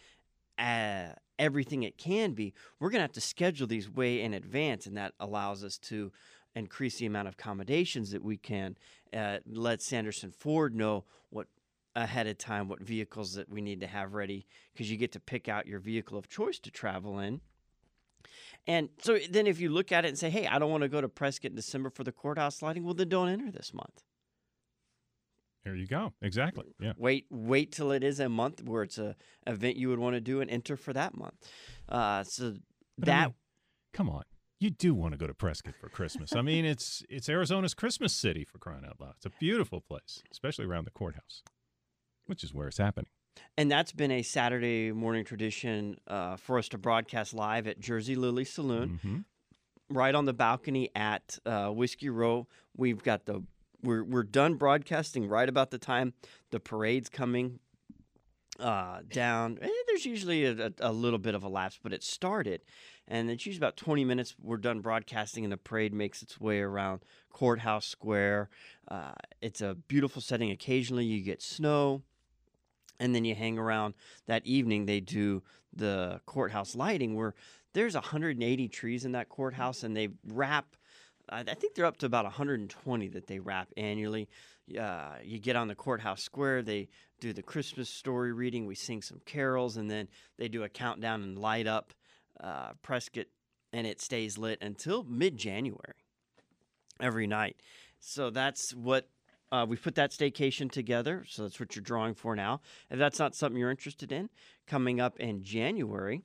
uh, 0.57 1.07
everything 1.37 1.83
it 1.83 1.97
can 1.97 2.33
be, 2.33 2.53
we're 2.79 2.89
gonna 2.89 3.01
have 3.01 3.13
to 3.13 3.21
schedule 3.21 3.65
these 3.65 3.89
way 3.89 4.21
in 4.21 4.33
advance, 4.33 4.85
and 4.85 4.97
that 4.97 5.13
allows 5.19 5.63
us 5.63 5.77
to 5.77 6.11
increase 6.55 6.97
the 6.97 7.05
amount 7.05 7.27
of 7.27 7.35
accommodations 7.35 8.11
that 8.11 8.23
we 8.23 8.37
can 8.37 8.77
uh, 9.13 9.37
let 9.45 9.81
Sanderson 9.81 10.31
Ford 10.31 10.75
know 10.75 11.05
what 11.29 11.47
ahead 11.95 12.27
of 12.27 12.37
time 12.37 12.67
what 12.67 12.81
vehicles 12.81 13.33
that 13.33 13.49
we 13.49 13.61
need 13.61 13.81
to 13.81 13.87
have 13.87 14.13
ready 14.13 14.45
because 14.71 14.89
you 14.91 14.97
get 14.97 15.11
to 15.11 15.19
pick 15.19 15.47
out 15.47 15.67
your 15.67 15.79
vehicle 15.79 16.17
of 16.17 16.29
choice 16.29 16.59
to 16.59 16.71
travel 16.71 17.19
in. 17.19 17.41
And 18.67 18.89
so 19.01 19.17
then 19.29 19.47
if 19.47 19.59
you 19.59 19.69
look 19.69 19.91
at 19.91 20.05
it 20.05 20.09
and 20.09 20.17
say, 20.17 20.29
"Hey, 20.29 20.45
I 20.45 20.59
don't 20.59 20.69
want 20.69 20.83
to 20.83 20.89
go 20.89 21.01
to 21.01 21.09
Prescott 21.09 21.51
in 21.51 21.55
December 21.55 21.89
for 21.89 22.03
the 22.03 22.11
courthouse 22.11 22.61
lighting," 22.61 22.83
well, 22.83 22.93
then 22.93 23.09
don't 23.09 23.29
enter 23.29 23.51
this 23.51 23.73
month. 23.73 24.03
There 25.63 25.75
you 25.75 25.87
go. 25.87 26.13
Exactly. 26.21 26.65
Yeah. 26.79 26.93
Wait, 26.97 27.25
wait 27.29 27.71
till 27.71 27.91
it 27.91 28.03
is 28.03 28.19
a 28.19 28.29
month 28.29 28.63
where 28.63 28.83
it's 28.83 28.97
a 28.97 29.15
event 29.45 29.75
you 29.77 29.89
would 29.89 29.99
want 29.99 30.15
to 30.15 30.21
do 30.21 30.41
and 30.41 30.49
enter 30.49 30.75
for 30.75 30.93
that 30.93 31.17
month. 31.17 31.35
Uh, 31.87 32.23
so 32.23 32.55
But 32.97 33.09
I 33.09 33.11
that 33.11 33.25
mean, 33.27 33.35
come 33.93 34.09
on. 34.09 34.23
You 34.59 34.69
do 34.69 34.93
want 34.93 35.13
to 35.13 35.17
go 35.17 35.25
to 35.25 35.33
Prescott 35.33 35.75
for 35.79 35.87
Christmas. 35.87 36.35
I 36.35 36.41
mean, 36.41 36.65
it's 36.65 37.03
it's 37.09 37.29
Arizona's 37.29 37.73
Christmas 37.73 38.11
city 38.13 38.43
for 38.43 38.57
crying 38.57 38.83
out 38.85 38.99
loud. 38.99 39.13
It's 39.17 39.25
a 39.25 39.31
beautiful 39.39 39.79
place, 39.79 40.21
especially 40.31 40.65
around 40.65 40.85
the 40.85 40.91
courthouse, 40.91 41.43
which 42.25 42.43
is 42.43 42.53
where 42.53 42.67
it's 42.67 42.77
happening. 42.77 43.09
And 43.57 43.71
that's 43.71 43.93
been 43.93 44.11
a 44.11 44.21
Saturday 44.21 44.91
morning 44.91 45.23
tradition 45.23 45.97
uh, 46.07 46.35
for 46.35 46.57
us 46.57 46.67
to 46.69 46.77
broadcast 46.77 47.33
live 47.33 47.67
at 47.67 47.79
Jersey 47.79 48.15
Lily 48.15 48.43
Saloon, 48.43 48.99
Mhm. 49.01 49.23
right 49.89 50.13
on 50.13 50.25
the 50.25 50.33
balcony 50.33 50.89
at 50.93 51.39
uh, 51.45 51.69
Whiskey 51.69 52.09
Row. 52.09 52.45
We've 52.75 53.01
got 53.01 53.25
the 53.27 53.43
we're 53.81 54.03
we're 54.03 54.23
done 54.23 54.55
broadcasting 54.55 55.25
right 55.25 55.47
about 55.47 55.71
the 55.71 55.77
time 55.77 56.13
the 56.51 56.59
parade's 56.59 57.07
coming 57.07 57.59
uh, 58.59 58.99
down. 59.09 59.57
eh, 59.61 59.69
there's 59.87 60.05
usually 60.05 60.43
a, 60.43 60.73
a 60.81 60.91
little 60.91 61.17
bit 61.19 61.33
of 61.33 61.43
a 61.45 61.47
lapse, 61.47 61.79
but 61.81 61.93
it 61.93 62.03
started, 62.03 62.59
and 63.09 63.31
it's 63.31 63.45
usually 63.45 63.59
about 63.59 63.75
20 63.75 64.05
minutes. 64.05 64.35
We're 64.41 64.57
done 64.57 64.81
broadcasting, 64.81 65.43
and 65.43 65.51
the 65.51 65.57
parade 65.57 65.93
makes 65.93 66.21
its 66.21 66.39
way 66.39 66.59
around 66.59 67.01
Courthouse 67.33 67.87
Square. 67.87 68.49
Uh, 68.87 69.13
it's 69.41 69.61
a 69.61 69.75
beautiful 69.87 70.21
setting. 70.21 70.51
Occasionally, 70.51 71.05
you 71.05 71.23
get 71.23 71.41
snow, 71.41 72.03
and 72.99 73.15
then 73.15 73.25
you 73.25 73.33
hang 73.33 73.57
around. 73.57 73.95
That 74.27 74.45
evening, 74.45 74.85
they 74.85 74.99
do 74.99 75.41
the 75.73 76.21
courthouse 76.27 76.75
lighting, 76.75 77.15
where 77.15 77.33
there's 77.73 77.95
180 77.95 78.67
trees 78.67 79.05
in 79.05 79.13
that 79.13 79.27
courthouse, 79.27 79.81
and 79.83 79.97
they 79.97 80.09
wrap. 80.27 80.75
I 81.31 81.43
think 81.43 81.75
they're 81.75 81.85
up 81.85 81.97
to 81.97 82.05
about 82.05 82.25
120 82.25 83.07
that 83.09 83.27
they 83.27 83.39
wrap 83.39 83.69
annually. 83.75 84.29
Uh, 84.79 85.15
you 85.23 85.39
get 85.39 85.55
on 85.55 85.67
the 85.67 85.75
courthouse 85.75 86.23
square, 86.23 86.61
they 86.61 86.89
do 87.19 87.33
the 87.33 87.41
Christmas 87.41 87.89
story 87.89 88.33
reading, 88.33 88.65
we 88.65 88.75
sing 88.75 89.01
some 89.01 89.19
carols, 89.25 89.77
and 89.77 89.89
then 89.89 90.07
they 90.37 90.47
do 90.47 90.63
a 90.63 90.69
countdown 90.69 91.23
and 91.23 91.37
light 91.37 91.67
up 91.67 91.93
uh, 92.41 92.71
Prescott, 92.81 93.27
and 93.73 93.85
it 93.85 94.01
stays 94.01 94.37
lit 94.37 94.59
until 94.61 95.03
mid 95.03 95.37
January 95.37 95.95
every 96.99 97.27
night. 97.27 97.57
So 97.99 98.29
that's 98.29 98.73
what 98.73 99.09
uh, 99.51 99.65
we 99.67 99.75
put 99.75 99.95
that 99.95 100.11
staycation 100.11 100.71
together. 100.71 101.25
So 101.27 101.43
that's 101.43 101.59
what 101.59 101.75
you're 101.75 101.83
drawing 101.83 102.13
for 102.13 102.35
now. 102.35 102.61
If 102.89 102.99
that's 102.99 103.19
not 103.19 103.35
something 103.35 103.59
you're 103.59 103.71
interested 103.71 104.11
in, 104.11 104.29
coming 104.67 104.99
up 104.99 105.19
in 105.19 105.43
January, 105.43 106.21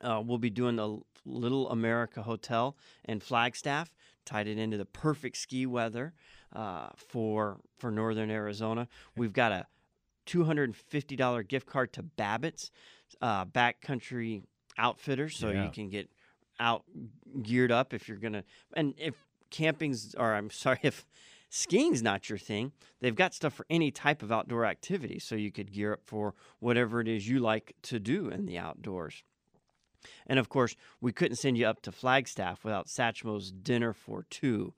uh, 0.00 0.22
we'll 0.24 0.38
be 0.38 0.50
doing 0.50 0.76
the 0.76 1.00
Little 1.24 1.70
America 1.70 2.22
Hotel 2.22 2.76
in 3.04 3.20
Flagstaff, 3.20 3.92
tied 4.24 4.46
it 4.46 4.58
into 4.58 4.76
the 4.76 4.84
perfect 4.84 5.36
ski 5.36 5.66
weather 5.66 6.14
uh, 6.52 6.88
for 6.96 7.58
for 7.78 7.90
Northern 7.90 8.30
Arizona. 8.30 8.86
We've 9.16 9.32
got 9.32 9.52
a 9.52 9.66
$250 10.26 11.48
gift 11.48 11.66
card 11.66 11.92
to 11.94 12.02
Babbitt's 12.02 12.70
uh, 13.20 13.44
Backcountry 13.44 14.42
Outfitters, 14.78 15.36
so 15.36 15.50
Yeah. 15.50 15.64
you 15.64 15.70
can 15.70 15.88
get 15.88 16.10
out 16.58 16.84
geared 17.42 17.72
up 17.72 17.92
if 17.94 18.08
you're 18.08 18.18
gonna. 18.18 18.44
And 18.74 18.94
if 18.98 19.14
camping's, 19.50 20.14
or 20.14 20.34
I'm 20.34 20.50
sorry, 20.64 20.78
if 20.82 21.06
skiing's 21.48 22.02
not 22.02 22.28
your 22.28 22.38
thing, 22.38 22.72
they've 23.00 23.14
got 23.14 23.34
stuff 23.34 23.54
for 23.54 23.66
any 23.70 23.90
type 23.90 24.22
of 24.22 24.32
outdoor 24.32 24.64
activity, 24.64 25.18
so 25.18 25.34
you 25.34 25.52
could 25.52 25.72
gear 25.72 25.92
up 25.94 26.00
for 26.04 26.34
whatever 26.58 27.00
it 27.00 27.08
is 27.08 27.28
you 27.28 27.38
like 27.38 27.74
to 27.82 27.98
do 27.98 28.28
in 28.28 28.46
the 28.46 28.58
outdoors. 28.58 29.22
And 30.26 30.38
of 30.38 30.48
course, 30.48 30.76
we 31.00 31.12
couldn't 31.12 31.36
send 31.36 31.56
you 31.58 31.66
up 31.66 31.82
to 31.82 31.92
Flagstaff 31.92 32.64
without 32.64 32.86
Satchmo's 32.88 33.50
Dinner 33.50 33.92
for 33.92 34.24
Two. 34.30 34.74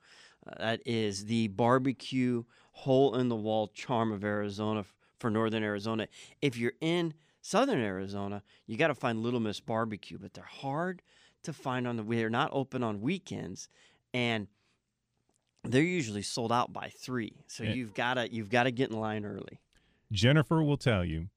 Uh, 0.47 0.55
that 0.59 0.81
is 0.87 1.27
the 1.27 1.49
barbecue 1.49 2.45
hole 2.73 3.15
in 3.17 3.29
the 3.29 3.37
wall 3.37 3.69
charm 3.69 4.13
of 4.13 4.25
Arizona 4.25 4.85
for 5.19 5.31
Northern 5.31 5.63
Arizona. 5.65 6.07
If 6.41 6.57
you're 6.57 6.75
in 6.81 7.13
Southern 7.49 7.81
Arizona, 7.81 8.43
you 8.67 8.77
got 8.77 8.89
to 8.89 8.95
find 8.95 9.23
Little 9.23 9.41
Miss 9.41 9.59
Barbecue, 9.59 10.19
but 10.19 10.35
they're 10.35 10.45
hard 10.45 11.01
to 11.45 11.53
find 11.55 11.87
on 11.89 11.97
the. 11.97 12.03
They're 12.03 12.29
not 12.29 12.51
open 12.53 12.83
on 12.83 13.01
weekends, 13.01 13.69
and 14.13 14.49
they're 15.65 15.83
usually 15.83 16.21
sold 16.23 16.53
out 16.53 16.73
by 16.75 16.91
three. 16.91 17.33
So 17.47 17.65
Yeah. 17.65 17.73
you've 17.73 17.95
got 17.95 18.15
to 18.15 18.31
you've 18.33 18.51
got 18.51 18.65
to 18.65 18.71
get 18.71 18.91
in 18.91 18.99
line 19.01 19.25
early. 19.25 19.61
Jennifer 20.13 20.63
will 20.63 20.77
tell 20.77 21.05
you 21.07 21.29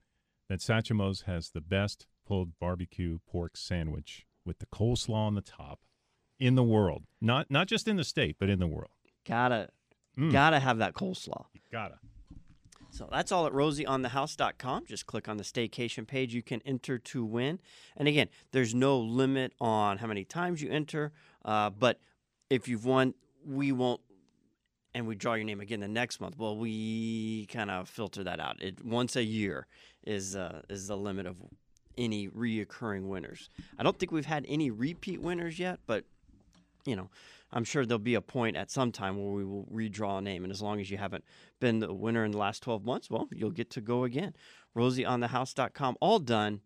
that 0.50 0.60
Satchmo's 0.60 1.22
has 1.22 1.52
the 1.52 1.62
best 1.62 2.08
pulled 2.28 2.60
barbecue 2.60 3.20
pork 3.26 3.56
sandwich 3.56 4.26
with 4.46 4.60
the 4.60 4.66
coleslaw 4.66 5.28
on 5.28 5.36
the 5.36 5.42
top 5.42 5.80
in 6.40 6.56
the 6.56 6.64
world. 6.64 7.04
Not 7.22 7.50
not 7.50 7.68
just 7.68 7.88
in 7.88 7.96
the 7.96 8.04
state, 8.04 8.36
but 8.38 8.50
in 8.50 8.60
the 8.60 8.68
world. 8.68 8.92
Gotta 9.26 9.70
Mm. 10.18 10.34
gotta 10.34 10.60
have 10.60 10.80
that 10.80 10.94
coleslaw. 10.94 11.46
You 11.54 11.62
gotta. 11.72 12.00
So 12.92 13.08
that's 13.10 13.32
all 13.32 13.48
at 13.48 13.54
rosieonthehouse.com. 13.54 14.86
Just 14.86 15.06
click 15.06 15.30
on 15.30 15.38
the 15.38 15.44
staycation 15.44 16.06
page. 16.06 16.34
You 16.34 16.44
can 16.44 16.62
enter 16.66 17.00
to 17.00 17.24
win. 17.24 17.60
And 17.96 18.08
again, 18.08 18.28
there's 18.52 18.76
no 18.76 19.00
limit 19.00 19.54
on 19.60 19.98
how 19.98 20.08
many 20.08 20.26
times 20.26 20.62
you 20.62 20.70
enter. 20.70 21.14
Uh, 21.44 21.70
but 21.70 22.00
if 22.50 22.68
you've 22.68 22.86
won, 22.86 23.14
we 23.46 23.72
won't, 23.72 24.02
and 24.94 25.08
we 25.08 25.16
draw 25.16 25.36
your 25.36 25.46
name 25.46 25.62
again 25.62 25.80
the 25.80 25.88
next 25.88 26.20
month. 26.20 26.38
Well, 26.38 26.58
we 26.58 27.46
kind 27.46 27.72
of 27.72 27.88
filter 27.88 28.26
that 28.26 28.42
out. 28.42 28.62
It 28.62 28.84
once 28.86 29.16
a 29.16 29.24
year 29.24 29.68
is 30.06 30.36
uh, 30.36 30.62
is 30.70 30.88
the 30.88 30.98
limit 30.98 31.26
of 31.26 31.38
any 31.98 32.28
reoccurring 32.28 33.08
winners. 33.08 33.50
I 33.80 33.84
don't 33.84 33.98
think 33.98 34.12
we've 34.12 34.26
had 34.26 34.46
any 34.50 34.70
repeat 34.70 35.22
winners 35.22 35.60
yet, 35.60 35.80
but 35.88 36.04
you 36.86 36.96
know, 36.96 37.10
I'm 37.54 37.64
sure 37.64 37.86
there'll 37.86 38.00
be 38.00 38.16
a 38.16 38.22
point 38.22 38.56
at 38.56 38.72
some 38.72 38.92
time 38.92 39.18
where 39.18 39.34
we 39.34 39.44
will 39.44 39.68
redraw 39.72 40.20
a 40.20 40.22
name. 40.22 40.44
And 40.44 40.52
as 40.52 40.62
long 40.62 40.80
as 40.80 40.90
you 40.90 40.98
haven't 40.98 41.26
been 41.60 41.80
the 41.80 41.94
winner 41.94 42.24
in 42.24 42.32
the 42.32 42.38
last 42.38 42.64
12 42.64 42.86
months, 42.86 43.10
well, 43.10 43.28
you'll 43.32 43.52
get 43.52 43.70
to 43.72 43.82
go 43.82 44.04
again. 44.04 44.34
RosieOnTheHouse.com, 44.78 45.98
all 46.00 46.20
done 46.20 46.62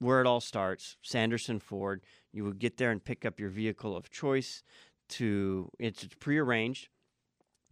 where 0.00 0.20
it 0.20 0.26
all 0.26 0.40
starts, 0.40 0.96
Sanderson 1.02 1.60
Ford. 1.60 2.02
You 2.32 2.44
would 2.44 2.58
get 2.58 2.78
there 2.78 2.90
and 2.90 3.04
pick 3.04 3.24
up 3.24 3.38
your 3.38 3.50
vehicle 3.50 3.96
of 3.96 4.10
choice. 4.10 4.62
To 5.14 5.68
it's 5.80 6.06
prearranged. 6.20 6.88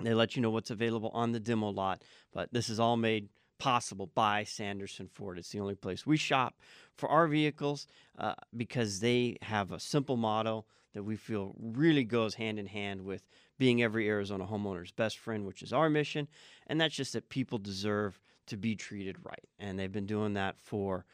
They 0.00 0.12
let 0.12 0.34
you 0.34 0.42
know 0.42 0.50
what's 0.50 0.72
available 0.72 1.10
on 1.14 1.30
the 1.30 1.38
demo 1.38 1.68
lot, 1.68 2.02
but 2.32 2.52
this 2.52 2.68
is 2.68 2.80
all 2.80 2.96
made 2.96 3.28
possible 3.58 4.10
by 4.14 4.44
Sanderson 4.44 5.08
Ford. 5.12 5.38
It's 5.38 5.50
the 5.50 5.60
only 5.60 5.74
place 5.74 6.06
we 6.06 6.16
shop 6.16 6.54
for 6.96 7.08
our 7.08 7.28
vehicles 7.28 7.86
uh, 8.18 8.34
because 8.56 9.00
they 9.00 9.36
have 9.42 9.72
a 9.72 9.80
simple 9.80 10.16
motto 10.16 10.64
that 10.94 11.02
we 11.02 11.16
feel 11.16 11.54
really 11.60 12.04
goes 12.04 12.34
hand 12.34 12.58
in 12.58 12.66
hand 12.66 13.02
with 13.04 13.22
being 13.58 13.82
every 13.82 14.08
Arizona 14.08 14.46
homeowner's 14.46 14.92
best 14.92 15.18
friend, 15.18 15.44
which 15.46 15.62
is 15.62 15.72
our 15.72 15.90
mission, 15.90 16.28
and 16.66 16.80
that's 16.80 16.94
just 16.94 17.12
that 17.12 17.28
people 17.28 17.58
deserve 17.58 18.20
to 18.46 18.56
be 18.56 18.74
treated 18.74 19.16
right, 19.24 19.44
and 19.58 19.78
they've 19.78 19.92
been 19.92 20.06
doing 20.06 20.34
that 20.34 20.58
for 20.58 21.04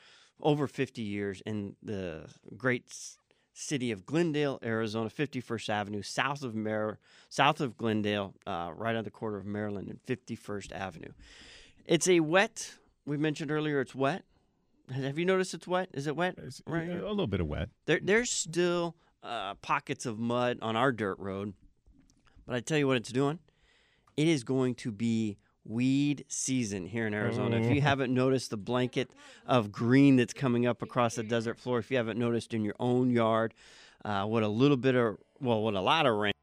over 0.41 0.67
50 0.67 1.03
years 1.03 1.43
in 1.47 1.75
the 1.83 2.27
great 2.57 2.85
city 3.55 3.91
of 3.93 4.05
Glendale, 4.05 4.59
Arizona, 4.65 5.09
51st 5.09 5.69
Avenue, 5.69 6.03
south 6.03 6.43
of 6.43 6.55
Mar- 6.55 6.99
south 7.29 7.61
of 7.61 7.77
Glendale, 7.77 8.35
uh, 8.47 8.71
right 8.75 8.97
on 8.97 9.05
the 9.05 9.11
corner 9.11 9.37
of 9.37 9.47
Maryland 9.47 9.89
and 9.89 10.01
51st 10.07 10.73
Avenue. 10.73 11.13
It's 11.87 12.09
a 12.09 12.21
wet. 12.21 12.75
We 13.07 13.17
mentioned 13.17 13.51
earlier 13.51 13.81
it's 13.81 13.95
wet. 13.95 14.25
Have 14.93 15.19
you 15.19 15.25
noticed 15.25 15.55
it's 15.55 15.67
wet? 15.67 15.89
Is 15.95 16.07
it 16.07 16.17
wet? 16.17 16.35
It's 16.39 16.63
Right. 16.67 16.89
a 16.91 17.09
little 17.09 17.27
bit 17.27 17.41
of 17.41 17.47
wet. 17.47 17.69
There, 17.87 18.01
there's 18.03 18.31
still 18.31 18.97
uh, 19.25 19.55
pockets 19.55 20.07
of 20.07 20.19
mud 20.19 20.59
on 20.63 20.77
our 20.77 20.93
dirt 20.93 21.19
road, 21.19 21.55
but 22.47 22.55
I 22.55 22.61
tell 22.61 22.79
you 22.79 22.87
what 22.87 22.97
it's 22.97 23.11
doing. 23.11 23.39
It 24.17 24.29
is 24.29 24.45
going 24.45 24.75
to 24.77 24.93
be 24.93 25.39
weed 25.65 26.25
season 26.29 26.87
here 26.87 27.07
in 27.07 27.15
Arizona. 27.15 27.57
If 27.57 27.75
you 27.75 27.81
haven't 27.81 28.13
noticed 28.13 28.51
the 28.51 28.57
blanket 28.57 29.11
of 29.47 29.73
green 29.73 30.17
that's 30.17 30.35
coming 30.35 30.67
up 30.67 30.83
across 30.83 31.15
the 31.15 31.23
desert 31.23 31.59
floor, 31.59 31.79
if 31.79 31.91
you 31.91 31.97
haven't 31.97 32.19
noticed 32.19 32.53
in 32.53 32.65
your 32.65 32.75
own 32.79 33.11
yard, 33.11 33.55
uh, 34.05 34.25
what 34.25 34.43
a 34.43 34.49
little 34.49 34.77
bit 34.77 34.95
of, 34.95 35.17
well, 35.41 35.63
what 35.63 35.75
a 35.75 35.81
lot 35.81 36.05
of 36.07 36.15
rain 36.17 36.35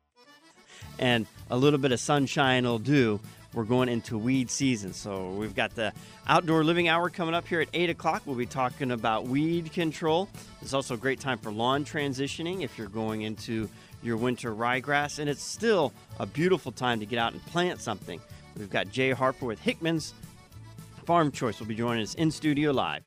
and 0.97 1.27
a 1.49 1.57
little 1.57 1.79
bit 1.79 1.91
of 1.91 1.99
sunshine 1.99 2.63
will 2.63 2.79
do. 2.79 3.19
We're 3.53 3.63
going 3.63 3.89
into 3.89 4.17
weed 4.17 4.49
season. 4.49 4.93
So 4.93 5.31
we've 5.31 5.55
got 5.55 5.75
the 5.75 5.93
outdoor 6.27 6.63
living 6.63 6.87
hour 6.87 7.09
coming 7.09 7.35
up 7.35 7.47
here 7.47 7.61
at 7.61 7.69
8 7.73 7.89
o'clock. 7.89 8.23
We'll 8.25 8.35
be 8.35 8.45
talking 8.45 8.91
about 8.91 9.27
weed 9.27 9.73
control. 9.73 10.29
It's 10.61 10.73
also 10.73 10.93
a 10.93 10.97
great 10.97 11.19
time 11.19 11.37
for 11.37 11.51
lawn 11.51 11.83
transitioning 11.83 12.61
if 12.61 12.77
you're 12.77 12.87
going 12.87 13.23
into 13.23 13.69
your 14.03 14.17
winter 14.17 14.53
ryegrass. 14.53 15.19
And 15.19 15.29
it's 15.29 15.43
still 15.43 15.93
a 16.19 16.25
beautiful 16.25 16.71
time 16.71 16.99
to 16.99 17.05
get 17.05 17.19
out 17.19 17.33
and 17.33 17.45
plant 17.47 17.81
something. 17.81 18.21
We've 18.57 18.69
got 18.69 18.89
Jay 18.89 19.11
Harper 19.11 19.45
with 19.45 19.59
Hickman's 19.61 20.13
Farm 21.05 21.31
Choice 21.31 21.59
will 21.59 21.67
be 21.67 21.75
joining 21.75 22.03
us 22.03 22.13
in 22.13 22.31
studio 22.31 22.71
live. 22.71 22.99